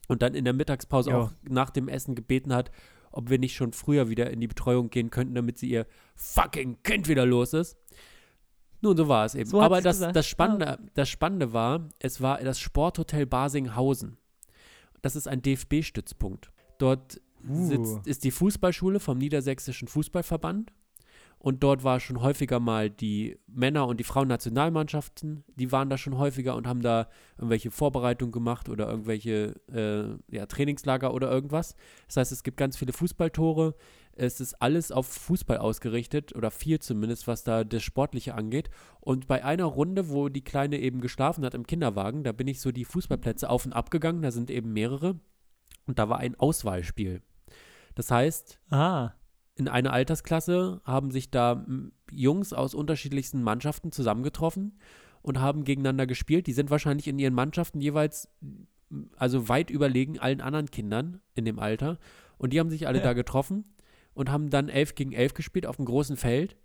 und 0.09 0.21
dann 0.21 0.33
in 0.35 0.43
der 0.43 0.53
Mittagspause 0.53 1.11
Ja. 1.11 1.17
auch 1.17 1.31
nach 1.47 1.69
dem 1.69 1.87
Essen 1.87 2.15
gebeten 2.15 2.53
hat, 2.53 2.71
ob 3.11 3.29
wir 3.29 3.39
nicht 3.39 3.55
schon 3.55 3.71
früher 3.71 4.09
wieder 4.09 4.29
in 4.29 4.41
die 4.41 4.47
Betreuung 4.47 4.89
gehen 4.89 5.09
könnten, 5.09 5.35
damit 5.35 5.57
sie 5.57 5.69
ihr 5.69 5.87
fucking 6.15 6.83
Kind 6.83 7.07
wieder 7.07 7.25
los 7.25 7.53
ist. 7.53 7.77
Nun, 8.81 8.95
so 8.97 9.07
war 9.07 9.25
es 9.25 9.35
eben. 9.35 9.49
So 9.49 9.61
Aber 9.61 9.81
das, 9.81 9.99
das, 9.99 10.27
Spannende, 10.27 10.79
das 10.93 11.09
Spannende 11.09 11.53
war, 11.53 11.89
es 11.99 12.21
war 12.21 12.39
das 12.39 12.59
Sporthotel 12.59 13.25
Basinghausen. 13.25 14.17
Das 15.01 15.15
ist 15.15 15.27
ein 15.27 15.41
DFB-Stützpunkt. 15.41 16.51
Dort 16.77 17.21
Uh. 17.47 17.67
sitzt, 17.67 18.05
ist 18.05 18.25
die 18.25 18.31
Fußballschule 18.31 18.99
vom 18.99 19.17
Niedersächsischen 19.17 19.87
Fußballverband. 19.87 20.73
Und 21.39 21.63
dort 21.63 21.85
war 21.85 22.01
schon 22.01 22.21
häufiger 22.21 22.59
mal 22.59 22.89
die 22.89 23.39
Männer- 23.47 23.87
und 23.87 23.97
die 23.97 24.03
Frauennationalmannschaften, 24.03 25.45
die 25.55 25.71
waren 25.71 25.89
da 25.89 25.97
schon 25.97 26.17
häufiger 26.17 26.53
und 26.55 26.67
haben 26.67 26.81
da 26.81 27.07
irgendwelche 27.37 27.71
Vorbereitungen 27.71 28.33
gemacht 28.33 28.67
oder 28.67 28.89
irgendwelche 28.89 29.55
äh, 29.71 30.35
ja, 30.35 30.45
Trainingslager 30.47 31.13
oder 31.13 31.31
irgendwas. 31.31 31.75
Das 32.07 32.17
heißt, 32.17 32.31
es 32.33 32.43
gibt 32.43 32.57
ganz 32.57 32.75
viele 32.75 32.91
Fußballtore. 32.91 33.73
Es 34.11 34.41
ist 34.41 34.61
alles 34.61 34.91
auf 34.91 35.07
Fußball 35.07 35.59
ausgerichtet 35.59 36.35
oder 36.35 36.51
viel 36.51 36.79
zumindest, 36.79 37.25
was 37.25 37.45
da 37.45 37.63
das 37.63 37.83
Sportliche 37.83 38.35
angeht. 38.35 38.69
Und 38.99 39.27
bei 39.27 39.45
einer 39.45 39.63
Runde, 39.63 40.09
wo 40.09 40.27
die 40.27 40.43
Kleine 40.43 40.77
eben 40.79 40.99
geschlafen 40.99 41.45
hat 41.45 41.53
im 41.53 41.65
Kinderwagen, 41.65 42.25
da 42.25 42.33
bin 42.33 42.47
ich 42.49 42.59
so 42.59 42.73
die 42.73 42.83
Fußballplätze 42.83 43.49
auf 43.49 43.65
und 43.65 43.71
ab 43.71 43.91
gegangen. 43.91 44.21
Da 44.21 44.31
sind 44.31 44.51
eben 44.51 44.73
mehrere. 44.73 45.17
Und 45.85 45.99
da 45.99 46.09
war 46.09 46.17
ein 46.19 46.35
Auswahlspiel. 46.35 47.21
Das 47.95 48.11
heißt, 48.11 48.59
Ah. 48.69 49.13
In 49.59 49.67
einer 49.67 49.93
Altersklasse 49.93 50.81
haben 50.85 51.11
sich 51.11 51.29
da 51.29 51.65
Jungs 52.11 52.53
aus 52.53 52.73
unterschiedlichsten 52.73 53.43
Mannschaften 53.43 53.91
zusammengetroffen 53.91 54.79
und 55.21 55.39
haben 55.39 55.65
gegeneinander 55.65 56.07
gespielt. 56.07 56.47
Die 56.47 56.53
sind 56.53 56.71
wahrscheinlich 56.71 57.07
in 57.07 57.19
ihren 57.19 57.33
Mannschaften 57.33 57.81
jeweils 57.81 58.29
also 59.17 59.49
weit 59.49 59.69
überlegen 59.69 60.17
allen 60.17 60.41
anderen 60.41 60.71
Kindern 60.71 61.21
in 61.35 61.45
dem 61.45 61.59
Alter. 61.59 61.99
Und 62.37 62.53
die 62.53 62.59
haben 62.59 62.69
sich 62.69 62.87
alle 62.87 62.99
Ja. 62.99 63.03
da 63.03 63.13
getroffen 63.13 63.65
und 64.13 64.31
haben 64.31 64.49
dann 64.49 64.69
11 64.69 64.95
gegen 64.95 65.11
11 65.11 65.33
gespielt 65.33 65.65
auf 65.65 65.77
einem 65.77 65.85
großen 65.85 66.17
Feld. 66.17 66.55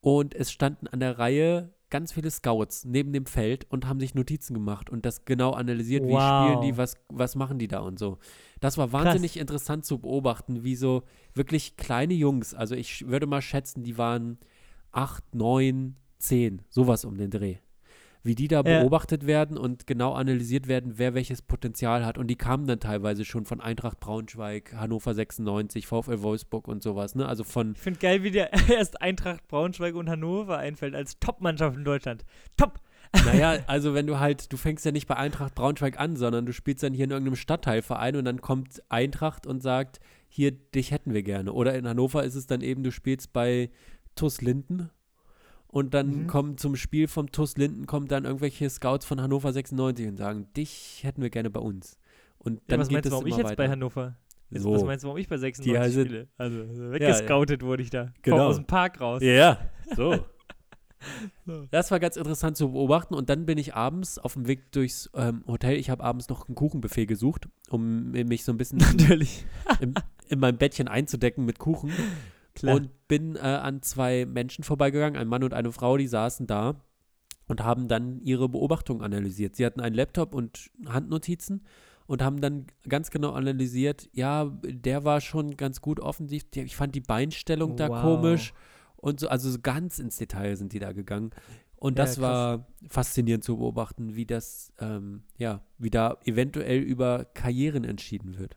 Und 0.00 0.34
es 0.34 0.52
standen 0.52 0.86
an 0.86 1.00
der 1.00 1.18
Reihe 1.18 1.72
ganz 1.90 2.12
viele 2.12 2.30
Scouts 2.30 2.84
neben 2.84 3.12
dem 3.12 3.26
Feld 3.26 3.66
und 3.70 3.86
haben 3.86 3.98
sich 3.98 4.14
Notizen 4.14 4.54
gemacht 4.54 4.90
und 4.90 5.06
das 5.06 5.24
genau 5.24 5.52
analysiert, 5.52 6.04
wie 6.04 6.12
Wow. 6.12 6.22
spielen 6.22 6.60
die, 6.60 6.76
was, 6.76 6.96
was 7.08 7.34
machen 7.34 7.58
die 7.58 7.68
da 7.68 7.80
und 7.80 7.98
so. 7.98 8.18
Das 8.60 8.76
war 8.76 8.92
wahnsinnig 8.92 9.38
interessant 9.38 9.84
zu 9.86 9.98
beobachten, 9.98 10.64
wie 10.64 10.76
so 10.76 11.02
wirklich 11.34 11.76
kleine 11.76 12.14
Jungs, 12.14 12.52
also 12.54 12.74
ich 12.74 13.06
würde 13.08 13.26
mal 13.26 13.40
schätzen, 13.42 13.84
die 13.84 13.96
waren 13.96 14.38
acht, 14.92 15.34
neun, 15.34 15.96
zehn, 16.18 16.62
sowas 16.68 17.04
um 17.04 17.16
den 17.16 17.30
Dreh. 17.30 17.56
Wie 18.28 18.34
die 18.34 18.46
da 18.46 18.56
Ja. 18.56 18.80
beobachtet 18.82 19.26
werden 19.26 19.56
und 19.56 19.86
genau 19.86 20.12
analysiert 20.12 20.68
werden, 20.68 20.98
wer 20.98 21.14
welches 21.14 21.40
Potenzial 21.40 22.04
hat. 22.04 22.18
Und 22.18 22.26
die 22.26 22.36
kamen 22.36 22.66
dann 22.66 22.78
teilweise 22.78 23.24
schon 23.24 23.46
von 23.46 23.62
Eintracht 23.62 24.00
Braunschweig, 24.00 24.74
Hannover 24.76 25.14
96, 25.14 25.86
VfL 25.86 26.20
Wolfsburg 26.20 26.68
und 26.68 26.82
sowas. 26.82 27.14
Ne? 27.14 27.26
Also 27.26 27.42
von 27.42 27.72
Ich 27.72 27.80
finde 27.80 28.00
geil, 28.00 28.22
wie 28.22 28.30
dir 28.30 28.50
erst 28.70 29.00
Eintracht 29.00 29.48
Braunschweig 29.48 29.94
und 29.94 30.10
Hannover 30.10 30.58
einfällt 30.58 30.94
als 30.94 31.18
Top-Mannschaft 31.20 31.78
in 31.78 31.84
Deutschland. 31.84 32.26
Top! 32.58 32.80
Naja, 33.24 33.60
also 33.66 33.94
wenn 33.94 34.06
du 34.06 34.18
halt, 34.20 34.52
du 34.52 34.58
fängst 34.58 34.84
ja 34.84 34.92
nicht 34.92 35.06
bei 35.06 35.16
Eintracht 35.16 35.54
Braunschweig 35.54 35.98
an, 35.98 36.16
sondern 36.16 36.44
du 36.44 36.52
spielst 36.52 36.82
dann 36.82 36.92
hier 36.92 37.04
in 37.04 37.10
irgendeinem 37.10 37.36
Stadtteilverein 37.36 38.16
und 38.16 38.26
dann 38.26 38.42
kommt 38.42 38.82
Eintracht 38.90 39.46
und 39.46 39.62
sagt, 39.62 39.98
hier, 40.28 40.50
dich 40.50 40.90
hätten 40.90 41.14
wir 41.14 41.22
gerne. 41.22 41.54
Oder 41.54 41.74
in 41.74 41.88
Hannover 41.88 42.22
ist 42.24 42.34
es 42.34 42.46
dann 42.46 42.60
eben, 42.60 42.82
du 42.82 42.92
spielst 42.92 43.32
bei 43.32 43.70
TuS 44.14 44.42
Linden 44.42 44.90
und 45.68 45.94
dann 45.94 46.22
Mhm. 46.22 46.26
kommen 46.26 46.56
zum 46.58 46.76
Spiel 46.76 47.08
vom 47.08 47.30
TuS 47.30 47.56
Linden 47.56 47.86
kommen 47.86 48.08
dann 48.08 48.24
irgendwelche 48.24 48.68
Scouts 48.70 49.04
von 49.06 49.20
Hannover 49.20 49.52
96 49.52 50.08
und 50.08 50.16
sagen, 50.16 50.46
dich 50.56 51.00
hätten 51.04 51.22
wir 51.22 51.30
gerne 51.30 51.50
bei 51.50 51.60
uns. 51.60 51.98
Und 52.38 52.54
Ja, 52.54 52.60
dann 52.68 52.80
was 52.80 52.88
geht 52.88 52.94
meinst 52.96 53.06
du, 53.08 53.12
warum 53.12 53.26
ich 53.26 53.36
jetzt 53.36 53.44
weiter. 53.46 53.56
bei 53.56 53.68
Hannover? 53.68 54.16
Jetzt, 54.50 54.62
So. 54.62 54.72
Was 54.72 54.84
meinst 54.84 55.04
du, 55.04 55.08
warum 55.08 55.18
ich 55.18 55.28
bei 55.28 55.36
96 55.36 55.64
Die 55.72 55.78
heißen- 55.78 56.04
spiele? 56.06 56.28
Also 56.38 56.58
weggescoutet 56.92 57.62
wurde 57.62 57.82
ich 57.82 57.90
da. 57.90 58.12
Genau. 58.22 58.36
Komm 58.38 58.46
aus 58.46 58.56
dem 58.56 58.64
Park 58.66 59.00
raus. 59.00 59.22
Ja, 59.22 59.32
ja, 59.32 59.58
so. 59.96 60.18
So. 61.46 61.64
Das 61.70 61.92
war 61.92 62.00
ganz 62.00 62.16
interessant 62.16 62.56
zu 62.56 62.72
beobachten 62.72 63.14
und 63.14 63.30
dann 63.30 63.46
bin 63.46 63.56
ich 63.56 63.72
abends 63.76 64.18
auf 64.18 64.32
dem 64.32 64.48
Weg 64.48 64.72
durchs 64.72 65.08
ähm, 65.14 65.44
Hotel. 65.46 65.76
Ich 65.76 65.90
habe 65.90 66.02
abends 66.02 66.28
noch 66.28 66.48
ein 66.48 66.56
Kuchenbuffet 66.56 67.06
gesucht, 67.06 67.48
um 67.70 68.10
mich 68.10 68.42
so 68.44 68.50
ein 68.50 68.58
bisschen 68.58 68.78
Natürlich. 68.96 69.46
im, 69.80 69.94
in 70.28 70.40
meinem 70.40 70.58
Bettchen 70.58 70.88
einzudecken 70.88 71.44
mit 71.44 71.60
Kuchen 71.60 71.92
Klar. 72.58 72.76
und 72.76 73.08
bin 73.08 73.36
äh, 73.36 73.40
an 73.40 73.82
zwei 73.82 74.26
Menschen 74.26 74.64
vorbeigegangen, 74.64 75.18
ein 75.20 75.28
Mann 75.28 75.42
und 75.44 75.54
eine 75.54 75.72
Frau, 75.72 75.96
die 75.96 76.06
saßen 76.08 76.46
da 76.46 76.80
und 77.46 77.62
haben 77.64 77.88
dann 77.88 78.20
ihre 78.20 78.48
Beobachtungen 78.48 79.02
analysiert. 79.02 79.56
Sie 79.56 79.64
hatten 79.64 79.80
einen 79.80 79.94
Laptop 79.94 80.34
und 80.34 80.70
Handnotizen 80.86 81.64
und 82.06 82.22
haben 82.22 82.40
dann 82.40 82.66
ganz 82.88 83.10
genau 83.10 83.32
analysiert, 83.32 84.08
ja, 84.12 84.46
der 84.62 85.04
war 85.04 85.20
schon 85.20 85.56
ganz 85.56 85.80
gut 85.80 86.00
offensiv. 86.00 86.50
Die- 86.50 86.60
Ich 86.62 86.76
fand 86.76 86.94
die 86.94 87.00
Beinstellung 87.00 87.76
da 87.76 87.88
Wow. 87.88 88.00
komisch 88.00 88.52
und 88.96 89.20
so, 89.20 89.28
also 89.28 89.50
so 89.50 89.58
ganz 89.60 89.98
ins 89.98 90.16
Detail 90.16 90.56
sind 90.56 90.72
die 90.72 90.78
da 90.78 90.92
gegangen. 90.92 91.30
Und 91.76 91.96
Ja, 91.98 92.04
das 92.04 92.16
krass. 92.16 92.22
war 92.22 92.66
faszinierend 92.88 93.44
zu 93.44 93.56
beobachten, 93.58 94.16
wie 94.16 94.26
das, 94.26 94.72
ähm, 94.80 95.22
ja, 95.36 95.62
wie 95.78 95.90
da 95.90 96.18
eventuell 96.24 96.80
über 96.80 97.24
Karrieren 97.34 97.84
entschieden 97.84 98.38
wird. 98.38 98.56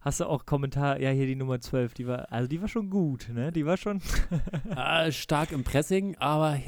Hast 0.00 0.20
du 0.20 0.24
auch 0.24 0.46
Kommentar? 0.46 0.98
Ja, 0.98 1.10
hier 1.10 1.26
die 1.26 1.36
Nummer 1.36 1.60
12, 1.60 1.92
die 1.92 2.06
war, 2.06 2.32
also 2.32 2.48
die 2.48 2.60
war 2.60 2.68
schon 2.68 2.88
gut, 2.88 3.28
ne? 3.28 3.52
Die 3.52 3.66
war 3.66 3.76
schon. 3.76 4.00
Ah, 4.74 5.10
stark 5.10 5.52
im 5.52 5.64
Pressing, 5.64 6.16
aber 6.16 6.58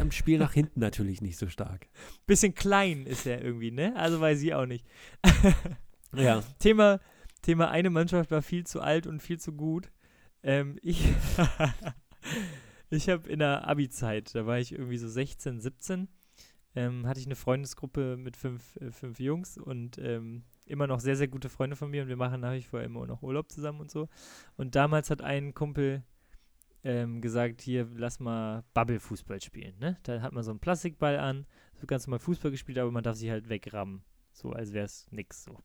am 0.00 0.10
Spiel 0.12 0.38
nach 0.38 0.52
hinten 0.52 0.80
natürlich 0.80 1.20
nicht 1.20 1.36
so 1.36 1.48
stark. 1.48 1.88
Bisschen 2.26 2.54
klein 2.54 3.04
ist 3.04 3.26
er 3.26 3.42
irgendwie, 3.42 3.70
ne? 3.70 3.94
Also 3.96 4.20
weiß 4.20 4.40
ich 4.42 4.54
auch 4.54 4.66
nicht. 4.66 4.86
Ja. 6.12 6.42
Thema, 6.58 6.98
Thema 7.40 7.70
eine 7.70 7.88
Mannschaft 7.88 8.32
war 8.32 8.42
viel 8.42 8.66
zu 8.66 8.80
alt 8.80 9.06
und 9.06 9.22
viel 9.22 9.38
zu 9.38 9.52
gut. 9.52 9.92
Ähm, 10.42 10.76
ich 10.82 11.08
ich 12.90 13.08
habe 13.08 13.28
in 13.28 13.38
der 13.38 13.68
Abi-Zeit, 13.68 14.34
da 14.34 14.44
war 14.44 14.58
ich 14.58 14.72
irgendwie 14.72 14.96
so 14.96 15.08
16, 15.08 15.60
17, 15.60 16.08
ähm, 16.74 17.06
hatte 17.06 17.20
ich 17.20 17.26
eine 17.26 17.36
Freundesgruppe 17.36 18.16
mit 18.16 18.36
fünf, 18.36 18.76
äh, 18.76 18.90
fünf 18.90 19.20
Jungs 19.20 19.56
und 19.56 19.98
ähm, 19.98 20.42
immer 20.70 20.86
noch 20.86 21.00
sehr, 21.00 21.16
sehr 21.16 21.28
gute 21.28 21.48
Freunde 21.48 21.76
von 21.76 21.90
mir 21.90 22.02
und 22.02 22.08
wir 22.08 22.16
machen 22.16 22.40
nach 22.40 22.52
wie 22.52 22.62
vor 22.62 22.80
immer 22.80 23.06
noch 23.06 23.22
Urlaub 23.22 23.50
zusammen 23.50 23.80
und 23.80 23.90
so. 23.90 24.08
Und 24.56 24.74
damals 24.74 25.10
hat 25.10 25.22
ein 25.22 25.52
Kumpel 25.54 26.02
ähm, 26.84 27.20
gesagt, 27.20 27.60
hier, 27.60 27.86
lass 27.94 28.20
mal 28.20 28.64
Bubble-Fußball 28.74 29.40
spielen, 29.42 29.78
ne? 29.78 29.98
Da 30.04 30.22
hat 30.22 30.32
man 30.32 30.42
so 30.42 30.50
einen 30.50 30.60
Plastikball 30.60 31.18
an, 31.18 31.46
so 31.74 31.86
ganz 31.86 32.06
normal 32.06 32.20
Fußball 32.20 32.50
gespielt, 32.50 32.78
aber 32.78 32.90
man 32.90 33.02
darf 33.02 33.16
sich 33.16 33.30
halt 33.30 33.48
wegrammen. 33.48 34.02
So, 34.32 34.52
als 34.52 34.72
wäre 34.72 34.86
es 34.86 35.06
nix 35.10 35.44
so. 35.44 35.58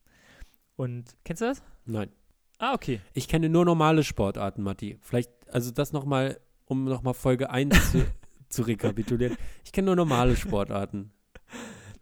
Und, 0.76 1.15
kennst 1.24 1.41
du 1.41 1.46
das? 1.46 1.63
Nein. 1.86 2.10
Ah, 2.58 2.74
okay. 2.74 3.00
Ich 3.13 3.28
kenne 3.28 3.50
nur 3.50 3.65
normale 3.65 4.04
Sportarten, 4.04 4.62
Matti. 4.62 4.98
Vielleicht, 5.02 5.32
also 5.50 5.72
das 5.72 5.94
nochmal, 5.94 6.39
um 6.65 6.86
nochmal 6.86 7.13
Folge 7.13 7.50
1 7.50 7.91
zu, 7.91 8.06
zu 8.50 8.63
rekapitulieren. 8.63 9.38
Ich 9.63 9.72
kenne 9.72 9.86
nur 9.88 9.96
normale 9.96 10.36
Sportarten. 10.36 11.12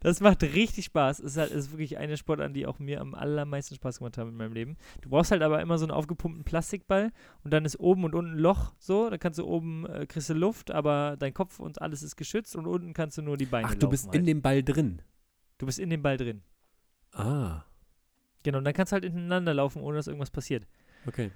Das 0.03 0.21
macht 0.21 0.43
richtig 0.43 0.85
Spaß. 0.85 1.19
Es 1.19 1.31
ist 1.31 1.37
halt 1.37 1.51
ist 1.51 1.71
wirklich 1.71 1.97
eine 1.97 2.17
Sportart, 2.17 2.55
die 2.55 2.65
auch 2.67 2.77
mir 2.79 3.01
am 3.01 3.15
allermeisten 3.15 3.75
Spaß 3.75 3.99
gemacht 3.99 4.17
hat 4.17 4.27
in 4.27 4.35
meinem 4.35 4.53
Leben. 4.53 4.77
Du 5.01 5.09
brauchst 5.09 5.31
halt 5.31 5.41
aber 5.41 5.61
immer 5.61 5.77
so 5.77 5.85
einen 5.85 5.91
aufgepumpten 5.91 6.43
Plastikball 6.43 7.11
und 7.43 7.51
dann 7.51 7.65
ist 7.65 7.79
oben 7.79 8.03
und 8.03 8.13
unten 8.13 8.33
ein 8.33 8.37
Loch 8.39 8.73
so. 8.77 9.09
Da 9.09 9.17
kannst 9.17 9.39
du 9.39 9.45
oben 9.45 9.85
äh, 9.87 10.05
kriegst 10.05 10.29
du 10.29 10.33
Luft, 10.33 10.69
aber 10.71 11.15
dein 11.17 11.33
Kopf 11.33 11.59
und 11.59 11.81
alles 11.81 12.03
ist 12.03 12.15
geschützt 12.17 12.55
und 12.55 12.67
unten 12.67 12.93
kannst 12.93 13.17
du 13.17 13.21
nur 13.21 13.37
die 13.37 13.45
Beine 13.45 13.67
Ach, 13.67 13.75
du 13.75 13.89
bist 13.89 14.05
halt. 14.05 14.15
in 14.15 14.25
dem 14.25 14.41
Ball 14.41 14.61
drin. 14.61 15.01
Du 15.57 15.65
bist 15.65 15.79
in 15.79 15.89
dem 15.89 16.01
Ball 16.03 16.17
drin. 16.17 16.43
Ah, 17.13 17.63
Genau, 18.43 18.57
und 18.57 18.65
dann 18.65 18.73
kannst 18.73 18.91
du 18.91 18.95
halt 18.95 19.05
ineinander 19.05 19.53
laufen, 19.53 19.81
ohne 19.81 19.97
dass 19.97 20.07
irgendwas 20.07 20.31
passiert. 20.31 20.67
okay. 21.07 21.31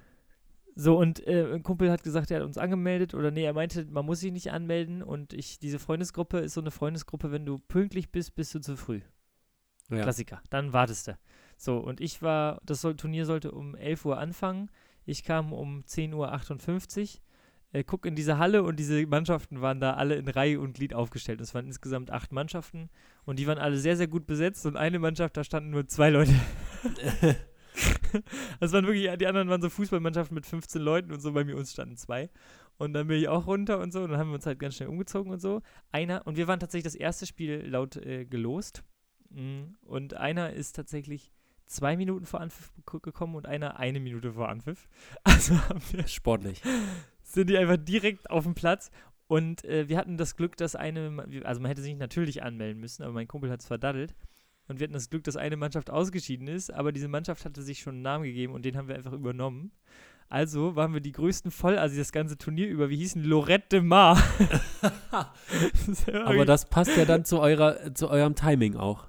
So, 0.80 0.96
und 0.96 1.26
äh, 1.26 1.54
ein 1.54 1.64
Kumpel 1.64 1.90
hat 1.90 2.04
gesagt, 2.04 2.30
er 2.30 2.38
hat 2.38 2.46
uns 2.46 2.56
angemeldet 2.56 3.12
oder 3.12 3.32
nee, 3.32 3.42
er 3.42 3.52
meinte, 3.52 3.84
man 3.86 4.06
muss 4.06 4.20
sich 4.20 4.30
nicht 4.30 4.52
anmelden 4.52 5.02
und 5.02 5.32
ich, 5.32 5.58
diese 5.58 5.80
Freundesgruppe 5.80 6.38
ist 6.38 6.54
so 6.54 6.60
eine 6.60 6.70
Freundesgruppe, 6.70 7.32
wenn 7.32 7.44
du 7.44 7.58
pünktlich 7.58 8.12
bist, 8.12 8.36
bist 8.36 8.54
du 8.54 8.60
zu 8.60 8.76
früh. 8.76 9.00
Ja. 9.90 10.02
Klassiker. 10.02 10.40
Dann 10.50 10.72
wartest 10.72 11.08
du. 11.08 11.18
So, 11.56 11.78
und 11.78 12.00
ich 12.00 12.22
war, 12.22 12.60
das 12.64 12.80
soll, 12.80 12.94
Turnier 12.94 13.26
sollte 13.26 13.50
um 13.50 13.74
11 13.74 14.04
Uhr 14.04 14.18
anfangen. 14.18 14.70
Ich 15.04 15.24
kam 15.24 15.52
um 15.52 15.82
10.58 15.82 16.14
Uhr. 16.14 17.20
Äh, 17.72 17.82
guck 17.82 18.06
in 18.06 18.14
diese 18.14 18.38
Halle 18.38 18.62
und 18.62 18.76
diese 18.76 19.04
Mannschaften 19.04 19.60
waren 19.60 19.80
da 19.80 19.94
alle 19.94 20.14
in 20.14 20.28
Reihe 20.28 20.60
und 20.60 20.74
Glied 20.74 20.94
aufgestellt. 20.94 21.40
Es 21.40 21.56
waren 21.56 21.66
insgesamt 21.66 22.12
acht 22.12 22.30
Mannschaften 22.30 22.88
und 23.24 23.40
die 23.40 23.48
waren 23.48 23.58
alle 23.58 23.78
sehr, 23.78 23.96
sehr 23.96 24.06
gut 24.06 24.28
besetzt 24.28 24.64
und 24.64 24.76
eine 24.76 25.00
Mannschaft, 25.00 25.36
da 25.36 25.42
standen 25.42 25.70
nur 25.70 25.88
zwei 25.88 26.10
Leute. 26.10 26.34
Das 28.60 28.72
waren 28.72 28.86
wirklich, 28.86 29.10
die 29.18 29.26
anderen 29.26 29.48
waren 29.48 29.62
so 29.62 29.68
Fußballmannschaften 29.70 30.34
mit 30.34 30.46
15 30.46 30.80
Leuten 30.82 31.12
und 31.12 31.20
so, 31.20 31.32
bei 31.32 31.44
mir 31.44 31.56
uns 31.56 31.72
standen 31.72 31.96
zwei. 31.96 32.30
Und 32.76 32.92
dann 32.92 33.08
bin 33.08 33.18
ich 33.18 33.28
auch 33.28 33.46
runter 33.46 33.80
und 33.80 33.92
so, 33.92 34.02
und 34.02 34.10
dann 34.10 34.18
haben 34.20 34.28
wir 34.30 34.34
uns 34.36 34.46
halt 34.46 34.58
ganz 34.58 34.76
schnell 34.76 34.88
umgezogen 34.88 35.32
und 35.32 35.40
so. 35.40 35.62
Einer, 35.90 36.26
und 36.26 36.36
wir 36.36 36.46
waren 36.46 36.60
tatsächlich 36.60 36.84
das 36.92 36.94
erste 36.94 37.26
Spiel 37.26 37.66
laut 37.66 37.96
äh, 37.96 38.24
gelost. 38.24 38.84
Mm, 39.30 39.74
Und 39.82 40.14
einer 40.14 40.52
ist 40.52 40.72
tatsächlich 40.76 41.32
zwei 41.66 41.96
Minuten 41.96 42.24
vor 42.24 42.40
Anpfiff 42.40 42.72
geko- 42.86 43.00
gekommen 43.00 43.34
und 43.34 43.46
einer 43.46 43.78
eine 43.78 44.00
Minute 44.00 44.32
vor 44.32 44.48
Anpfiff. 44.48 44.88
Also 45.24 45.54
haben 45.68 45.82
wir 45.90 46.06
Sportlich. 46.06 46.62
sind 47.22 47.50
die 47.50 47.58
einfach 47.58 47.76
direkt 47.78 48.30
auf 48.30 48.44
dem 48.44 48.54
Platz. 48.54 48.90
Und 49.26 49.64
äh, 49.66 49.88
wir 49.90 49.98
hatten 49.98 50.16
das 50.16 50.36
Glück, 50.36 50.56
dass 50.56 50.74
eine, 50.74 51.26
also 51.44 51.60
man 51.60 51.68
hätte 51.68 51.82
sich 51.82 51.96
natürlich 51.96 52.42
anmelden 52.42 52.80
müssen, 52.80 53.02
aber 53.02 53.12
mein 53.12 53.28
Kumpel 53.28 53.50
hat 53.50 53.60
es 53.60 53.66
verdaddelt. 53.66 54.14
Und 54.68 54.78
wir 54.78 54.84
hatten 54.84 54.94
das 54.94 55.10
Glück, 55.10 55.24
dass 55.24 55.36
eine 55.36 55.56
Mannschaft 55.56 55.90
ausgeschieden 55.90 56.46
ist, 56.46 56.72
aber 56.72 56.92
diese 56.92 57.08
Mannschaft 57.08 57.44
hatte 57.44 57.62
sich 57.62 57.80
schon 57.80 57.96
einen 57.96 58.02
Namen 58.02 58.24
gegeben 58.24 58.52
und 58.52 58.64
den 58.64 58.76
haben 58.76 58.88
wir 58.88 58.96
einfach 58.96 59.12
übernommen. 59.12 59.72
Also 60.28 60.76
waren 60.76 60.92
wir 60.92 61.00
die 61.00 61.12
größten 61.12 61.50
Vollassi 61.50 61.96
das 61.96 62.12
ganze 62.12 62.36
Turnier 62.36 62.68
über. 62.68 62.90
Wir 62.90 62.98
hießen 62.98 63.24
Lorette 63.24 63.68
de 63.72 63.80
Mar. 63.80 64.22
Ja 65.10 65.32
Aber 66.24 66.44
das 66.44 66.68
passt 66.68 66.94
ja 66.96 67.06
dann 67.06 67.24
zu, 67.24 67.40
eurer, 67.40 67.94
zu 67.94 68.10
eurem 68.10 68.34
Timing 68.34 68.76
auch. 68.76 69.06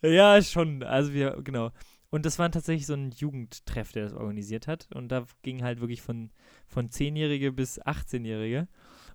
Ja, 0.00 0.40
schon. 0.40 0.82
Also 0.82 1.12
wir, 1.12 1.42
genau. 1.42 1.70
Und 2.08 2.26
das 2.26 2.38
war 2.38 2.50
tatsächlich 2.50 2.86
so 2.86 2.94
ein 2.94 3.10
Jugendtreff, 3.10 3.92
der 3.92 4.04
das 4.04 4.14
organisiert 4.14 4.66
hat. 4.66 4.88
Und 4.94 5.08
da 5.08 5.24
ging 5.42 5.62
halt 5.62 5.80
wirklich 5.80 6.02
von, 6.02 6.30
von 6.66 6.88
10-Jährige 6.88 7.52
bis 7.52 7.80
18-Jährige. 7.80 8.68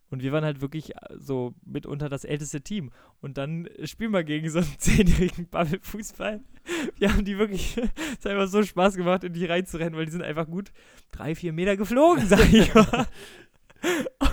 Und 0.10 0.24
wir 0.24 0.32
waren 0.32 0.46
halt 0.46 0.62
wirklich 0.62 0.96
äh, 0.96 1.18
so 1.18 1.54
mitunter 1.66 2.10
das 2.10 2.24
älteste 2.24 2.62
Team. 2.62 2.92
Und 3.22 3.38
dann 3.38 3.66
äh, 3.66 3.88
spielen 3.88 4.12
wir 4.12 4.24
gegen 4.24 4.50
so 4.50 4.60
einen 4.60 4.68
10-jährigen 4.80 5.48
Bubble-Fußball. 5.48 6.42
Wir 6.98 7.14
haben 7.14 7.24
die 7.24 7.38
wirklich, 7.38 7.78
es 8.20 8.26
hat 8.26 8.32
einfach 8.34 8.48
so 8.48 8.62
Spaß 8.64 8.96
gemacht, 8.96 9.24
in 9.24 9.34
die 9.34 9.46
reinzurennen, 9.46 9.96
weil 9.96 10.06
die 10.06 10.12
sind 10.12 10.24
einfach 10.24 10.48
gut 10.48 10.72
drei, 11.12 11.34
vier 11.36 11.54
Meter 11.54 11.78
geflogen, 11.78 12.28
sag 12.28 12.52
ich 12.52 12.74
mal. 12.74 13.08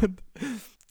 Und 0.03 0.21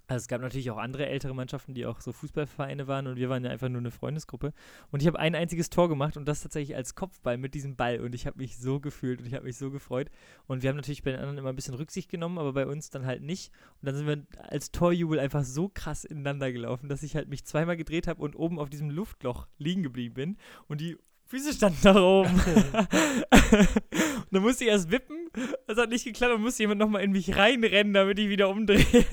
also 0.07 0.23
es 0.23 0.27
gab 0.27 0.41
natürlich 0.41 0.69
auch 0.69 0.77
andere 0.77 1.05
ältere 1.05 1.33
Mannschaften, 1.33 1.73
die 1.73 1.85
auch 1.85 2.01
so 2.01 2.11
Fußballvereine 2.11 2.87
waren 2.87 3.07
und 3.07 3.15
wir 3.15 3.29
waren 3.29 3.45
ja 3.45 3.51
einfach 3.51 3.69
nur 3.69 3.79
eine 3.79 3.91
Freundesgruppe. 3.91 4.53
Und 4.91 5.01
ich 5.01 5.07
habe 5.07 5.17
ein 5.17 5.33
einziges 5.33 5.69
Tor 5.69 5.87
gemacht 5.87 6.17
und 6.17 6.27
das 6.27 6.41
tatsächlich 6.41 6.75
als 6.75 6.95
Kopfball 6.95 7.37
mit 7.37 7.53
diesem 7.53 7.77
Ball. 7.77 8.01
Und 8.01 8.13
ich 8.13 8.27
habe 8.27 8.37
mich 8.37 8.57
so 8.57 8.81
gefühlt 8.81 9.21
und 9.21 9.27
ich 9.27 9.33
habe 9.33 9.45
mich 9.45 9.57
so 9.57 9.71
gefreut. 9.71 10.09
Und 10.45 10.61
wir 10.61 10.69
haben 10.69 10.75
natürlich 10.75 11.03
bei 11.03 11.11
den 11.11 11.19
anderen 11.19 11.37
immer 11.37 11.49
ein 11.49 11.55
bisschen 11.55 11.75
Rücksicht 11.75 12.09
genommen, 12.09 12.37
aber 12.37 12.51
bei 12.51 12.67
uns 12.67 12.89
dann 12.89 13.05
halt 13.05 13.21
nicht. 13.21 13.51
Und 13.81 13.87
dann 13.87 13.95
sind 13.95 14.07
wir 14.07 14.25
als 14.49 14.71
Torjubel 14.71 15.19
einfach 15.19 15.45
so 15.45 15.71
krass 15.73 16.03
ineinander 16.03 16.51
gelaufen, 16.51 16.89
dass 16.89 17.01
ich 17.01 17.15
halt 17.15 17.29
mich 17.29 17.45
zweimal 17.45 17.77
gedreht 17.77 18.07
habe 18.07 18.21
und 18.21 18.35
oben 18.35 18.59
auf 18.59 18.69
diesem 18.69 18.89
Luftloch 18.89 19.47
liegen 19.57 19.83
geblieben 19.83 20.15
bin. 20.15 20.37
Und 20.67 20.81
die 20.81 20.97
Füße 21.27 21.53
standen 21.53 21.79
nach 21.83 21.95
oben. 21.95 22.29
und 22.29 22.41
dann 24.31 24.41
musste 24.41 24.65
ich 24.65 24.69
erst 24.69 24.91
wippen. 24.91 25.29
Das 25.65 25.77
hat 25.77 25.89
nicht 25.89 26.03
geklappt. 26.03 26.33
Dann 26.33 26.41
musste 26.41 26.63
jemand 26.63 26.79
nochmal 26.79 27.03
in 27.03 27.13
mich 27.13 27.37
reinrennen, 27.37 27.93
damit 27.93 28.19
ich 28.19 28.27
wieder 28.27 28.49
umdrehe. 28.49 29.05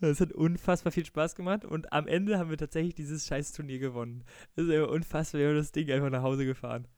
Das 0.00 0.20
hat 0.20 0.32
unfassbar 0.32 0.92
viel 0.92 1.04
Spaß 1.04 1.34
gemacht 1.34 1.64
und 1.66 1.92
am 1.92 2.06
Ende 2.06 2.38
haben 2.38 2.48
wir 2.48 2.56
tatsächlich 2.56 2.94
dieses 2.94 3.26
scheiß 3.26 3.52
Turnier 3.52 3.78
gewonnen. 3.78 4.24
Das 4.56 4.64
ist 4.64 4.72
einfach 4.72 4.88
unfassbar, 4.90 5.40
wir 5.40 5.48
haben 5.48 5.56
das 5.56 5.72
Ding 5.72 5.90
einfach 5.90 6.08
nach 6.08 6.22
Hause 6.22 6.46
gefahren. 6.46 6.88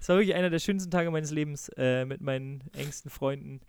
Es 0.00 0.08
war 0.08 0.16
wirklich 0.16 0.34
einer 0.34 0.48
der 0.48 0.58
schönsten 0.58 0.90
Tage 0.90 1.10
meines 1.10 1.30
Lebens 1.32 1.68
äh, 1.76 2.06
mit 2.06 2.22
meinen 2.22 2.64
engsten 2.72 3.10
Freunden. 3.10 3.60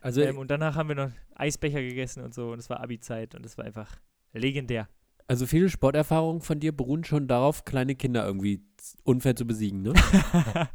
Also, 0.00 0.20
Ähm, 0.22 0.38
und 0.38 0.50
danach 0.52 0.76
haben 0.76 0.88
wir 0.88 0.94
noch 0.94 1.10
Eisbecher 1.34 1.80
gegessen 1.80 2.22
und 2.22 2.32
so 2.32 2.52
und 2.52 2.60
es 2.60 2.70
war 2.70 2.78
Abi-Zeit 2.80 3.34
und 3.34 3.44
es 3.44 3.58
war 3.58 3.64
einfach 3.64 3.96
legendär. 4.32 4.88
also 5.26 5.44
viele 5.46 5.68
Sporterfahrungen 5.68 6.40
von 6.40 6.60
dir 6.60 6.70
beruhen 6.72 7.02
schon 7.04 7.26
darauf, 7.26 7.64
kleine 7.64 7.96
Kinder 7.96 8.24
irgendwie 8.24 8.62
unfair 9.02 9.34
zu 9.34 9.46
besiegen, 9.46 9.82
ne? 9.82 9.92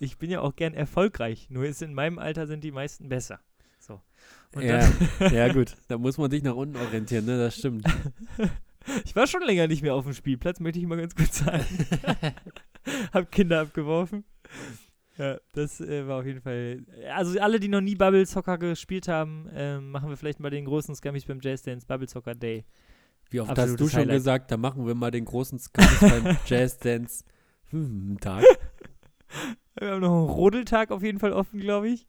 Ich 0.00 0.18
bin 0.18 0.30
ja 0.30 0.40
auch 0.40 0.56
gern 0.56 0.74
erfolgreich, 0.74 1.48
nur 1.50 1.64
ist 1.64 1.80
in 1.82 1.94
meinem 1.94 2.18
Alter 2.18 2.46
sind 2.46 2.64
die 2.64 2.72
meisten 2.72 3.08
besser. 3.08 3.40
Ja, 4.58 4.90
ja, 5.30 5.52
gut. 5.52 5.76
Da 5.88 5.98
muss 5.98 6.18
man 6.18 6.30
sich 6.30 6.42
nach 6.42 6.54
unten 6.54 6.76
orientieren, 6.76 7.26
ne? 7.26 7.38
Das 7.38 7.56
stimmt. 7.56 7.84
ich 9.04 9.14
war 9.14 9.26
schon 9.26 9.42
länger 9.42 9.66
nicht 9.68 9.82
mehr 9.82 9.94
auf 9.94 10.04
dem 10.04 10.14
Spielplatz, 10.14 10.60
möchte 10.60 10.78
ich 10.78 10.86
mal 10.86 10.98
ganz 10.98 11.14
kurz 11.14 11.38
sagen. 11.38 11.64
Hab 13.12 13.30
Kinder 13.30 13.60
abgeworfen. 13.60 14.24
Ja, 15.18 15.38
das 15.52 15.80
äh, 15.80 16.06
war 16.06 16.20
auf 16.20 16.26
jeden 16.26 16.40
Fall. 16.40 16.84
Also 17.14 17.38
alle, 17.38 17.60
die 17.60 17.68
noch 17.68 17.82
nie 17.82 17.94
Bubble 17.94 18.24
Soccer 18.24 18.58
gespielt 18.58 19.06
haben, 19.06 19.48
ähm, 19.54 19.90
machen 19.90 20.08
wir 20.08 20.16
vielleicht 20.16 20.40
mal 20.40 20.50
den 20.50 20.64
großen 20.64 20.94
Scummies 20.94 21.26
beim 21.26 21.40
Jazz 21.40 21.62
Dance 21.62 21.86
Bubble 21.86 22.08
Soccer 22.08 22.34
Day. 22.34 22.64
Wie 23.28 23.40
oft 23.40 23.50
hast 23.50 23.58
Absolutes 23.58 23.86
du 23.86 23.90
schon 23.90 24.00
Highlight. 24.00 24.16
gesagt, 24.16 24.50
da 24.50 24.56
machen 24.56 24.86
wir 24.86 24.94
mal 24.94 25.10
den 25.10 25.24
großen 25.24 25.58
Scout 25.58 25.84
beim 26.00 26.36
Jazz 26.46 26.78
Dance 26.78 27.24
hm, 27.70 28.18
Tag. 28.20 28.44
Wir 29.78 29.90
haben 29.90 30.00
noch 30.00 30.10
einen 30.10 30.28
Rodeltag 30.28 30.90
auf 30.90 31.02
jeden 31.02 31.18
Fall 31.18 31.32
offen, 31.32 31.60
glaube 31.60 31.88
ich. 31.88 32.08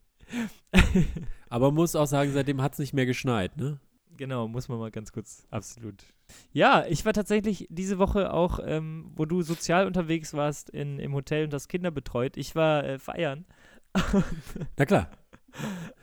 Aber 1.48 1.70
muss 1.70 1.96
auch 1.96 2.06
sagen, 2.06 2.32
seitdem 2.32 2.62
hat 2.62 2.74
es 2.74 2.78
nicht 2.78 2.94
mehr 2.94 3.06
geschneit, 3.06 3.56
ne? 3.56 3.78
Genau, 4.16 4.46
muss 4.46 4.68
man 4.68 4.78
mal 4.78 4.90
ganz 4.90 5.12
kurz, 5.12 5.46
absolut. 5.50 6.04
Ja, 6.52 6.84
ich 6.86 7.04
war 7.04 7.12
tatsächlich 7.12 7.66
diese 7.70 7.98
Woche 7.98 8.32
auch, 8.32 8.60
ähm, 8.64 9.10
wo 9.16 9.24
du 9.24 9.42
sozial 9.42 9.86
unterwegs 9.86 10.34
warst 10.34 10.70
in, 10.70 10.98
im 10.98 11.14
Hotel 11.14 11.44
und 11.44 11.52
das 11.52 11.68
Kinder 11.68 11.90
betreut. 11.90 12.36
Ich 12.36 12.54
war 12.54 12.84
äh, 12.84 12.98
feiern. 12.98 13.46
Na 14.76 14.86
klar. 14.86 15.10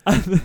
Also, 0.04 0.38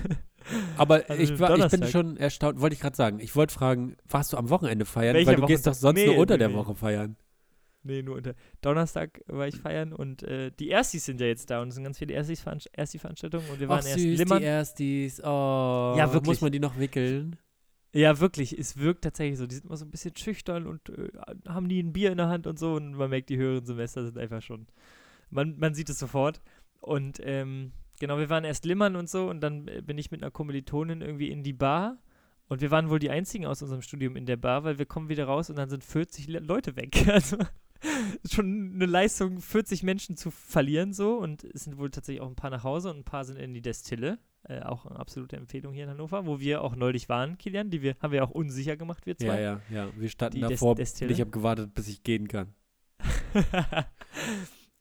Aber 0.78 1.04
Also 1.08 1.22
ich, 1.22 1.40
war, 1.40 1.58
ich 1.58 1.68
bin 1.68 1.88
schon 1.88 2.18
erstaunt, 2.18 2.62
wollte 2.62 2.76
ich 2.76 2.80
gerade 2.80 2.96
sagen. 2.96 3.20
Ich 3.20 3.36
wollte 3.36 3.54
fragen, 3.54 3.96
warst 4.08 4.34
du 4.34 4.38
am 4.38 4.50
Wochenende 4.50 4.86
feiern? 4.86 5.16
Welcher 5.16 5.32
Weil 5.32 5.36
du 5.38 5.46
gehst 5.46 5.68
doch 5.68 5.74
sonst 5.74 6.00
Nee, 6.00 6.08
nur 6.08 6.18
unter 6.18 6.36
nee, 6.36 6.40
der. 6.40 6.54
Woche 6.54 6.76
feiern. 6.76 7.16
Nee, 7.86 8.02
nur 8.02 8.16
unter 8.18 8.34
Donnerstag 8.62 9.22
war 9.28 9.48
ich 9.48 9.56
feiern 9.58 9.94
und 9.94 10.24
äh, 10.24 10.52
die 10.52 10.70
Erstis 10.70 11.06
sind 11.06 11.22
ja 11.22 11.28
jetzt 11.28 11.50
da 11.50 11.62
und 11.62 11.70
es 11.70 11.76
sind 11.76 11.84
ganz 11.84 11.98
viele 12.00 12.14
Erstis-Veranst- 12.16 12.70
Ersti-Veranstaltungen 12.74 13.48
und 13.50 13.60
wir 13.60 13.70
waren 13.70 13.80
Ach 13.84 13.88
erst 13.88 14.00
süß, 14.00 14.18
Limmern. 14.20 14.40
die 14.40 14.46
Erstis. 14.46 15.20
Oh, 15.24 15.96
Ja, 15.98 16.08
wirklich. 16.12 16.26
muss 16.26 16.42
man 16.42 16.52
die 16.52 16.60
noch 16.60 16.78
wickeln? 16.78 17.38
Ja, 17.94 18.20
wirklich, 18.20 18.58
es 18.60 18.78
wirkt 18.78 19.06
tatsächlich 19.06 19.38
so. 19.40 19.48
Die 19.48 19.56
sind 19.56 19.68
immer 19.68 19.78
so 19.78 19.86
ein 19.86 19.92
bisschen 19.92 20.16
schüchtern 20.18 20.68
und 20.68 20.90
äh, 20.90 21.08
haben 21.48 21.66
nie 21.68 21.82
ein 21.82 21.94
Bier 21.94 22.12
in 22.12 22.18
der 22.18 22.28
Hand 22.28 22.46
und 22.46 22.60
so. 22.60 22.74
Und 22.74 22.94
man 22.94 23.10
merkt, 23.10 23.30
die 23.30 23.38
höheren 23.38 23.66
Semester 23.66 24.04
sind 24.04 24.18
einfach 24.18 24.42
schon. 24.42 24.68
Man, 25.30 25.58
man 25.58 25.74
sieht 25.74 25.90
es 25.90 25.98
sofort. 26.00 26.42
Und 26.82 27.22
ähm, 27.24 27.72
genau, 28.02 28.18
wir 28.18 28.30
waren 28.30 28.44
erst 28.44 28.66
limmern 28.66 28.98
und 28.98 29.10
so. 29.10 29.30
Und 29.30 29.40
dann 29.40 29.70
äh, 29.70 29.82
bin 29.82 29.98
ich 29.98 30.12
mit 30.12 30.22
einer 30.22 30.30
Kommilitonin 30.32 31.00
irgendwie 31.00 31.30
in 31.32 31.42
die 31.42 31.54
Bar. 31.54 31.98
Und 32.50 32.60
wir 32.60 32.70
waren 32.70 32.90
wohl 32.90 33.00
die 33.00 33.10
einzigen 33.10 33.46
aus 33.46 33.62
unserem 33.62 33.82
Studium 33.82 34.18
in 34.18 34.26
der 34.26 34.36
Bar, 34.38 34.66
weil 34.66 34.78
wir 34.78 34.86
kommen 34.86 35.08
wieder 35.08 35.24
raus 35.26 35.50
und 35.50 35.56
dann 35.56 35.70
sind 35.70 35.82
40 35.84 36.28
Le 36.28 36.40
Leute 36.40 36.76
weg. 36.76 36.96
Also 37.08 37.38
schon 38.30 38.74
eine 38.76 38.86
Leistung, 38.86 39.42
40 39.42 39.84
Menschen 39.84 40.18
zu 40.18 40.32
verlieren 40.32 40.94
so. 40.94 41.16
Und 41.18 41.44
es 41.44 41.64
sind 41.66 41.78
wohl 41.78 41.90
tatsächlich 41.92 42.22
auch 42.22 42.28
ein 42.30 42.36
paar 42.36 42.50
nach 42.50 42.64
Hause 42.64 42.90
und 42.92 42.98
ein 42.98 43.04
paar 43.04 43.26
sind 43.26 43.38
in 43.38 43.54
die 43.54 43.62
Destille. 43.62 44.20
Äh, 44.48 44.62
auch 44.62 44.86
eine 44.86 45.00
absolute 45.00 45.38
Empfehlung 45.38 45.74
hier 45.74 45.86
in 45.86 45.90
Hannover, 45.90 46.26
wo 46.28 46.40
wir 46.40 46.62
auch 46.62 46.76
neulich 46.76 47.10
waren, 47.10 47.38
Kilian. 47.38 47.72
Die 47.72 47.82
wir, 47.82 47.96
haben 48.00 48.12
wir 48.12 48.24
auch 48.24 48.30
unsicher 48.32 48.78
gemacht, 48.78 49.06
wir 49.06 49.16
Ja, 49.20 49.28
zwei. 49.28 49.42
ja, 49.42 49.62
ja. 49.72 49.90
Wir 49.98 50.10
standen 50.10 50.36
Die 50.36 50.42
Des- 50.42 50.52
davor. 50.52 50.76
Destille. 50.76 51.12
ich 51.12 51.20
habe 51.22 51.32
gewartet, 51.32 51.74
bis 51.74 51.88
ich 51.88 52.04
gehen 52.04 52.28
kann. 52.28 52.54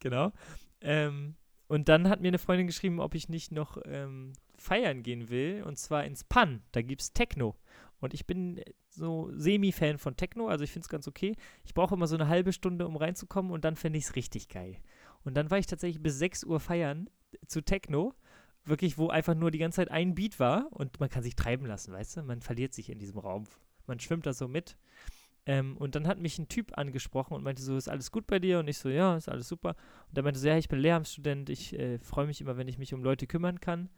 genau. 0.00 0.32
Ähm, 0.80 1.36
und 1.66 1.88
dann 1.88 2.08
hat 2.08 2.20
mir 2.20 2.28
eine 2.28 2.38
Freundin 2.38 2.66
geschrieben, 2.66 3.00
ob 3.00 3.14
ich 3.14 3.28
nicht 3.28 3.52
noch 3.52 3.78
ähm, 3.86 4.32
feiern 4.56 5.02
gehen 5.02 5.30
will, 5.30 5.62
und 5.66 5.78
zwar 5.78 6.04
ins 6.04 6.24
Pan. 6.24 6.62
Da 6.72 6.82
gibt 6.82 7.00
es 7.02 7.12
Techno. 7.12 7.56
Und 8.04 8.14
ich 8.14 8.26
bin 8.26 8.60
so 8.90 9.30
semi-Fan 9.32 9.98
von 9.98 10.16
Techno, 10.16 10.48
also 10.48 10.62
ich 10.62 10.70
finde 10.70 10.84
es 10.84 10.88
ganz 10.88 11.08
okay. 11.08 11.34
Ich 11.64 11.74
brauche 11.74 11.94
immer 11.94 12.06
so 12.06 12.14
eine 12.14 12.28
halbe 12.28 12.52
Stunde, 12.52 12.86
um 12.86 12.96
reinzukommen, 12.96 13.50
und 13.50 13.64
dann 13.64 13.76
finde 13.76 13.98
ich 13.98 14.04
es 14.04 14.14
richtig 14.14 14.48
geil. 14.48 14.76
Und 15.24 15.34
dann 15.36 15.50
war 15.50 15.58
ich 15.58 15.66
tatsächlich 15.66 16.02
bis 16.02 16.18
6 16.18 16.44
Uhr 16.44 16.60
feiern 16.60 17.08
zu 17.46 17.62
Techno. 17.62 18.14
Wirklich, 18.64 18.98
wo 18.98 19.08
einfach 19.08 19.34
nur 19.34 19.50
die 19.50 19.58
ganze 19.58 19.76
Zeit 19.76 19.90
ein 19.90 20.14
Beat 20.14 20.38
war 20.38 20.68
und 20.70 21.00
man 21.00 21.08
kann 21.08 21.22
sich 21.22 21.34
treiben 21.34 21.66
lassen, 21.66 21.92
weißt 21.92 22.18
du? 22.18 22.22
Man 22.22 22.40
verliert 22.40 22.74
sich 22.74 22.90
in 22.90 22.98
diesem 22.98 23.18
Raum. 23.18 23.44
Man 23.86 24.00
schwimmt 24.00 24.26
da 24.26 24.32
so 24.32 24.48
mit. 24.48 24.76
Ähm, 25.46 25.76
und 25.76 25.94
dann 25.94 26.06
hat 26.06 26.18
mich 26.18 26.38
ein 26.38 26.48
Typ 26.48 26.76
angesprochen 26.78 27.34
und 27.34 27.42
meinte 27.42 27.62
so, 27.62 27.76
ist 27.76 27.88
alles 27.88 28.10
gut 28.10 28.26
bei 28.26 28.38
dir? 28.38 28.58
Und 28.58 28.68
ich 28.68 28.78
so, 28.78 28.88
ja, 28.88 29.16
ist 29.16 29.28
alles 29.28 29.48
super. 29.48 29.76
Und 30.08 30.16
er 30.16 30.22
meinte 30.22 30.40
so, 30.40 30.48
ja, 30.48 30.56
ich 30.56 30.68
bin 30.68 30.78
Lehramtsstudent, 30.78 31.50
ich 31.50 31.78
äh, 31.78 31.98
freue 31.98 32.26
mich 32.26 32.40
immer, 32.40 32.56
wenn 32.56 32.68
ich 32.68 32.78
mich 32.78 32.94
um 32.94 33.02
Leute 33.02 33.26
kümmern 33.26 33.60
kann. 33.60 33.90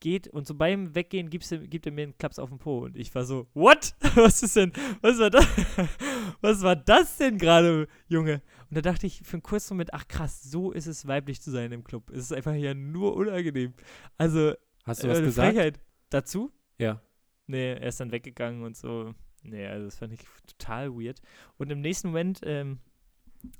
Geht 0.00 0.28
und 0.28 0.46
so 0.46 0.54
beim 0.54 0.94
Weggehen 0.94 1.28
gibt's, 1.28 1.50
ihm- 1.50 1.68
gibt 1.68 1.86
er 1.86 1.92
mir 1.92 2.02
einen 2.02 2.18
Klaps 2.18 2.38
auf 2.38 2.50
den 2.50 2.58
Po. 2.58 2.84
Und 2.84 2.96
ich 2.96 3.14
war 3.14 3.24
so, 3.24 3.48
what? 3.54 3.94
Was 4.14 4.42
ist 4.42 4.54
denn, 4.56 4.72
was 5.00 5.18
war 5.18 5.30
das? 5.30 5.46
Was 6.40 6.62
war 6.62 6.76
das 6.76 7.16
denn 7.16 7.38
gerade, 7.38 7.88
Junge? 8.06 8.42
Und 8.70 8.76
da 8.76 8.80
dachte 8.80 9.06
ich 9.06 9.22
für 9.24 9.34
einen 9.34 9.42
kurzen 9.42 9.74
Moment, 9.74 9.94
ach 9.94 10.06
krass, 10.06 10.42
so 10.42 10.70
ist 10.72 10.86
es 10.86 11.06
weiblich 11.08 11.40
zu 11.42 11.50
sein 11.50 11.72
im 11.72 11.82
Club. 11.84 12.10
Es 12.10 12.18
ist 12.18 12.32
einfach 12.32 12.54
ja 12.54 12.74
nur 12.74 13.16
unangenehm. 13.16 13.74
Also, 14.18 14.52
Hast 14.84 15.02
du 15.02 15.06
äh, 15.08 15.10
was 15.10 15.18
eine 15.18 15.26
gesagt? 15.26 15.54
Frechheit. 15.54 15.80
Dazu? 16.10 16.52
Ja. 16.78 17.02
Nee, 17.46 17.72
er 17.72 17.88
ist 17.88 17.98
dann 17.98 18.12
weggegangen 18.12 18.62
und 18.62 18.76
so. 18.76 19.14
Nee, 19.42 19.66
also 19.66 19.86
das 19.86 19.96
fand 19.98 20.12
ich 20.12 20.20
total 20.46 20.92
weird. 20.92 21.20
Und 21.56 21.70
im 21.70 21.80
nächsten 21.80 22.08
Moment 22.08 22.40
ähm, 22.44 22.78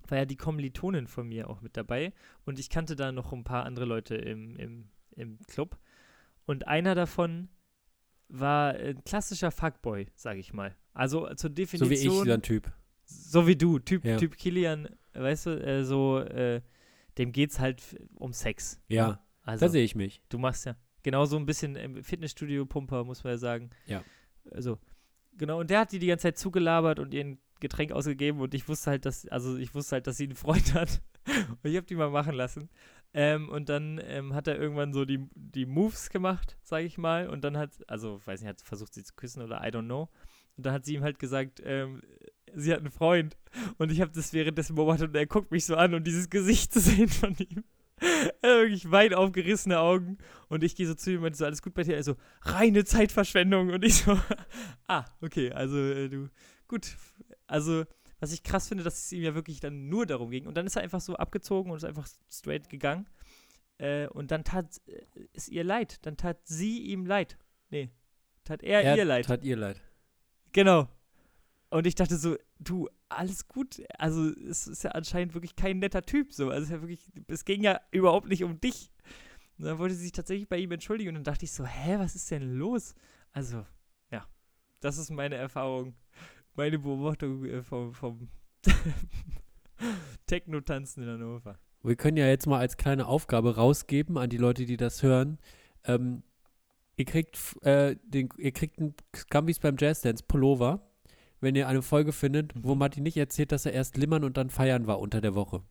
war 0.08 0.18
ja 0.18 0.24
die 0.24 0.36
Kommilitonin 0.36 1.06
von 1.06 1.26
mir 1.28 1.48
auch 1.50 1.62
mit 1.62 1.76
dabei. 1.76 2.12
Und 2.44 2.58
ich 2.58 2.68
kannte 2.70 2.94
da 2.96 3.10
noch 3.12 3.32
ein 3.32 3.44
paar 3.44 3.64
andere 3.64 3.86
Leute 3.86 4.14
im, 4.14 4.56
im, 4.56 4.88
im 5.16 5.38
Club. 5.48 5.78
Und 6.48 6.66
einer 6.66 6.94
davon 6.94 7.48
war 8.28 8.74
ein 8.74 9.04
klassischer 9.04 9.50
Fuckboy, 9.50 10.06
sag 10.14 10.38
ich 10.38 10.52
mal. 10.54 10.74
Also 10.94 11.26
zur 11.34 11.36
So 11.36 11.48
Definition. 11.50 11.90
wie 11.90 12.20
ich, 12.22 12.26
dann 12.26 12.42
Typ. 12.42 12.72
So 13.04 13.46
wie 13.46 13.56
du, 13.56 13.78
Typ, 13.78 14.04
Ja. 14.04 14.16
typ 14.16 14.36
Kilian, 14.36 14.88
weißt 15.12 15.46
du, 15.46 15.50
äh, 15.62 15.84
so, 15.84 16.18
äh, 16.20 16.60
dem 17.18 17.32
geht's 17.32 17.58
halt 17.60 17.82
um 18.14 18.32
Sex. 18.32 18.80
Ja, 18.88 19.20
Also, 19.42 19.66
da 19.66 19.70
sehe 19.70 19.84
ich 19.84 19.94
mich. 19.94 20.22
du 20.30 20.38
machst 20.38 20.64
ja 20.66 20.74
genau 21.02 21.24
so 21.26 21.36
ein 21.36 21.46
bisschen 21.46 21.76
im 21.76 22.02
Fitnessstudio-Pumper, 22.02 23.04
muss 23.04 23.24
man 23.24 23.32
ja 23.34 23.38
sagen. 23.38 23.70
Ja. 23.86 24.02
Also, 24.50 24.78
genau, 25.36 25.60
und 25.60 25.68
der 25.70 25.80
hat 25.80 25.92
die 25.92 25.98
die 25.98 26.06
ganze 26.06 26.22
Zeit 26.22 26.38
zugelabert 26.38 26.98
und 26.98 27.12
ihr 27.14 27.24
ein 27.24 27.38
Getränk 27.60 27.92
ausgegeben 27.92 28.40
und 28.40 28.54
ich 28.54 28.68
wusste 28.68 28.90
halt, 28.92 29.04
dass, 29.04 29.26
also 29.28 29.56
ich 29.58 29.74
wusste 29.74 29.96
halt, 29.96 30.06
dass 30.06 30.16
sie 30.16 30.24
einen 30.24 30.34
Freund 30.36 30.72
hat. 30.74 31.02
und 31.26 31.70
ich 31.70 31.76
habe 31.76 31.86
die 31.86 31.94
mal 31.94 32.10
machen 32.10 32.34
lassen. 32.34 32.68
Ähm, 33.20 33.48
und 33.48 33.68
dann 33.68 34.00
ähm, 34.04 34.32
hat 34.32 34.46
er 34.46 34.56
irgendwann 34.56 34.92
so 34.92 35.04
die, 35.04 35.18
die 35.34 35.66
Moves 35.66 36.08
gemacht, 36.08 36.56
sage 36.62 36.86
ich 36.86 36.98
mal. 36.98 37.28
Und 37.28 37.42
dann 37.42 37.56
hat, 37.56 37.70
also, 37.88 38.24
weiß 38.24 38.40
nicht, 38.40 38.48
hat 38.48 38.60
versucht 38.60 38.94
sie 38.94 39.02
zu 39.02 39.12
küssen 39.14 39.42
oder 39.42 39.56
I 39.66 39.72
don't 39.72 39.86
know. 39.86 40.08
Und 40.56 40.66
dann 40.66 40.72
hat 40.72 40.84
sie 40.84 40.94
ihm 40.94 41.02
halt 41.02 41.18
gesagt, 41.18 41.60
ähm, 41.64 42.00
sie 42.54 42.72
hat 42.72 42.78
einen 42.78 42.92
Freund. 42.92 43.36
Und 43.76 43.90
ich 43.90 44.00
habe 44.00 44.12
das 44.14 44.32
währenddessen 44.32 44.76
beobachtet 44.76 45.08
und 45.08 45.16
er 45.16 45.26
guckt 45.26 45.50
mich 45.50 45.64
so 45.64 45.74
an 45.74 45.94
und 45.94 46.06
dieses 46.06 46.30
Gesicht 46.30 46.72
zu 46.72 46.78
sehen 46.78 47.08
von 47.08 47.34
ihm. 47.38 47.64
Wirklich 48.40 48.88
weit 48.92 49.14
aufgerissene 49.14 49.80
Augen. 49.80 50.18
Und 50.48 50.62
ich 50.62 50.76
gehe 50.76 50.86
so 50.86 50.94
zu 50.94 51.10
ihm 51.10 51.16
und 51.16 51.22
meinte 51.22 51.38
so, 51.38 51.44
alles 51.44 51.60
gut 51.60 51.74
bei 51.74 51.82
dir? 51.82 51.96
Er 51.96 52.04
so, 52.04 52.14
reine 52.42 52.84
Zeitverschwendung. 52.84 53.70
Und 53.70 53.84
ich 53.84 53.96
so, 53.96 54.16
ah, 54.86 55.06
okay, 55.20 55.50
also 55.50 55.76
äh, 55.76 56.08
du, 56.08 56.28
gut. 56.68 56.96
Also, 57.48 57.84
was 58.20 58.32
ich 58.32 58.42
krass 58.42 58.68
finde, 58.68 58.84
dass 58.84 58.98
es 59.04 59.12
ihm 59.12 59.22
ja 59.22 59.34
wirklich 59.34 59.60
dann 59.60 59.88
nur 59.88 60.06
darum 60.06 60.30
ging. 60.30 60.46
Und 60.46 60.56
dann 60.56 60.66
ist 60.66 60.76
er 60.76 60.82
einfach 60.82 61.00
so 61.00 61.16
abgezogen 61.16 61.70
und 61.70 61.76
ist 61.78 61.84
einfach 61.84 62.08
straight 62.30 62.68
gegangen. 62.68 63.08
Äh, 63.78 64.08
und 64.08 64.30
dann 64.30 64.44
tat 64.44 64.80
äh, 64.86 65.02
es 65.32 65.48
ihr 65.48 65.64
leid. 65.64 66.04
Dann 66.04 66.16
tat 66.16 66.38
sie 66.44 66.82
ihm 66.82 67.06
leid. 67.06 67.38
Nee, 67.70 67.90
tat 68.44 68.62
er, 68.62 68.82
Er 68.82 68.96
ihr 68.96 69.04
leid. 69.04 69.26
tat 69.26 69.44
ihr 69.44 69.56
leid. 69.56 69.80
Genau. 70.52 70.88
Und 71.70 71.86
ich 71.86 71.94
dachte 71.94 72.16
so, 72.16 72.36
du, 72.58 72.88
alles 73.08 73.46
gut. 73.46 73.82
Also, 73.98 74.30
es 74.30 74.66
ist 74.66 74.82
ja 74.84 74.92
anscheinend 74.92 75.34
wirklich 75.34 75.54
kein 75.54 75.78
netter 75.78 76.02
Typ. 76.02 76.32
So. 76.32 76.50
Also, 76.50 76.64
es, 76.64 76.70
ja 76.70 76.80
wirklich, 76.80 77.06
es 77.28 77.44
ging 77.44 77.62
ja 77.62 77.80
überhaupt 77.90 78.28
nicht 78.28 78.42
um 78.42 78.60
dich. 78.60 78.90
Und 79.58 79.66
dann 79.66 79.78
wollte 79.78 79.94
sie 79.94 80.04
sich 80.04 80.12
tatsächlich 80.12 80.48
bei 80.48 80.58
ihm 80.58 80.72
entschuldigen. 80.72 81.10
Und 81.10 81.14
dann 81.16 81.24
dachte 81.24 81.44
ich 81.44 81.52
so, 81.52 81.64
hä, 81.66 81.98
was 81.98 82.14
ist 82.14 82.30
denn 82.30 82.54
los? 82.54 82.94
Also, 83.32 83.66
ja, 84.10 84.26
das 84.80 84.96
ist 84.98 85.10
meine 85.10 85.34
Erfahrung, 85.34 85.94
meine 86.58 86.78
Beobachtung 86.78 87.44
äh, 87.46 87.62
vom, 87.62 87.94
vom 87.94 88.28
Techno-Tanzen 90.26 91.04
in 91.04 91.08
Hannover. 91.08 91.58
Wir 91.82 91.96
können 91.96 92.16
ja 92.16 92.26
jetzt 92.26 92.46
mal 92.46 92.58
als 92.58 92.76
kleine 92.76 93.06
Aufgabe 93.06 93.54
rausgeben 93.56 94.18
an 94.18 94.28
die 94.28 94.36
Leute, 94.36 94.66
die 94.66 94.76
das 94.76 95.02
hören. 95.02 95.38
Ähm, 95.84 96.22
ihr 96.96 97.04
kriegt 97.04 97.38
äh, 97.64 97.96
den, 98.04 98.28
ihr 98.36 98.50
kriegt 98.52 98.78
einen 98.80 98.94
Scumbies 99.16 99.60
beim 99.60 99.76
Jazzdance 99.78 100.24
Pullover, 100.26 100.82
wenn 101.40 101.54
ihr 101.54 101.68
eine 101.68 101.82
Folge 101.82 102.12
findet, 102.12 102.52
wo 102.60 102.74
Mhm. 102.74 102.80
Martin 102.80 103.02
nicht 103.04 103.16
erzählt, 103.16 103.52
dass 103.52 103.64
er 103.64 103.72
erst 103.72 103.96
limmern 103.96 104.24
und 104.24 104.36
dann 104.36 104.50
feiern 104.50 104.88
war 104.88 104.98
unter 104.98 105.20
der 105.20 105.36
Woche. 105.36 105.62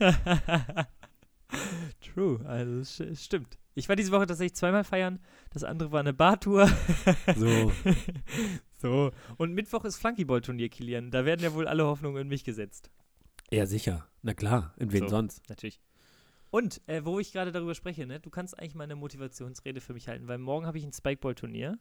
True, 2.00 2.44
also 2.44 2.72
st- 2.80 3.16
stimmt. 3.16 3.56
Ich 3.74 3.88
war 3.88 3.94
diese 3.96 4.10
Woche 4.10 4.26
tatsächlich 4.26 4.56
zweimal 4.56 4.82
feiern. 4.82 5.20
Das 5.50 5.62
andere 5.62 5.92
war 5.92 6.00
eine 6.00 6.12
Bartour. 6.12 6.68
So. 7.36 7.70
so. 8.78 9.10
Und 9.36 9.52
Mittwoch 9.54 9.84
ist 9.84 9.96
Flunkyball-Turnier, 9.96 10.68
Kilian. 10.68 11.10
Da 11.10 11.24
werden 11.24 11.42
ja 11.42 11.52
wohl 11.54 11.66
alle 11.68 11.84
Hoffnungen 11.86 12.22
in 12.22 12.28
mich 12.28 12.44
gesetzt. 12.44 12.90
Ja, 13.50 13.66
sicher. 13.66 14.06
Na 14.22 14.34
klar. 14.34 14.74
In 14.78 14.92
wen 14.92 15.04
So. 15.04 15.08
sonst? 15.08 15.48
Natürlich. 15.48 15.80
Und, 16.50 16.80
äh, 16.86 17.04
wo 17.04 17.18
ich 17.18 17.32
gerade 17.32 17.52
darüber 17.52 17.74
spreche, 17.74 18.06
ne, 18.06 18.20
du 18.20 18.30
kannst 18.30 18.58
eigentlich 18.58 18.74
mal 18.74 18.84
eine 18.84 18.96
Motivationsrede 18.96 19.80
für 19.80 19.92
mich 19.92 20.08
halten, 20.08 20.28
weil 20.28 20.38
morgen 20.38 20.66
habe 20.66 20.78
ich 20.78 20.84
ein 20.84 20.92
Spikeball-Turnier. 20.92 21.78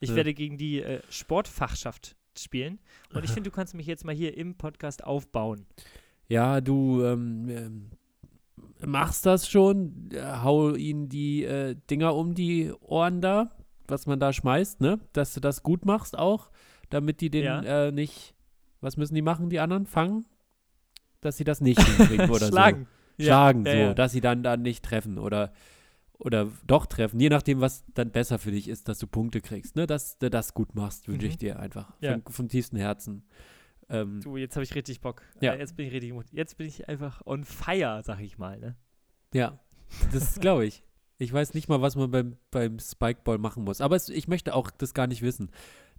Ich 0.00 0.10
Ja. 0.10 0.16
werde 0.16 0.34
gegen 0.34 0.58
die 0.58 0.82
äh, 0.82 1.00
Sportfachschaft 1.08 2.16
spielen. 2.36 2.78
Und 3.12 3.24
ich 3.24 3.30
Aha. 3.30 3.34
finde, 3.34 3.50
du 3.50 3.54
kannst 3.56 3.74
mich 3.74 3.86
jetzt 3.86 4.04
mal 4.04 4.14
hier 4.14 4.36
im 4.36 4.56
Podcast 4.56 5.02
aufbauen. 5.04 5.66
Ja, 6.28 6.60
du 6.60 7.02
ähm, 7.04 7.48
ähm, 7.48 7.90
machst 8.86 9.26
das 9.26 9.48
schon. 9.48 10.10
Äh, 10.12 10.22
hau 10.42 10.74
ihnen 10.74 11.08
die 11.08 11.44
äh, 11.44 11.74
Dinger 11.90 12.14
um 12.14 12.34
die 12.34 12.72
Ohren 12.80 13.20
da, 13.20 13.50
was 13.88 14.06
man 14.06 14.20
da 14.20 14.32
schmeißt, 14.32 14.80
ne? 14.80 14.98
Dass 15.12 15.34
du 15.34 15.40
das 15.40 15.62
gut 15.62 15.84
machst 15.84 16.16
auch, 16.18 16.50
damit 16.90 17.20
die 17.20 17.30
den 17.30 17.44
Ja. 17.44 17.86
äh, 17.86 17.92
nicht. 17.92 18.34
Was 18.80 18.96
müssen 18.96 19.14
die 19.14 19.22
machen, 19.22 19.50
die 19.50 19.58
anderen? 19.60 19.86
Fangen? 19.86 20.24
Dass 21.20 21.36
sie 21.36 21.44
das 21.44 21.60
nicht 21.60 21.82
hinkriegen 21.82 22.30
oder 22.30 22.46
Schlagen. 22.48 22.86
so. 23.18 23.24
Schlagen, 23.24 23.66
ja, 23.66 23.72
so, 23.72 23.78
ja. 23.78 23.94
dass 23.94 24.12
sie 24.12 24.20
dann, 24.20 24.42
dann 24.44 24.62
nicht 24.62 24.84
treffen 24.84 25.18
oder, 25.18 25.52
oder 26.18 26.48
doch 26.66 26.86
treffen. 26.86 27.18
Je 27.18 27.28
nachdem, 27.28 27.60
was 27.60 27.84
dann 27.94 28.12
besser 28.12 28.38
für 28.38 28.52
dich 28.52 28.68
ist, 28.68 28.86
dass 28.88 28.98
du 29.00 29.08
Punkte 29.08 29.40
kriegst. 29.40 29.74
Ne? 29.74 29.88
Dass 29.88 30.18
du 30.18 30.30
das 30.30 30.54
gut 30.54 30.76
machst, 30.76 31.08
wünsche 31.08 31.26
Mhm. 31.26 31.30
ich 31.30 31.36
dir 31.38 31.58
einfach. 31.58 31.92
Von, 32.00 32.22
von 32.32 32.48
tiefstem 32.48 32.78
Herzen. 32.78 33.24
Ähm, 33.88 34.20
Du, 34.20 34.36
jetzt 34.36 34.54
habe 34.54 34.62
ich 34.64 34.74
richtig 34.76 35.00
Bock. 35.00 35.22
Ja. 35.40 35.54
Äh, 35.54 35.58
Jetzt 35.58 35.74
bin 35.76 35.86
ich 35.86 35.92
richtig 35.92 36.14
Jetzt 36.30 36.56
bin 36.58 36.66
ich 36.68 36.88
einfach 36.88 37.22
on 37.26 37.42
fire, 37.44 38.02
sag 38.04 38.20
ich 38.20 38.38
mal, 38.38 38.58
ne? 38.60 38.76
Ja, 39.34 39.58
das 40.12 40.38
glaube 40.38 40.66
ich. 40.66 40.84
Ich 41.18 41.32
weiß 41.32 41.54
nicht 41.54 41.68
mal, 41.68 41.82
was 41.82 41.96
man 41.96 42.10
beim, 42.10 42.36
beim 42.52 42.78
Spikeball 42.78 43.38
machen 43.38 43.64
muss. 43.64 43.80
Aber 43.80 43.96
es, 43.96 44.08
ich 44.08 44.28
möchte 44.28 44.54
auch 44.54 44.70
das 44.70 44.94
gar 44.94 45.06
nicht 45.08 45.22
wissen. 45.22 45.50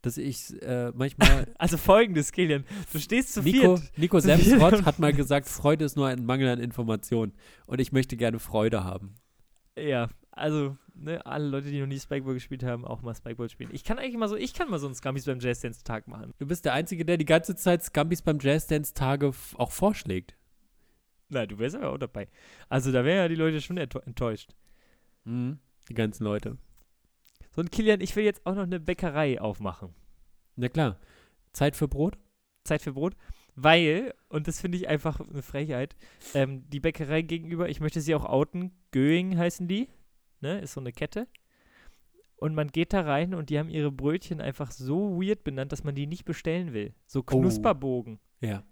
Dass 0.01 0.17
ich 0.17 0.61
äh, 0.61 0.91
manchmal. 0.95 1.45
Also 1.57 1.75
folgendes, 1.75 2.31
Kilian. 2.31 2.63
Du 2.93 2.99
stehst 2.99 3.33
zu 3.33 3.41
Nico, 3.41 3.75
viert. 3.77 3.97
Nico 3.97 4.17
und- 4.17 4.85
hat 4.85 4.99
mal 4.99 5.11
gesagt, 5.23 5.49
Freude 5.49 5.83
ist 5.83 5.97
nur 5.97 6.07
ein 6.07 6.25
Mangel 6.25 6.47
an 6.47 6.59
Informationen. 6.61 7.33
Und 7.65 7.81
ich 7.81 7.91
möchte 7.91 8.15
gerne 8.15 8.39
Freude 8.39 8.85
haben. 8.85 9.15
Ja, 9.77 10.09
also, 10.31 10.77
ne, 10.95 11.25
alle 11.25 11.47
Leute, 11.49 11.69
die 11.69 11.81
noch 11.81 11.87
nie 11.87 11.99
Spikeball 11.99 12.33
gespielt 12.33 12.63
haben, 12.63 12.85
auch 12.85 13.01
mal 13.01 13.13
Spikeball 13.13 13.49
spielen. 13.49 13.71
Ich 13.73 13.83
kann 13.83 13.99
eigentlich 13.99 14.15
mal 14.15 14.29
so, 14.29 14.37
ich 14.37 14.53
kann 14.53 14.69
mal 14.69 14.79
so 14.79 14.85
einen 14.87 14.95
Scummies 14.95 15.25
beim 15.25 15.39
Jazz 15.41 15.59
Dance 15.59 15.83
Tag 15.83 16.07
machen. 16.07 16.33
Du 16.39 16.45
bist 16.47 16.63
der 16.63 16.71
Einzige, 16.73 17.03
der 17.03 17.17
die 17.17 17.25
ganze 17.25 17.55
Zeit 17.57 17.83
Scampis 17.83 18.21
beim 18.21 18.39
Jazzdance-Tage 18.39 19.27
f- 19.27 19.55
auch 19.57 19.71
vorschlägt. 19.71 20.35
Na, 21.27 21.45
du 21.45 21.59
wärst 21.59 21.75
aber 21.75 21.91
auch 21.91 21.97
dabei. 21.97 22.29
Also, 22.69 22.93
da 22.93 23.03
wären 23.03 23.17
ja 23.17 23.27
die 23.27 23.35
Leute 23.35 23.59
schon 23.59 23.77
enttäu- 23.77 24.05
enttäuscht. 24.05 24.51
Mhm. 25.29 25.59
Die 25.89 25.93
ganzen 25.93 26.23
Leute. 26.23 26.57
So 27.55 27.61
ein 27.61 27.69
Kilian, 27.71 28.01
ich 28.01 28.15
will 28.15 28.23
jetzt 28.23 28.45
auch 28.45 28.55
noch 28.55 28.63
eine 28.63 28.79
Bäckerei 28.79 29.39
aufmachen. 29.41 29.93
Na 30.55 30.69
klar. 30.69 30.97
Zeit 31.53 31.75
für 31.75 31.87
Brot? 31.87 32.17
Zeit 32.63 32.81
für 32.81 32.93
Brot. 32.93 33.15
Weil, 33.55 34.13
und 34.29 34.47
das 34.47 34.61
finde 34.61 34.77
ich 34.77 34.87
einfach 34.87 35.19
eine 35.19 35.41
Frechheit, 35.41 35.95
ähm, 36.33 36.69
die 36.69 36.79
Bäckerei 36.79 37.21
gegenüber, 37.23 37.67
ich 37.69 37.79
möchte 37.81 37.99
sie 38.01 38.15
auch 38.15 38.23
outen, 38.25 38.71
Göing 38.91 39.37
heißen 39.37 39.67
die, 39.67 39.89
ne, 40.39 40.59
ist 40.59 40.73
so 40.73 40.79
eine 40.79 40.91
Kette. 40.93 41.27
Und 42.37 42.55
man 42.55 42.69
geht 42.69 42.93
da 42.93 43.01
rein 43.01 43.33
und 43.33 43.49
die 43.49 43.59
haben 43.59 43.67
ihre 43.69 43.91
Brötchen 43.91 44.39
einfach 44.39 44.71
so 44.71 45.19
weird 45.21 45.43
benannt, 45.43 45.73
dass 45.73 45.83
man 45.83 45.95
die 45.95 46.07
nicht 46.07 46.23
bestellen 46.23 46.71
will. 46.71 46.93
So 47.05 47.21
Knusperbogen. 47.21 48.19
Ja. 48.39 48.63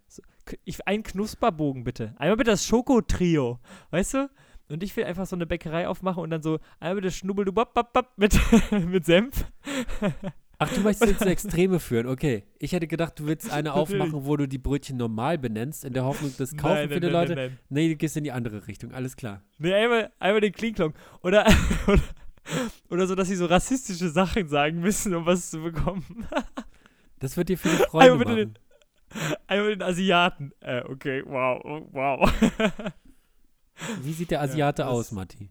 K- 0.46 0.56
Ich, 0.64 0.88
ein 0.88 1.04
Knusperbogen 1.04 1.84
bitte. 1.84 2.16
Einmal 2.18 2.38
bitte 2.38 2.52
das 2.52 2.66
Schokotrio, 2.66 3.60
weißt 3.90 4.14
du? 4.14 4.30
Und 4.70 4.84
ich 4.84 4.96
will 4.98 5.06
einfach 5.06 5.26
so 5.26 5.36
eine 5.36 5.46
Bäckerei 5.46 5.88
aufmachen 5.88 6.24
und 6.24 6.30
dann 6.30 6.42
so 6.42 6.60
einmal 6.80 6.96
bitte 6.96 7.12
Schnubbeldubapp 7.12 8.18
mit, 8.18 8.38
mit 8.72 9.06
Senf. 9.06 9.46
Ach, 10.60 10.74
du 10.74 10.82
möchtest 10.82 11.12
jetzt 11.12 11.22
Extreme 11.26 11.80
führen, 11.80 12.08
okay. 12.08 12.44
Ich 12.60 12.74
hätte 12.74 12.88
gedacht, 12.88 13.20
du 13.20 13.28
willst 13.28 13.52
eine 13.52 13.74
aufmachen, 13.74 14.26
wo 14.26 14.36
du 14.36 14.48
die 14.48 14.58
Brötchen 14.58 14.98
normal 14.98 15.38
benennst, 15.38 15.86
in 15.86 15.94
der 15.94 16.04
Hoffnung, 16.04 16.34
das 16.38 16.58
kaufen 16.58 16.74
Nein, 16.74 16.90
nein, 16.90 16.90
viele 16.90 17.12
nein, 17.12 17.14
Leute. 17.14 17.36
Nein, 17.36 17.48
nein. 17.50 17.60
Nee, 17.70 17.90
du 17.90 17.96
gehst 17.96 18.18
in 18.18 18.24
die 18.24 18.32
andere 18.32 18.68
Richtung, 18.68 18.92
alles 18.92 19.16
klar. 19.16 19.42
Nee, 19.60 19.74
einmal, 19.74 20.12
einmal 20.20 20.42
den 20.42 20.54
Klinklong. 20.54 20.94
Oder, 21.22 21.46
oder, 21.88 22.02
Oder 22.90 23.08
so, 23.08 23.16
dass 23.16 23.28
sie 23.28 23.36
so 23.36 23.46
rassistische 23.46 24.10
Sachen 24.10 24.48
sagen 24.48 24.80
müssen, 24.80 25.14
um 25.14 25.26
was 25.26 25.50
zu 25.50 25.62
bekommen. 25.62 26.28
Das 27.20 27.38
wird 27.38 27.50
dir 27.50 27.58
viele 27.58 27.76
Freunde 27.78 28.14
Einmal 28.14 28.36
machen. 28.36 28.60
Einmal 29.48 29.70
den 29.70 29.82
Asiaten. 29.82 30.52
Äh, 30.60 30.82
okay, 30.82 31.24
wow, 31.26 31.62
oh, 31.64 31.88
wow. 31.92 32.32
Wie 34.02 34.14
sieht 34.14 34.32
der 34.32 34.42
Asiate 34.42 34.82
das- 34.84 34.92
aus, 34.92 35.12
Matti? 35.12 35.50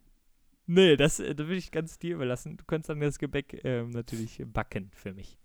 nee, 0.66 0.97
das, 0.97 1.20
äh, 1.20 1.35
da 1.35 1.47
will 1.49 1.57
ich 1.57 1.70
ganz 1.70 1.99
dir 1.99 2.14
überlassen. 2.16 2.57
Du 2.57 2.64
kannst 2.66 2.89
dann 2.89 3.01
das 3.01 3.18
Gebäck 3.18 3.61
ähm, 3.64 3.91
natürlich 3.91 4.43
backen 4.53 4.91
für 4.95 5.12
mich. 5.14 5.39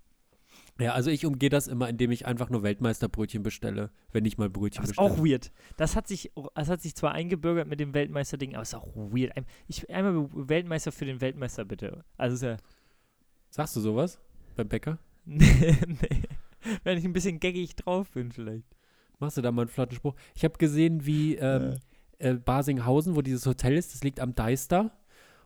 Ja, 0.79 0.93
also 0.93 1.11
ich 1.11 1.25
umgehe 1.25 1.49
das 1.49 1.67
immer, 1.67 1.88
indem 1.89 2.11
ich 2.11 2.25
einfach 2.25 2.49
nur 2.49 2.63
Weltmeisterbrötchen 2.63 3.43
bestelle, 3.43 3.91
wenn 4.11 4.25
ich 4.25 4.38
mal 4.38 4.49
Brötchen 4.49 4.79
Aber 4.79 4.89
ist 4.91 4.97
bestelle. 4.97 5.11
auch 5.11 5.23
weird. 5.23 5.51
Das 5.77 5.95
hat 5.95 6.07
sich, 6.07 6.32
das 6.55 6.69
hat 6.69 6.82
sich 6.82 6.95
zwar 6.95 7.11
eingebürgert 7.13 7.67
mit 7.67 7.79
dem 7.79 7.93
Weltmeister-Ding, 7.93 8.53
aber 8.55 8.63
ist 8.63 8.73
auch 8.73 8.88
weird. 8.95 9.36
Ein- 9.38 9.45
Ich, 9.67 9.89
einmal 9.89 10.27
Weltmeister 10.34 10.91
für 10.91 11.05
den 11.05 11.21
Weltmeister, 11.21 11.65
bitte. 11.65 12.03
Also 12.17 12.36
ist 12.36 12.41
ja. 12.41 12.57
Sagst 13.49 13.75
du 13.75 13.79
sowas 13.82 14.19
beim 14.55 14.67
Bäcker? 14.69 14.97
nee, 15.25 15.77
nee. 15.88 16.21
Wenn 16.84 16.97
ich 16.97 17.05
ein 17.05 17.13
bisschen 17.13 17.39
gaggig 17.39 17.75
drauf 17.75 18.09
bin, 18.11 18.32
vielleicht. 18.32 18.65
Machst 19.19 19.38
du 19.38 19.41
da 19.41 19.51
mal 19.51 19.63
einen 19.63 19.69
flotten 19.69 19.95
Spruch? 19.95 20.15
Ich 20.36 20.43
habe 20.43 20.57
gesehen, 20.57 21.05
wie 21.05 21.36
ähm, 21.36 21.75
äh, 22.22 22.36
Basinghausen, 22.36 23.15
wo 23.15 23.22
dieses 23.22 23.45
Hotel 23.45 23.76
ist, 23.76 23.93
das 23.93 24.03
liegt 24.03 24.19
am 24.19 24.36
Deister. 24.36 24.91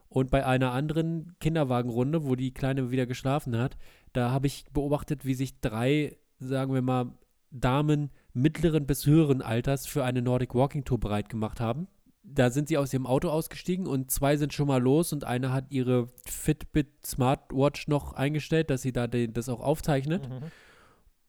Und 0.08 0.32
bei 0.32 0.46
einer 0.46 0.72
anderen 0.72 1.36
Kinderwagenrunde, 1.40 2.26
wo 2.26 2.36
die 2.36 2.54
Kleine 2.54 2.92
wieder 2.92 3.06
geschlafen 3.06 3.58
hat, 3.58 3.78
da 4.14 4.32
habe 4.32 4.48
ich 4.48 4.66
beobachtet, 4.72 5.26
wie 5.26 5.34
sich 5.34 5.60
drei, 5.60 6.18
sagen 6.40 6.74
wir 6.74 6.82
mal, 6.82 7.12
Damen 7.52 8.12
mittleren 8.34 8.86
bis 8.86 9.06
höheren 9.06 9.42
Alters 9.42 9.88
für 9.88 10.04
eine 10.04 10.22
Nordic 10.22 10.56
Walking 10.56 10.84
Tour 10.84 11.00
bereit 11.00 11.30
gemacht 11.30 11.60
haben. 11.60 11.88
Da 12.24 12.50
sind 12.50 12.68
sie 12.68 12.78
aus 12.78 12.94
ihrem 12.94 13.06
Auto 13.06 13.30
ausgestiegen 13.30 13.88
und 13.88 14.10
zwei 14.10 14.36
sind 14.36 14.54
schon 14.54 14.68
mal 14.68 14.82
los 14.82 15.14
und 15.14 15.24
eine 15.24 15.54
hat 15.54 15.66
ihre 15.70 16.08
Fitbit 16.26 17.06
Smartwatch 17.06 17.88
noch 17.88 18.14
eingestellt, 18.14 18.70
dass 18.70 18.82
sie 18.82 18.92
da 18.92 19.08
den, 19.08 19.34
das 19.34 19.48
auch 19.48 19.62
aufzeichnet. 19.62 20.28
Mhm. 20.30 20.46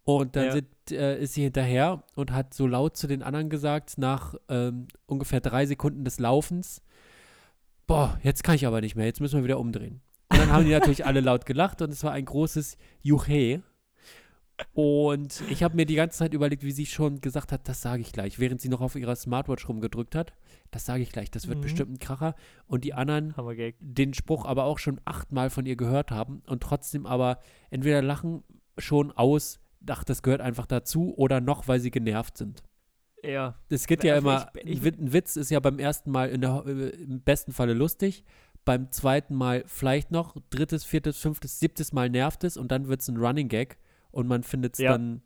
Und 0.08 0.36
dann 0.36 0.44
Ja. 0.46 0.52
sind, 0.52 0.68
äh, 0.92 1.18
ist 1.20 1.34
sie 1.34 1.42
hinterher 1.42 2.04
und 2.14 2.30
hat 2.30 2.54
so 2.54 2.66
laut 2.68 2.96
zu 2.96 3.08
den 3.08 3.24
anderen 3.24 3.50
gesagt, 3.50 3.98
nach 3.98 4.36
ähm, 4.48 4.86
ungefähr 5.06 5.40
drei 5.40 5.66
Sekunden 5.66 6.04
des 6.04 6.20
Laufens, 6.20 6.80
boah, 7.88 8.16
jetzt 8.22 8.44
kann 8.44 8.54
ich 8.54 8.66
aber 8.68 8.80
nicht 8.80 8.94
mehr, 8.94 9.04
jetzt 9.06 9.20
müssen 9.20 9.36
wir 9.40 9.44
wieder 9.44 9.58
umdrehen. 9.58 10.00
Und 10.30 10.38
dann 10.38 10.52
haben 10.52 10.64
die 10.64 10.70
natürlich 10.70 11.04
alle 11.06 11.20
laut 11.20 11.44
gelacht 11.44 11.82
und 11.82 11.90
es 11.92 12.04
war 12.04 12.12
ein 12.12 12.24
großes 12.24 12.76
Juche. 13.02 13.62
Und 14.74 15.42
ich 15.50 15.62
habe 15.64 15.74
mir 15.76 15.86
die 15.86 15.96
ganze 15.96 16.18
Zeit 16.18 16.32
überlegt, 16.34 16.62
wie 16.62 16.70
sie 16.72 16.86
schon 16.86 17.20
gesagt 17.20 17.50
hat, 17.52 17.68
das 17.68 17.82
sage 17.82 18.00
ich 18.00 18.12
gleich, 18.12 18.38
während 18.38 18.60
sie 18.60 18.68
noch 18.68 18.80
auf 18.80 18.94
ihrer 18.94 19.16
Smartwatch 19.16 19.68
rumgedrückt 19.68 20.14
hat. 20.14 20.32
Das 20.70 20.86
sage 20.86 21.02
ich 21.02 21.10
gleich, 21.12 21.30
das 21.32 21.48
wird 21.48 21.58
Mhm. 21.58 21.62
bestimmt 21.62 21.92
ein 21.92 21.98
Kracher. 21.98 22.34
Und 22.66 22.84
die 22.84 22.94
anderen 22.94 23.34
den 23.80 24.14
Spruch 24.14 24.46
aber 24.46 24.64
auch 24.64 24.78
schon 24.78 25.00
achtmal 25.04 25.50
von 25.50 25.66
ihr 25.66 25.76
gehört 25.76 26.10
haben 26.12 26.42
und 26.46 26.62
trotzdem 26.62 27.06
aber 27.06 27.40
entweder 27.70 28.00
lachen 28.02 28.44
schon 28.78 29.10
aus, 29.12 29.58
ach, 29.88 30.04
das 30.04 30.22
gehört 30.22 30.40
einfach 30.40 30.66
dazu, 30.66 31.14
oder 31.16 31.40
noch, 31.40 31.68
weil 31.68 31.80
sie 31.80 31.90
genervt 31.90 32.36
sind. 32.38 32.62
Ja. 33.22 33.56
Es 33.68 33.86
gibt 33.86 34.04
ja 34.04 34.14
Also 34.14 34.28
immer, 34.28 34.50
ich- 34.54 34.64
ich- 34.64 34.78
ein 34.78 34.84
Wit- 34.84 34.98
ein 35.00 35.12
Witz 35.12 35.36
ist 35.36 35.50
ja 35.50 35.58
beim 35.60 35.78
ersten 35.78 36.10
Mal 36.10 36.28
in 36.30 36.40
der, 36.42 36.64
äh, 36.66 36.88
im 36.90 37.22
besten 37.22 37.52
Falle 37.52 37.72
lustig, 37.74 38.24
beim 38.64 38.90
zweiten 38.92 39.34
Mal 39.34 39.64
vielleicht 39.66 40.10
noch, 40.10 40.36
drittes, 40.50 40.84
viertes, 40.84 41.18
fünftes, 41.18 41.58
siebtes 41.58 41.92
Mal 41.92 42.10
nervt 42.10 42.44
es 42.44 42.56
und 42.56 42.70
dann 42.72 42.88
wird 42.88 43.00
es 43.00 43.08
ein 43.08 43.16
Running 43.16 43.48
Gag 43.48 43.78
und 44.10 44.26
man 44.28 44.42
findet 44.42 44.74
es 44.74 44.80
Ja. 44.80 44.92
dann 44.92 45.22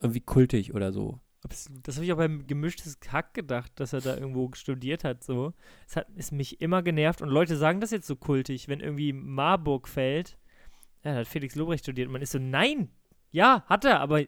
irgendwie 0.00 0.20
kultig 0.20 0.74
oder 0.74 0.92
so. 0.92 1.20
Absolut. 1.42 1.86
Das 1.86 1.94
habe 1.96 2.04
ich 2.04 2.12
auch 2.12 2.16
beim 2.16 2.46
gemischtes 2.46 2.98
Hack 3.12 3.32
gedacht, 3.32 3.72
dass 3.76 3.92
er 3.92 4.00
da 4.00 4.16
irgendwo 4.16 4.50
studiert 4.54 5.04
hat. 5.04 5.22
So, 5.22 5.54
es 5.86 5.96
hat 5.96 6.06
es 6.16 6.32
mich 6.32 6.60
immer 6.60 6.82
genervt 6.82 7.22
und 7.22 7.28
Leute 7.28 7.56
sagen 7.56 7.80
das 7.80 7.92
jetzt 7.92 8.06
so 8.08 8.16
kultig, 8.16 8.68
wenn 8.68 8.80
irgendwie 8.80 9.12
Marburg 9.12 9.86
fällt. 9.88 10.36
Ja, 11.04 11.12
da 11.12 11.18
hat 11.20 11.28
Felix 11.28 11.54
Lobrecht 11.54 11.84
studiert. 11.84 12.08
Und 12.08 12.12
man 12.12 12.22
ist 12.22 12.32
so, 12.32 12.38
nein, 12.40 12.90
ja, 13.30 13.64
hat 13.66 13.84
er, 13.84 14.00
aber 14.00 14.24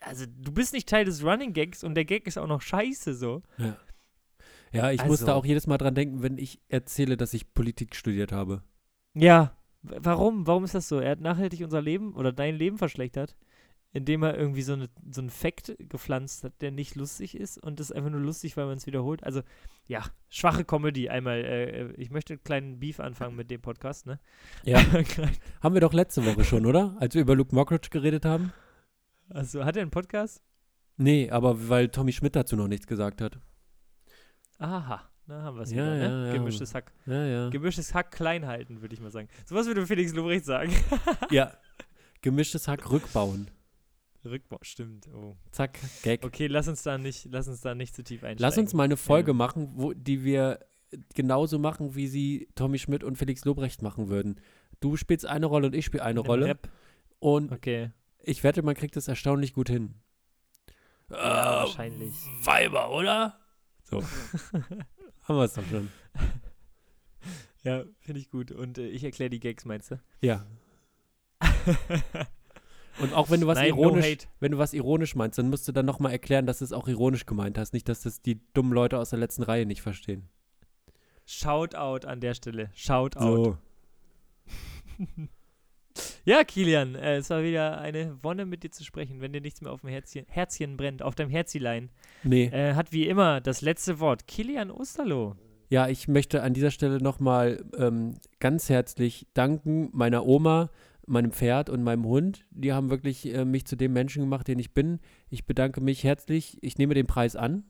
also 0.00 0.26
du 0.26 0.52
bist 0.52 0.72
nicht 0.72 0.88
Teil 0.88 1.04
des 1.04 1.24
Running 1.24 1.52
Gags 1.52 1.82
und 1.82 1.94
der 1.94 2.04
Gag 2.04 2.26
ist 2.26 2.38
auch 2.38 2.46
noch 2.46 2.60
scheiße 2.60 3.14
so. 3.14 3.42
Ja, 3.58 3.76
ja 4.72 4.90
ich 4.90 5.02
muss 5.02 5.20
Also. 5.20 5.26
da 5.26 5.34
auch 5.34 5.44
jedes 5.46 5.66
Mal 5.66 5.78
dran 5.78 5.94
denken, 5.94 6.22
wenn 6.22 6.38
ich 6.38 6.60
erzähle, 6.68 7.16
dass 7.16 7.34
ich 7.34 7.54
Politik 7.54 7.96
studiert 7.96 8.32
habe. 8.32 8.62
Ja, 9.14 9.56
warum? 9.82 10.46
Warum 10.46 10.64
ist 10.64 10.74
das 10.74 10.88
so? 10.88 10.98
Er 10.98 11.12
hat 11.12 11.20
nachhaltig 11.20 11.60
unser 11.62 11.80
Leben 11.82 12.14
oder 12.14 12.32
dein 12.32 12.56
Leben 12.56 12.78
verschlechtert, 12.78 13.36
indem 13.92 14.22
er 14.22 14.36
irgendwie 14.36 14.62
so, 14.62 14.74
eine, 14.74 14.88
so 15.10 15.20
einen 15.20 15.30
Fact 15.30 15.74
gepflanzt 15.78 16.44
hat, 16.44 16.60
der 16.60 16.70
nicht 16.70 16.96
lustig 16.96 17.36
ist 17.36 17.58
und 17.62 17.80
das 17.80 17.90
ist 17.90 17.96
einfach 17.96 18.10
nur 18.10 18.20
lustig, 18.20 18.56
weil 18.56 18.66
man 18.66 18.76
es 18.76 18.86
wiederholt. 18.86 19.22
Also, 19.24 19.42
ja, 19.86 20.02
schwache 20.28 20.64
Comedy 20.64 21.08
einmal. 21.08 21.44
Äh, 21.44 21.92
ich 21.92 22.10
möchte 22.10 22.34
einen 22.34 22.44
kleinen 22.44 22.80
Beef 22.80 23.00
anfangen 23.00 23.36
mit 23.36 23.50
dem 23.50 23.60
Podcast, 23.60 24.06
ne? 24.06 24.18
Ja. 24.64 24.78
Haben 25.62 25.74
wir 25.74 25.80
doch 25.80 25.92
letzte 25.92 26.24
Woche 26.24 26.44
schon, 26.44 26.66
oder? 26.66 26.96
Als 27.00 27.14
wir 27.14 27.22
über 27.22 27.34
Luke 27.36 27.54
Mockridge 27.54 27.88
geredet 27.90 28.24
haben? 28.24 28.52
also, 29.28 29.64
hat 29.64 29.76
er 29.76 29.82
einen 29.82 29.90
Podcast? 29.90 30.42
Nee, 30.96 31.30
aber 31.30 31.68
weil 31.68 31.88
Tommy 31.88 32.12
Schmidt 32.12 32.36
dazu 32.36 32.56
noch 32.56 32.68
nichts 32.68 32.86
gesagt 32.86 33.20
hat. 33.20 33.38
Aha, 34.58 35.02
da 35.26 35.42
haben 35.42 35.56
wir 35.56 35.62
es 35.62 35.70
Ja, 35.70 35.76
wieder, 35.76 35.96
ja, 35.96 36.08
ne? 36.08 36.26
ja. 36.28 36.32
Gemischtes 36.34 36.74
Hack. 36.74 36.92
Ja, 37.06 37.26
ja. 37.26 37.48
Gemischtes 37.50 37.92
Hack 37.94 38.12
klein 38.12 38.46
halten, 38.46 38.80
würde 38.80 38.94
ich 38.94 39.00
mal 39.00 39.10
sagen. 39.10 39.28
Sowas 39.44 39.66
würde 39.66 39.86
Felix 39.86 40.14
Lobrecht 40.14 40.44
sagen. 40.44 40.72
ja. 41.30 41.52
Gemischtes 42.22 42.68
Hack 42.68 42.90
rückbauen. 42.90 43.50
Rückbau, 44.30 44.58
stimmt. 44.62 45.08
Oh. 45.14 45.36
Zack, 45.50 45.78
Gag. 46.02 46.24
Okay, 46.24 46.46
lass 46.46 46.68
uns 46.68 46.82
da 46.82 46.98
nicht, 46.98 47.26
lass 47.30 47.48
uns 47.48 47.60
da 47.60 47.74
nicht 47.74 47.94
zu 47.94 48.02
tief 48.02 48.22
einsteigen. 48.24 48.42
Lass 48.42 48.58
uns 48.58 48.72
mal 48.74 48.84
eine 48.84 48.96
Folge 48.96 49.30
Ja. 49.32 49.34
machen, 49.36 49.72
wo, 49.74 49.92
die 49.92 50.24
wir 50.24 50.60
genauso 51.14 51.58
machen, 51.58 51.94
wie 51.94 52.06
sie 52.06 52.48
Tommy 52.54 52.78
Schmidt 52.78 53.02
und 53.04 53.16
Felix 53.16 53.44
Lobrecht 53.44 53.82
machen 53.82 54.08
würden. 54.08 54.40
Du 54.80 54.96
spielst 54.96 55.26
eine 55.26 55.46
Rolle 55.46 55.66
und 55.68 55.74
ich 55.74 55.84
spiele 55.84 56.04
eine 56.04 56.20
Im 56.20 56.26
Rolle. 56.26 56.46
Rap. 56.46 56.68
Und 57.18 57.50
Okay. 57.52 57.90
ich 58.22 58.44
wette, 58.44 58.62
man 58.62 58.74
kriegt 58.74 58.96
das 58.96 59.08
erstaunlich 59.08 59.52
gut 59.54 59.68
hin. 59.68 59.94
Ja, 61.10 61.16
Ah, 61.16 61.56
wahrscheinlich. 61.64 62.14
Weiber, 62.42 62.90
oder? 62.92 63.38
So. 63.84 64.02
Haben 65.22 65.36
wir 65.38 65.44
es 65.44 65.54
doch 65.54 65.64
schon. 65.70 65.88
Ja, 67.62 67.84
finde 68.00 68.20
ich 68.20 68.30
gut. 68.30 68.52
Und 68.52 68.78
äh, 68.78 68.88
ich 68.88 69.04
erkläre 69.04 69.30
die 69.30 69.40
Gags, 69.40 69.64
meinst 69.64 69.90
du? 69.90 70.00
Ja. 70.20 70.46
Und 73.00 73.12
auch 73.12 73.30
wenn 73.30 73.40
du 73.40 73.46
was 73.46 73.58
Nein, 73.58 73.70
no 73.70 73.82
ironisch, 73.82 74.06
hate. 74.06 74.26
wenn 74.40 74.52
du 74.52 74.58
was 74.58 74.72
ironisch 74.72 75.14
meinst, 75.16 75.38
dann 75.38 75.50
musst 75.50 75.66
du 75.66 75.72
dann 75.72 75.86
nochmal 75.86 76.12
erklären, 76.12 76.46
dass 76.46 76.58
du 76.58 76.64
es 76.64 76.72
auch 76.72 76.88
ironisch 76.88 77.26
gemeint 77.26 77.58
hast. 77.58 77.72
Nicht, 77.72 77.88
dass 77.88 78.02
das 78.02 78.22
die 78.22 78.40
dummen 78.54 78.72
Leute 78.72 78.98
aus 78.98 79.10
der 79.10 79.18
letzten 79.18 79.42
Reihe 79.42 79.66
nicht 79.66 79.82
verstehen. 79.82 80.28
Shoutout 81.26 82.06
an 82.06 82.20
der 82.20 82.34
Stelle. 82.34 82.70
Shoutout. 82.74 83.20
So. 83.20 83.58
Ja, 86.24 86.42
Kilian, 86.42 86.94
äh, 86.94 87.16
es 87.16 87.30
war 87.30 87.42
wieder 87.42 87.78
eine 87.78 88.16
Wonne 88.22 88.46
mit 88.46 88.62
dir 88.62 88.70
zu 88.70 88.82
sprechen, 88.82 89.20
wenn 89.20 89.32
dir 89.32 89.40
nichts 89.40 89.60
mehr 89.60 89.70
auf 89.70 89.82
dem 89.82 89.90
Herzchen, 89.90 90.24
Herzchen 90.28 90.76
brennt, 90.76 91.02
auf 91.02 91.14
deinem 91.14 91.30
Herzilein. 91.30 91.90
Nee. 92.22 92.46
Äh, 92.46 92.74
hat 92.74 92.92
wie 92.92 93.06
immer 93.06 93.40
das 93.40 93.60
letzte 93.60 94.00
Wort. 94.00 94.26
Kilian 94.26 94.70
Osterloh. 94.70 95.36
Ja, 95.68 95.88
ich 95.88 96.08
möchte 96.08 96.42
an 96.42 96.54
dieser 96.54 96.70
Stelle 96.70 96.98
nochmal 97.02 97.64
ähm, 97.76 98.14
ganz 98.40 98.68
herzlich 98.68 99.26
danken 99.34 99.90
meiner 99.92 100.26
Oma, 100.26 100.70
meinem 101.06 101.32
Pferd 101.32 101.70
und 101.70 101.82
meinem 101.82 102.04
Hund. 102.04 102.46
Die 102.50 102.72
haben 102.72 102.90
wirklich 102.90 103.32
äh, 103.32 103.44
mich 103.44 103.66
zu 103.66 103.76
dem 103.76 103.92
Menschen 103.92 104.22
gemacht, 104.22 104.48
den 104.48 104.58
ich 104.58 104.72
bin. 104.72 105.00
Ich 105.28 105.46
bedanke 105.46 105.80
mich 105.80 106.04
herzlich. 106.04 106.58
Ich 106.62 106.78
nehme 106.78 106.94
den 106.94 107.06
Preis 107.06 107.36
an 107.36 107.64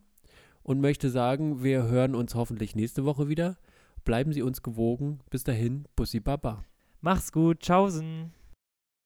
und 0.62 0.80
möchte 0.80 1.10
sagen, 1.10 1.62
wir 1.62 1.84
hören 1.84 2.14
uns 2.14 2.34
hoffentlich 2.34 2.74
nächste 2.74 3.04
Woche 3.04 3.28
wieder. 3.28 3.56
Bleiben 4.04 4.32
Sie 4.32 4.42
uns 4.42 4.62
gewogen. 4.62 5.20
Bis 5.30 5.44
dahin, 5.44 5.86
Bussi 5.96 6.20
Baba. 6.20 6.64
Mach's 7.00 7.32
gut. 7.32 7.60
Tschaußen. 7.60 8.32